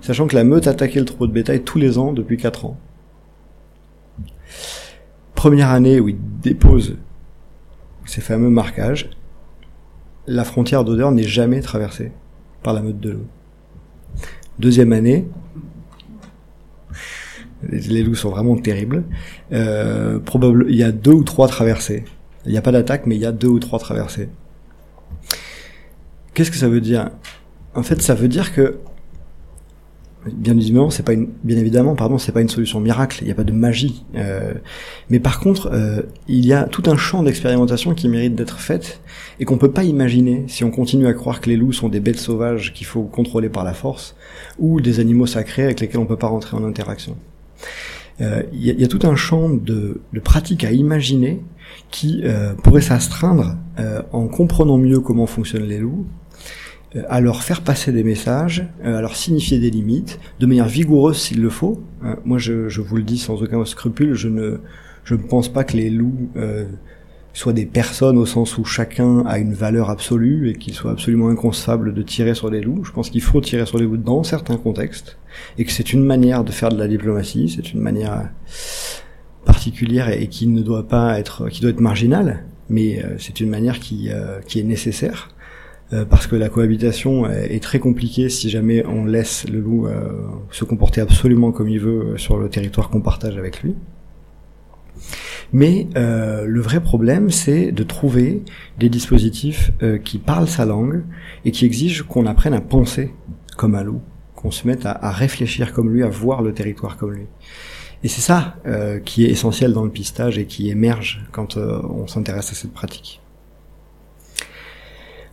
sachant 0.00 0.26
que 0.26 0.34
la 0.34 0.44
meute 0.44 0.66
attaquait 0.66 1.00
le 1.00 1.04
troupeau 1.06 1.26
de 1.26 1.32
bétail 1.32 1.62
tous 1.62 1.78
les 1.78 1.98
ans 1.98 2.12
depuis 2.12 2.36
quatre 2.36 2.64
ans. 2.64 2.78
Première 5.34 5.70
année 5.70 6.00
où 6.00 6.08
il 6.08 6.18
dépose 6.42 6.96
ces 8.06 8.20
fameux 8.20 8.50
marquages, 8.50 9.10
la 10.26 10.44
frontière 10.44 10.84
d'odeur 10.84 11.10
n'est 11.10 11.24
jamais 11.24 11.60
traversée 11.60 12.12
par 12.64 12.72
la 12.72 12.82
meute 12.82 12.98
de 12.98 13.10
loups. 13.10 13.28
Deuxième 14.58 14.92
année, 14.92 15.28
les, 17.68 18.02
loups 18.02 18.16
sont 18.16 18.30
vraiment 18.30 18.56
terribles. 18.56 19.04
Euh, 19.52 20.18
probable, 20.18 20.66
il 20.68 20.76
y 20.76 20.82
a 20.82 20.90
deux 20.90 21.12
ou 21.12 21.22
trois 21.22 21.46
traversées. 21.46 22.04
Il 22.46 22.52
n'y 22.52 22.58
a 22.58 22.62
pas 22.62 22.72
d'attaque, 22.72 23.06
mais 23.06 23.14
il 23.14 23.20
y 23.20 23.26
a 23.26 23.32
deux 23.32 23.48
ou 23.48 23.60
trois 23.60 23.78
traversées. 23.78 24.28
Qu'est-ce 26.32 26.50
que 26.50 26.56
ça 26.56 26.68
veut 26.68 26.80
dire? 26.80 27.10
En 27.74 27.82
fait, 27.82 28.02
ça 28.02 28.14
veut 28.14 28.28
dire 28.28 28.52
que 28.52 28.78
bien 30.32 30.56
évidemment, 30.56 30.90
c'est 30.90 31.02
pas 31.02 31.12
une, 31.12 31.28
bien 31.42 31.94
pardon, 31.94 32.18
c'est 32.18 32.32
pas 32.32 32.40
une 32.40 32.48
solution 32.48 32.80
miracle. 32.80 33.18
Il 33.22 33.26
n'y 33.26 33.30
a 33.30 33.34
pas 33.34 33.44
de 33.44 33.52
magie. 33.52 34.04
Euh, 34.16 34.54
mais 35.10 35.20
par 35.20 35.40
contre, 35.40 35.70
euh, 35.72 36.02
il 36.28 36.44
y 36.46 36.52
a 36.52 36.64
tout 36.64 36.82
un 36.86 36.96
champ 36.96 37.22
d'expérimentation 37.22 37.94
qui 37.94 38.08
mérite 38.08 38.34
d'être 38.34 38.58
fait 38.58 39.00
et 39.40 39.44
qu'on 39.44 39.58
peut 39.58 39.70
pas 39.70 39.84
imaginer 39.84 40.44
si 40.48 40.64
on 40.64 40.70
continue 40.70 41.06
à 41.06 41.14
croire 41.14 41.40
que 41.40 41.50
les 41.50 41.56
loups 41.56 41.72
sont 41.72 41.88
des 41.88 42.00
bêtes 42.00 42.18
sauvages 42.18 42.72
qu'il 42.72 42.86
faut 42.86 43.02
contrôler 43.02 43.48
par 43.48 43.64
la 43.64 43.74
force 43.74 44.16
ou 44.58 44.80
des 44.80 45.00
animaux 45.00 45.26
sacrés 45.26 45.64
avec 45.64 45.80
lesquels 45.80 46.00
on 46.00 46.06
peut 46.06 46.16
pas 46.16 46.28
rentrer 46.28 46.56
en 46.56 46.64
interaction. 46.64 47.16
Euh, 48.20 48.42
il 48.52 48.80
y, 48.80 48.84
a 48.84 48.88
tout 48.88 49.00
un 49.02 49.16
champ 49.16 49.48
de, 49.48 50.00
pratiques 50.22 50.64
à 50.64 50.70
imaginer 50.70 51.42
qui 51.90 52.22
pourrait 52.62 52.80
s'astreindre 52.80 53.56
en 54.12 54.28
comprenant 54.28 54.78
mieux 54.78 55.00
comment 55.00 55.26
fonctionnent 55.26 55.66
les 55.66 55.78
loups, 55.78 56.06
à 57.08 57.20
leur 57.20 57.42
faire 57.42 57.62
passer 57.62 57.92
des 57.92 58.04
messages, 58.04 58.66
à 58.84 59.00
leur 59.00 59.16
signifier 59.16 59.58
des 59.58 59.70
limites, 59.70 60.20
de 60.38 60.46
manière 60.46 60.68
vigoureuse 60.68 61.18
s'il 61.18 61.40
le 61.40 61.50
faut. 61.50 61.82
moi, 62.24 62.38
je, 62.38 62.68
je, 62.68 62.80
vous 62.80 62.96
le 62.96 63.02
dis 63.02 63.18
sans 63.18 63.42
aucun 63.42 63.64
scrupule, 63.64 64.14
je 64.14 64.28
ne, 64.28 64.60
je 65.04 65.14
ne 65.14 65.22
pense 65.22 65.48
pas 65.48 65.64
que 65.64 65.76
les 65.76 65.90
loups 65.90 66.30
soit 67.34 67.52
des 67.52 67.66
personnes 67.66 68.16
au 68.16 68.26
sens 68.26 68.56
où 68.56 68.64
chacun 68.64 69.26
a 69.26 69.38
une 69.38 69.52
valeur 69.52 69.90
absolue 69.90 70.48
et 70.48 70.54
qu'il 70.54 70.72
soit 70.72 70.92
absolument 70.92 71.28
inconcevable 71.28 71.92
de 71.92 72.02
tirer 72.02 72.34
sur 72.34 72.48
les 72.48 72.60
loups. 72.60 72.84
Je 72.84 72.92
pense 72.92 73.10
qu'il 73.10 73.20
faut 73.20 73.40
tirer 73.40 73.66
sur 73.66 73.76
les 73.76 73.84
loups 73.84 73.96
dans 73.96 74.22
certains 74.22 74.56
contextes 74.56 75.18
et 75.58 75.64
que 75.64 75.72
c'est 75.72 75.92
une 75.92 76.04
manière 76.04 76.44
de 76.44 76.52
faire 76.52 76.68
de 76.68 76.78
la 76.78 76.86
diplomatie, 76.86 77.52
c'est 77.54 77.72
une 77.72 77.80
manière 77.80 78.30
particulière 79.44 80.08
et, 80.08 80.28
qui 80.28 80.46
ne 80.46 80.62
doit 80.62 80.86
pas 80.86 81.18
être, 81.18 81.48
qui 81.48 81.60
doit 81.60 81.70
être 81.70 81.80
marginale, 81.80 82.44
mais 82.70 83.04
euh, 83.04 83.16
c'est 83.18 83.40
une 83.40 83.50
manière 83.50 83.80
qui, 83.80 84.10
euh, 84.10 84.40
qui 84.46 84.60
est 84.60 84.64
nécessaire 84.64 85.33
euh, 85.92 86.04
parce 86.04 86.26
que 86.26 86.36
la 86.36 86.48
cohabitation 86.48 87.28
est, 87.28 87.62
très 87.62 87.78
compliquée 87.78 88.28
si 88.28 88.50
jamais 88.50 88.84
on 88.86 89.04
laisse 89.04 89.46
le 89.48 89.60
loup 89.60 89.86
se 90.50 90.64
comporter 90.64 91.00
absolument 91.00 91.52
comme 91.52 91.68
il 91.68 91.80
veut 91.80 92.14
sur 92.16 92.38
le 92.38 92.48
territoire 92.48 92.90
qu'on 92.90 93.00
partage 93.00 93.36
avec 93.36 93.62
lui. 93.62 93.74
Mais 95.52 95.86
euh, 95.96 96.46
le 96.46 96.60
vrai 96.60 96.80
problème, 96.80 97.30
c'est 97.30 97.70
de 97.70 97.82
trouver 97.82 98.42
des 98.78 98.88
dispositifs 98.88 99.70
euh, 99.82 99.98
qui 99.98 100.18
parlent 100.18 100.48
sa 100.48 100.64
langue 100.64 101.04
et 101.44 101.52
qui 101.52 101.64
exigent 101.64 102.04
qu'on 102.04 102.26
apprenne 102.26 102.54
à 102.54 102.60
penser 102.60 103.14
comme 103.56 103.74
un 103.74 103.84
loup, 103.84 104.00
qu'on 104.34 104.50
se 104.50 104.66
mette 104.66 104.84
à, 104.84 105.10
réfléchir 105.12 105.72
comme 105.72 105.92
lui, 105.92 106.02
à 106.02 106.08
voir 106.08 106.42
le 106.42 106.52
territoire 106.52 106.96
comme 106.96 107.12
lui. 107.12 107.26
Et 108.02 108.08
c'est 108.08 108.20
ça 108.20 108.56
euh, 108.66 108.98
qui 108.98 109.24
est 109.24 109.30
essentiel 109.30 109.72
dans 109.72 109.84
le 109.84 109.90
pistage 109.90 110.38
et 110.38 110.46
qui 110.46 110.70
émerge 110.70 111.24
quand 111.32 111.56
on 111.56 112.06
s'intéresse 112.06 112.50
à 112.50 112.54
cette 112.54 112.72
pratique. 112.72 113.20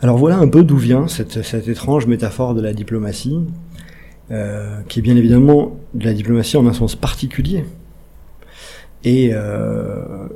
Alors 0.01 0.17
voilà 0.17 0.37
un 0.37 0.47
peu 0.47 0.63
d'où 0.63 0.77
vient 0.77 1.07
cette, 1.07 1.43
cette, 1.43 1.67
étrange 1.67 2.07
métaphore 2.07 2.55
de 2.55 2.61
la 2.61 2.73
diplomatie, 2.73 3.39
qui 4.87 4.99
est 4.99 5.01
bien 5.01 5.15
évidemment 5.15 5.77
de 5.93 6.05
la 6.05 6.13
diplomatie 6.13 6.57
en 6.57 6.65
un 6.65 6.73
sens 6.73 6.95
particulier, 6.95 7.65
et 9.03 9.31
euh, 9.33 10.27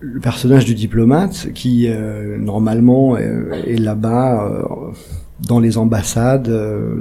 le 0.00 0.20
personnage 0.20 0.64
du 0.64 0.74
diplomate 0.74 1.52
qui 1.54 1.86
euh, 1.88 2.36
normalement 2.38 3.16
est, 3.16 3.78
là-bas 3.78 4.44
euh, 4.44 4.92
dans 5.46 5.60
les 5.60 5.78
ambassades, 5.78 6.50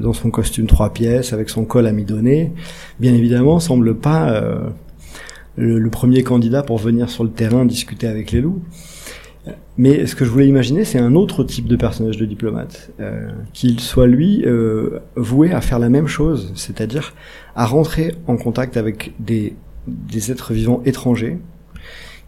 dans 0.02 0.14
son 0.14 0.32
costume 0.32 0.68
trois 0.68 0.94
pièces, 0.94 1.34
avec 1.34 1.50
son 1.50 1.66
col 1.66 1.88
amidonné, 1.88 2.54
bien 3.00 3.14
évidemment 3.14 3.60
semble 3.60 3.96
pas 3.96 4.42
le, 5.58 5.90
premier 5.90 6.24
candidat 6.24 6.64
pour 6.64 6.78
venir 6.78 7.10
sur 7.10 7.26
le 7.26 7.30
terrain 7.32 7.66
discuter 7.66 8.08
avec 8.08 8.32
les 8.32 8.40
loups. 8.40 8.62
Mais 9.78 10.06
ce 10.06 10.16
que 10.16 10.26
je 10.26 10.30
voulais 10.30 10.48
imaginer, 10.48 10.84
c'est 10.84 11.00
un 11.00 11.16
autre 11.16 11.44
type 11.44 11.68
de 11.68 11.76
personnage 11.76 12.18
de 12.18 12.26
diplomate, 12.26 12.92
qu'il 13.54 13.80
soit 13.80 14.08
lui 14.08 14.46
voué 15.16 15.54
à 15.54 15.62
faire 15.62 15.80
la 15.80 15.90
même 15.90 16.08
chose, 16.08 16.52
c'est-à-dire 16.56 17.14
à 17.56 17.66
rentrer 17.66 18.16
en 18.28 18.36
contact 18.36 18.76
avec 18.76 19.14
des 19.20 19.56
des 19.90 20.32
êtres 20.32 20.54
vivants 20.54 20.82
étrangers 20.86 21.40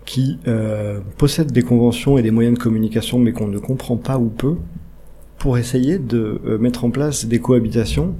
qui 0.05 0.39
euh, 0.47 0.99
possèdent 1.17 1.51
des 1.51 1.61
conventions 1.61 2.17
et 2.17 2.21
des 2.21 2.31
moyens 2.31 2.57
de 2.57 2.61
communication 2.61 3.19
mais 3.19 3.33
qu'on 3.33 3.47
ne 3.47 3.59
comprend 3.59 3.97
pas 3.97 4.17
ou 4.17 4.29
peu 4.29 4.57
pour 5.37 5.57
essayer 5.57 5.99
de 5.99 6.41
euh, 6.45 6.57
mettre 6.57 6.85
en 6.85 6.91
place 6.91 7.25
des 7.25 7.39
cohabitations 7.39 8.15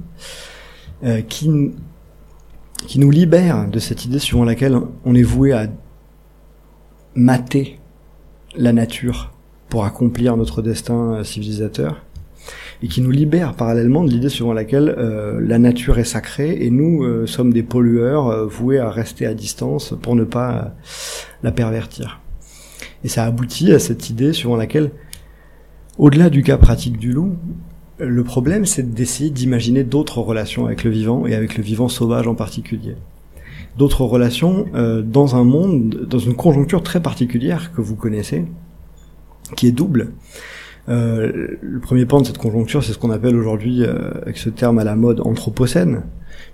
euh, 1.04 1.22
qui, 1.22 1.50
qui 2.86 2.98
nous 2.98 3.10
libèrent 3.10 3.68
de 3.68 3.78
cette 3.78 4.04
idée 4.04 4.18
suivant 4.18 4.44
laquelle 4.44 4.78
on 5.04 5.14
est 5.14 5.22
voué 5.22 5.52
à 5.52 5.66
mater 7.14 7.78
la 8.56 8.72
nature 8.72 9.32
pour 9.68 9.84
accomplir 9.84 10.36
notre 10.36 10.62
destin 10.62 11.24
civilisateur 11.24 12.02
et 12.82 12.88
qui 12.88 13.00
nous 13.00 13.10
libère 13.10 13.54
parallèlement 13.54 14.04
de 14.04 14.10
l'idée 14.10 14.28
suivant 14.28 14.52
laquelle 14.52 14.94
euh, 14.98 15.40
la 15.40 15.58
nature 15.58 15.98
est 15.98 16.04
sacrée 16.04 16.64
et 16.64 16.70
nous 16.70 17.04
euh, 17.04 17.26
sommes 17.26 17.52
des 17.52 17.62
pollueurs 17.62 18.28
euh, 18.28 18.46
voués 18.46 18.78
à 18.78 18.90
rester 18.90 19.24
à 19.26 19.34
distance 19.34 19.94
pour 20.02 20.16
ne 20.16 20.24
pas 20.24 20.74
la 21.42 21.52
pervertir. 21.52 22.20
Et 23.04 23.08
ça 23.08 23.24
aboutit 23.24 23.72
à 23.72 23.78
cette 23.78 24.10
idée 24.10 24.32
suivant 24.32 24.56
laquelle, 24.56 24.90
au-delà 25.96 26.28
du 26.28 26.42
cas 26.42 26.58
pratique 26.58 26.98
du 26.98 27.12
loup, 27.12 27.36
le 27.98 28.24
problème 28.24 28.66
c'est 28.66 28.94
d'essayer 28.94 29.30
d'imaginer 29.30 29.84
d'autres 29.84 30.18
relations 30.18 30.66
avec 30.66 30.82
le 30.82 30.90
vivant 30.90 31.26
et 31.26 31.34
avec 31.34 31.56
le 31.56 31.62
vivant 31.62 31.88
sauvage 31.88 32.26
en 32.26 32.34
particulier. 32.34 32.96
D'autres 33.78 34.04
relations 34.04 34.66
dans 35.04 35.36
un 35.36 35.44
monde, 35.44 36.06
dans 36.08 36.18
une 36.18 36.34
conjoncture 36.34 36.82
très 36.82 37.00
particulière 37.00 37.72
que 37.74 37.80
vous 37.80 37.96
connaissez, 37.96 38.44
qui 39.56 39.66
est 39.66 39.72
double. 39.72 40.12
Euh, 40.88 41.56
le 41.60 41.80
premier 41.80 42.06
point 42.06 42.20
de 42.20 42.26
cette 42.26 42.38
conjoncture, 42.38 42.82
c'est 42.82 42.92
ce 42.92 42.98
qu'on 42.98 43.10
appelle 43.10 43.36
aujourd'hui, 43.36 43.82
euh, 43.82 44.10
avec 44.22 44.36
ce 44.36 44.50
terme 44.50 44.78
à 44.78 44.84
la 44.84 44.96
mode, 44.96 45.20
anthropocène. 45.20 46.02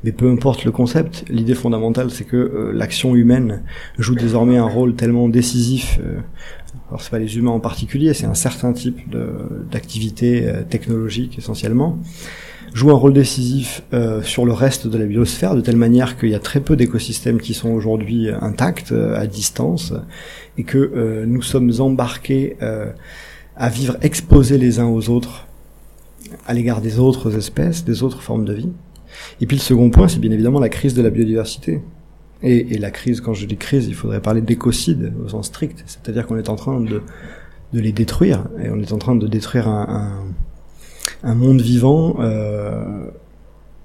Mais 0.05 0.13
peu 0.13 0.31
importe 0.31 0.65
le 0.65 0.71
concept, 0.71 1.25
l'idée 1.29 1.55
fondamentale, 1.55 2.11
c'est 2.11 2.25
que 2.25 2.37
euh, 2.37 2.73
l'action 2.73 3.17
humaine 3.17 3.63
joue 3.99 4.15
désormais 4.15 4.59
un 4.59 4.67
rôle 4.67 4.95
tellement 4.95 5.29
décisif. 5.29 5.99
alors 6.89 7.01
c'est 7.01 7.11
pas 7.11 7.19
les 7.19 7.39
humains 7.39 7.53
en 7.53 7.61
particulier, 7.61 8.13
c'est 8.13 8.27
un 8.27 8.35
certain 8.35 8.73
type 8.73 8.99
d'activité 9.71 10.47
technologique 10.69 11.39
essentiellement 11.39 11.99
joue 12.75 12.91
un 12.91 12.95
rôle 12.95 13.13
décisif 13.13 13.83
sur 14.23 14.45
le 14.45 14.53
reste 14.53 14.87
de 14.87 14.99
la 14.99 15.07
biosphère, 15.07 15.55
de 15.55 15.61
telle 15.61 15.77
manière 15.77 16.17
qu'il 16.17 16.29
y 16.29 16.35
a 16.35 16.39
très 16.39 16.61
peu 16.61 16.77
d'écosystèmes 16.77 17.41
qui 17.41 17.55
sont 17.55 17.71
aujourd'hui 17.71 18.29
intacts, 18.41 18.93
à 18.93 19.27
distance, 19.27 19.93
et 20.57 20.65
que 20.65 21.25
nous 21.27 21.43
sommes 21.43 21.73
embarqués 21.79 22.57
à 23.57 23.69
vivre 23.69 23.97
exposés 24.03 24.59
les 24.59 24.79
uns 24.79 24.87
aux 24.87 25.09
autres 25.11 25.49
à 26.47 26.55
l'égard 26.55 26.81
des 26.81 26.99
autres 26.99 27.37
espèces, 27.37 27.85
des 27.85 28.03
autres 28.03 28.23
formes 28.23 28.45
de 28.45 28.53
vie. 28.53 28.71
Et 29.41 29.47
puis 29.47 29.57
le 29.57 29.63
second 29.63 29.91
point, 29.91 30.09
c'est 30.09 30.21
bien 30.21 30.31
évidemment 30.31 30.61
la 30.61 30.69
crise 30.69 30.95
de 30.95 31.03
la 31.03 31.11
biodiversité. 31.11 31.83
Et, 32.43 32.75
et, 32.75 32.79
la 32.79 32.93
crise, 32.93 33.21
quand 33.21 33.35
je 33.35 33.47
dis 33.47 33.57
crise, 33.57 33.89
il 33.89 33.95
faudrait 33.95 34.21
parler 34.21 34.41
d'écocide 34.41 35.13
au 35.25 35.29
sens 35.29 35.47
strict, 35.47 35.83
c'est-à-dire 35.87 36.25
qu'on 36.27 36.37
est 36.37 36.49
en 36.49 36.55
train 36.55 36.81
de, 36.81 37.03
de 37.73 37.81
les 37.81 37.91
détruire, 37.91 38.45
et 38.63 38.71
on 38.71 38.79
est 38.79 38.93
en 38.93 38.99
train 38.99 39.17
de 39.17 39.27
détruire 39.27 39.67
un, 39.67 39.89
un, 39.89 40.25
un 41.23 41.35
monde 41.35 41.61
vivant 41.61 42.17
euh, 42.21 43.07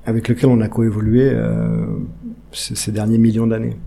avec 0.06 0.28
lequel 0.28 0.50
on 0.50 0.62
a 0.62 0.68
coévolué 0.68 1.30
euh, 1.32 1.86
ces, 2.52 2.92
derniers 2.92 3.18
millions 3.18 3.48
d'années. 3.48 3.78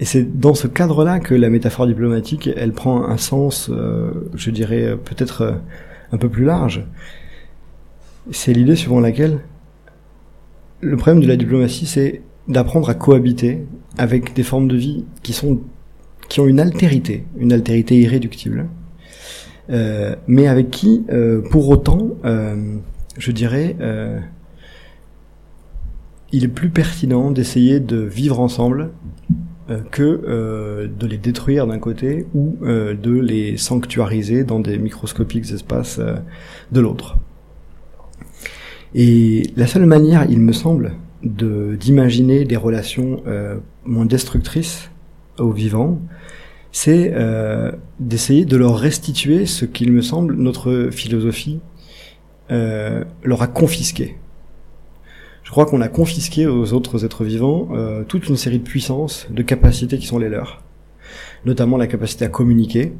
Et 0.00 0.04
c'est 0.04 0.38
dans 0.38 0.54
ce 0.54 0.66
cadre-là 0.66 1.18
que 1.18 1.34
la 1.34 1.50
métaphore 1.50 1.86
diplomatique, 1.86 2.48
elle 2.56 2.72
prend 2.72 3.04
un 3.04 3.16
sens, 3.16 3.68
euh, 3.70 4.12
je 4.34 4.50
dirais, 4.50 4.96
peut-être 5.04 5.60
un 6.12 6.16
peu 6.18 6.28
plus 6.28 6.44
large. 6.44 6.84
C'est 8.30 8.52
l'idée 8.52 8.76
suivant 8.76 9.00
laquelle 9.00 9.40
le 10.80 10.96
problème 10.96 11.22
de 11.22 11.26
la 11.26 11.36
diplomatie, 11.36 11.86
c'est 11.86 12.22
d'apprendre 12.46 12.88
à 12.88 12.94
cohabiter 12.94 13.66
avec 13.96 14.34
des 14.34 14.42
formes 14.42 14.68
de 14.68 14.76
vie 14.76 15.04
qui 15.22 15.32
sont 15.32 15.60
qui 16.28 16.40
ont 16.40 16.46
une 16.46 16.60
altérité, 16.60 17.24
une 17.38 17.52
altérité 17.52 17.96
irréductible, 17.96 18.68
mais 19.68 20.46
avec 20.46 20.70
qui, 20.70 21.04
euh, 21.10 21.42
pour 21.50 21.68
autant, 21.68 22.10
euh, 22.24 22.76
je 23.18 23.32
dirais, 23.32 23.76
euh, 23.80 24.18
il 26.32 26.44
est 26.44 26.48
plus 26.48 26.70
pertinent 26.70 27.30
d'essayer 27.30 27.80
de 27.80 27.96
vivre 27.96 28.40
ensemble 28.40 28.90
euh, 29.70 29.80
que 29.90 30.02
euh, 30.02 30.88
de 30.88 31.06
les 31.06 31.18
détruire 31.18 31.66
d'un 31.66 31.78
côté 31.78 32.26
ou 32.34 32.56
euh, 32.62 32.94
de 32.94 33.12
les 33.12 33.56
sanctuariser 33.56 34.44
dans 34.44 34.60
des 34.60 34.78
microscopiques 34.78 35.50
espaces 35.52 36.00
de 36.72 36.80
l'autre. 36.80 37.18
Et 38.94 39.42
la 39.56 39.66
seule 39.66 39.84
manière, 39.84 40.26
il 40.30 40.40
me 40.40 40.52
semble, 40.52 40.92
de 41.22 41.76
d'imaginer 41.78 42.44
des 42.44 42.56
relations 42.56 43.22
moins 43.84 44.06
destructrices 44.06 44.88
aux 45.38 45.50
vivants, 45.50 46.00
c'est 46.70 47.14
d'essayer 47.98 48.44
de 48.44 48.56
leur 48.56 48.78
restituer 48.78 49.46
ce 49.46 49.64
qu'il 49.64 49.90
me 49.92 50.02
semble 50.02 50.34
notre 50.34 50.90
philosophie 50.92 51.60
leur 52.50 53.42
a 53.42 53.46
confisqué 53.46 54.18
je 55.48 55.52
crois 55.52 55.64
qu'on 55.64 55.80
a 55.80 55.88
confisqué 55.88 56.46
aux 56.46 56.74
autres 56.74 57.06
êtres 57.06 57.24
vivants 57.24 57.70
euh, 57.72 58.04
toute 58.04 58.28
une 58.28 58.36
série 58.36 58.58
de 58.58 58.64
puissances, 58.64 59.26
de 59.30 59.40
capacités 59.40 59.96
qui 59.96 60.06
sont 60.06 60.18
les 60.18 60.28
leurs, 60.28 60.62
notamment 61.46 61.78
la 61.78 61.86
capacité 61.86 62.26
à 62.26 62.28
communiquer. 62.28 62.92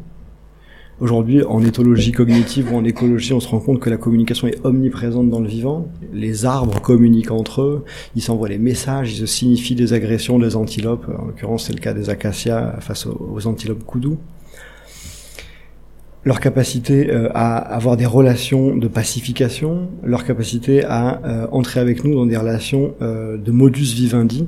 Aujourd'hui, 1.00 1.44
en 1.44 1.62
éthologie 1.62 2.10
cognitive 2.10 2.72
ou 2.72 2.76
en 2.76 2.82
écologie, 2.82 3.32
on 3.32 3.38
se 3.38 3.46
rend 3.46 3.60
compte 3.60 3.78
que 3.78 3.88
la 3.88 3.96
communication 3.96 4.48
est 4.48 4.58
omniprésente 4.64 5.30
dans 5.30 5.38
le 5.38 5.46
vivant. 5.46 5.86
Les 6.12 6.44
arbres 6.44 6.80
communiquent 6.80 7.30
entre 7.30 7.62
eux, 7.62 7.84
ils 8.16 8.22
s'envoient 8.22 8.48
les 8.48 8.58
messages, 8.58 9.12
ils 9.12 9.18
se 9.18 9.26
signifient 9.26 9.76
des 9.76 9.92
agressions 9.92 10.40
des 10.40 10.56
antilopes. 10.56 11.06
En 11.16 11.26
l'occurrence, 11.26 11.66
c'est 11.66 11.72
le 11.72 11.78
cas 11.78 11.94
des 11.94 12.10
acacias 12.10 12.80
face 12.80 13.06
aux, 13.06 13.46
antilopes 13.46 13.84
koudou 13.84 14.18
leur 16.24 16.40
capacité 16.40 17.10
euh, 17.10 17.30
à 17.32 17.56
avoir 17.56 17.96
des 17.96 18.04
relations 18.04 18.76
de 18.76 18.86
pacification, 18.88 19.88
leur 20.02 20.24
capacité 20.24 20.84
à 20.84 21.22
euh, 21.24 21.46
entrer 21.52 21.80
avec 21.80 22.04
nous 22.04 22.14
dans 22.14 22.26
des 22.26 22.36
relations 22.36 22.94
euh, 23.00 23.38
de 23.38 23.50
modus 23.50 23.94
vivendi 23.94 24.46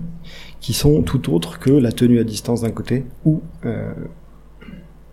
qui 0.60 0.74
sont 0.74 1.00
tout 1.00 1.32
autres 1.32 1.58
que 1.58 1.70
la 1.70 1.92
tenue 1.92 2.18
à 2.18 2.24
distance 2.24 2.62
d'un 2.62 2.70
côté 2.70 3.04
ou 3.24 3.40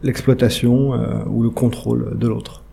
l'exploitation 0.04 0.94
ou 1.28 1.44
le 1.44 1.50
contrôle 1.50 2.18
de 2.18 2.28
l'autre. 2.28 2.64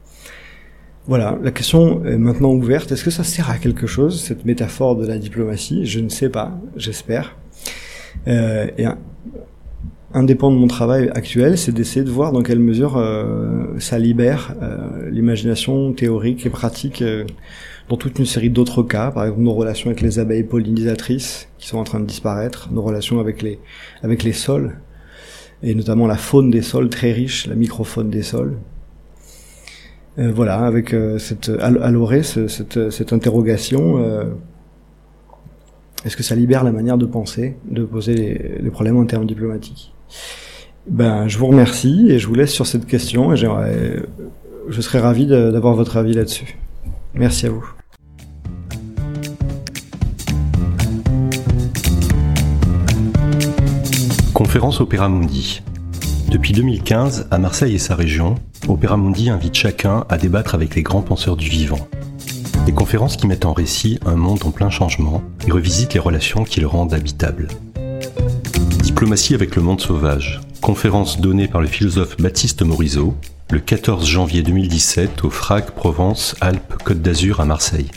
Voilà, 1.07 1.39
la 1.43 1.51
question 1.51 2.05
est 2.05 2.17
maintenant 2.17 2.53
ouverte. 2.53 2.93
Est-ce 2.93 3.05
que 3.05 3.11
ça 3.11 3.25
sert 3.25 3.51
à 3.51 3.59
quelque 3.59 3.87
chose, 3.87 4.23
cette 4.23 4.45
métaphore 4.45 4.97
de 4.97 5.07
la 5.07 5.19
diplomatie? 5.19 5.87
Je 5.87 6.01
ne 6.01 6.09
sais 6.09 6.29
pas, 6.29 6.59
j'espère. 6.77 7.37
et 8.27 8.87
indépendant 10.15 10.55
de 10.55 10.61
mon 10.61 10.67
travail 10.69 11.11
actuel, 11.13 11.59
c'est 11.59 11.73
d'essayer 11.73 12.05
de 12.05 12.11
voir 12.11 12.33
dans 12.33 12.43
quelle 12.43 12.61
mesure 12.61 12.97
euh, 12.97 13.79
ça 13.81 13.99
libère 13.99 14.55
euh, 14.63 15.11
l'imagination 15.11 15.93
théorique 15.93 16.47
et 16.47 16.51
pratique 16.51 17.03
euh, 17.03 17.25
dans 17.89 17.97
toute 17.97 18.19
une 18.19 18.25
série 18.25 18.49
d'autres 18.49 18.85
cas, 18.85 19.11
par 19.11 19.25
exemple 19.25 19.43
nos 19.43 19.53
relations 19.53 19.91
avec 19.91 20.01
les 20.01 20.21
abeilles 20.21 20.45
pollinisatrices 20.45 21.49
qui 21.59 21.67
sont 21.67 21.79
en 21.79 21.85
train 21.85 22.01
de 22.01 22.07
disparaître, 22.07 22.71
nos 22.73 22.81
relations 22.81 23.19
avec 23.19 23.43
les 23.43 23.59
avec 24.03 24.23
les 24.23 24.33
sols 24.33 24.79
et 25.65 25.75
notamment 25.75 26.07
la 26.07 26.17
faune 26.17 26.51
des 26.51 26.63
sols 26.63 26.89
très 26.89 27.13
riche, 27.13 27.47
la 27.47 27.55
microfaune 27.55 28.11
des 28.11 28.23
sols. 28.23 28.57
voilà, 30.17 30.59
avec 30.59 30.95
cette 31.19 31.49
à 31.49 31.71
cette, 32.49 32.91
cette 32.91 33.13
interrogation. 33.13 33.99
est-ce 36.05 36.17
que 36.17 36.23
ça 36.23 36.37
libère 36.37 36.63
la 36.63 36.71
manière 36.71 36.99
de 36.99 37.07
penser, 37.07 37.57
de 37.69 37.85
poser 37.85 38.15
les, 38.15 38.59
les 38.61 38.71
problèmes 38.71 38.99
en 38.99 39.07
termes 39.07 39.27
diplomatiques? 39.27 39.93
Ben, 40.87 41.27
je 41.29 41.39
vous 41.39 41.47
remercie 41.47 42.07
et 42.11 42.19
je 42.19 42.29
vous 42.29 42.35
laisse 42.35 42.53
sur 42.53 42.67
cette 42.67 42.87
question 42.87 43.33
et 43.33 43.37
je 43.37 44.81
serais 44.81 45.01
ravi 45.01 45.27
d'avoir 45.27 45.75
votre 45.75 45.97
avis 45.97 46.13
là-dessus. 46.13 46.57
Merci 47.15 47.47
à 47.47 47.51
vous. 47.51 47.65
Conférence 54.45 54.83
Opéra 54.83 55.09
Mundi. 55.09 55.63
Depuis 56.29 56.53
2015, 56.53 57.29
à 57.31 57.39
Marseille 57.39 57.77
et 57.77 57.79
sa 57.79 57.97
région, 57.97 58.35
Opéra 58.69 58.99
Mundi 58.99 59.31
invite 59.31 59.55
chacun 59.55 60.05
à 60.11 60.19
débattre 60.19 60.55
avec 60.55 60.75
les 60.75 60.83
grands 60.83 61.01
penseurs 61.01 61.39
du 61.39 61.49
vivant. 61.49 61.89
Des 62.67 62.73
conférences 62.73 63.17
qui 63.17 63.27
mettent 63.27 63.47
en 63.47 63.55
récit 63.55 63.99
un 64.05 64.17
monde 64.17 64.43
en 64.45 64.51
plein 64.51 64.69
changement 64.69 65.23
et 65.49 65.51
revisitent 65.51 65.95
les 65.95 65.99
relations 65.99 66.45
qui 66.45 66.61
le 66.61 66.67
rendent 66.67 66.93
habitable. 66.93 67.49
Diplomatie 68.83 69.35
avec 69.35 69.57
le 69.57 69.63
monde 69.63 69.81
sauvage, 69.81 70.43
conférence 70.61 71.23
donnée 71.23 71.49
par 71.49 71.63
le 71.63 71.67
philosophe 71.67 72.19
Baptiste 72.19 72.61
Morisot 72.61 73.17
le 73.51 73.61
14 73.61 74.07
janvier 74.07 74.43
2017 74.43 75.25
au 75.25 75.31
FRAC 75.31 75.71
Provence-Alpes-Côte 75.71 77.01
d'Azur 77.01 77.41
à 77.41 77.47
Marseille. 77.47 77.91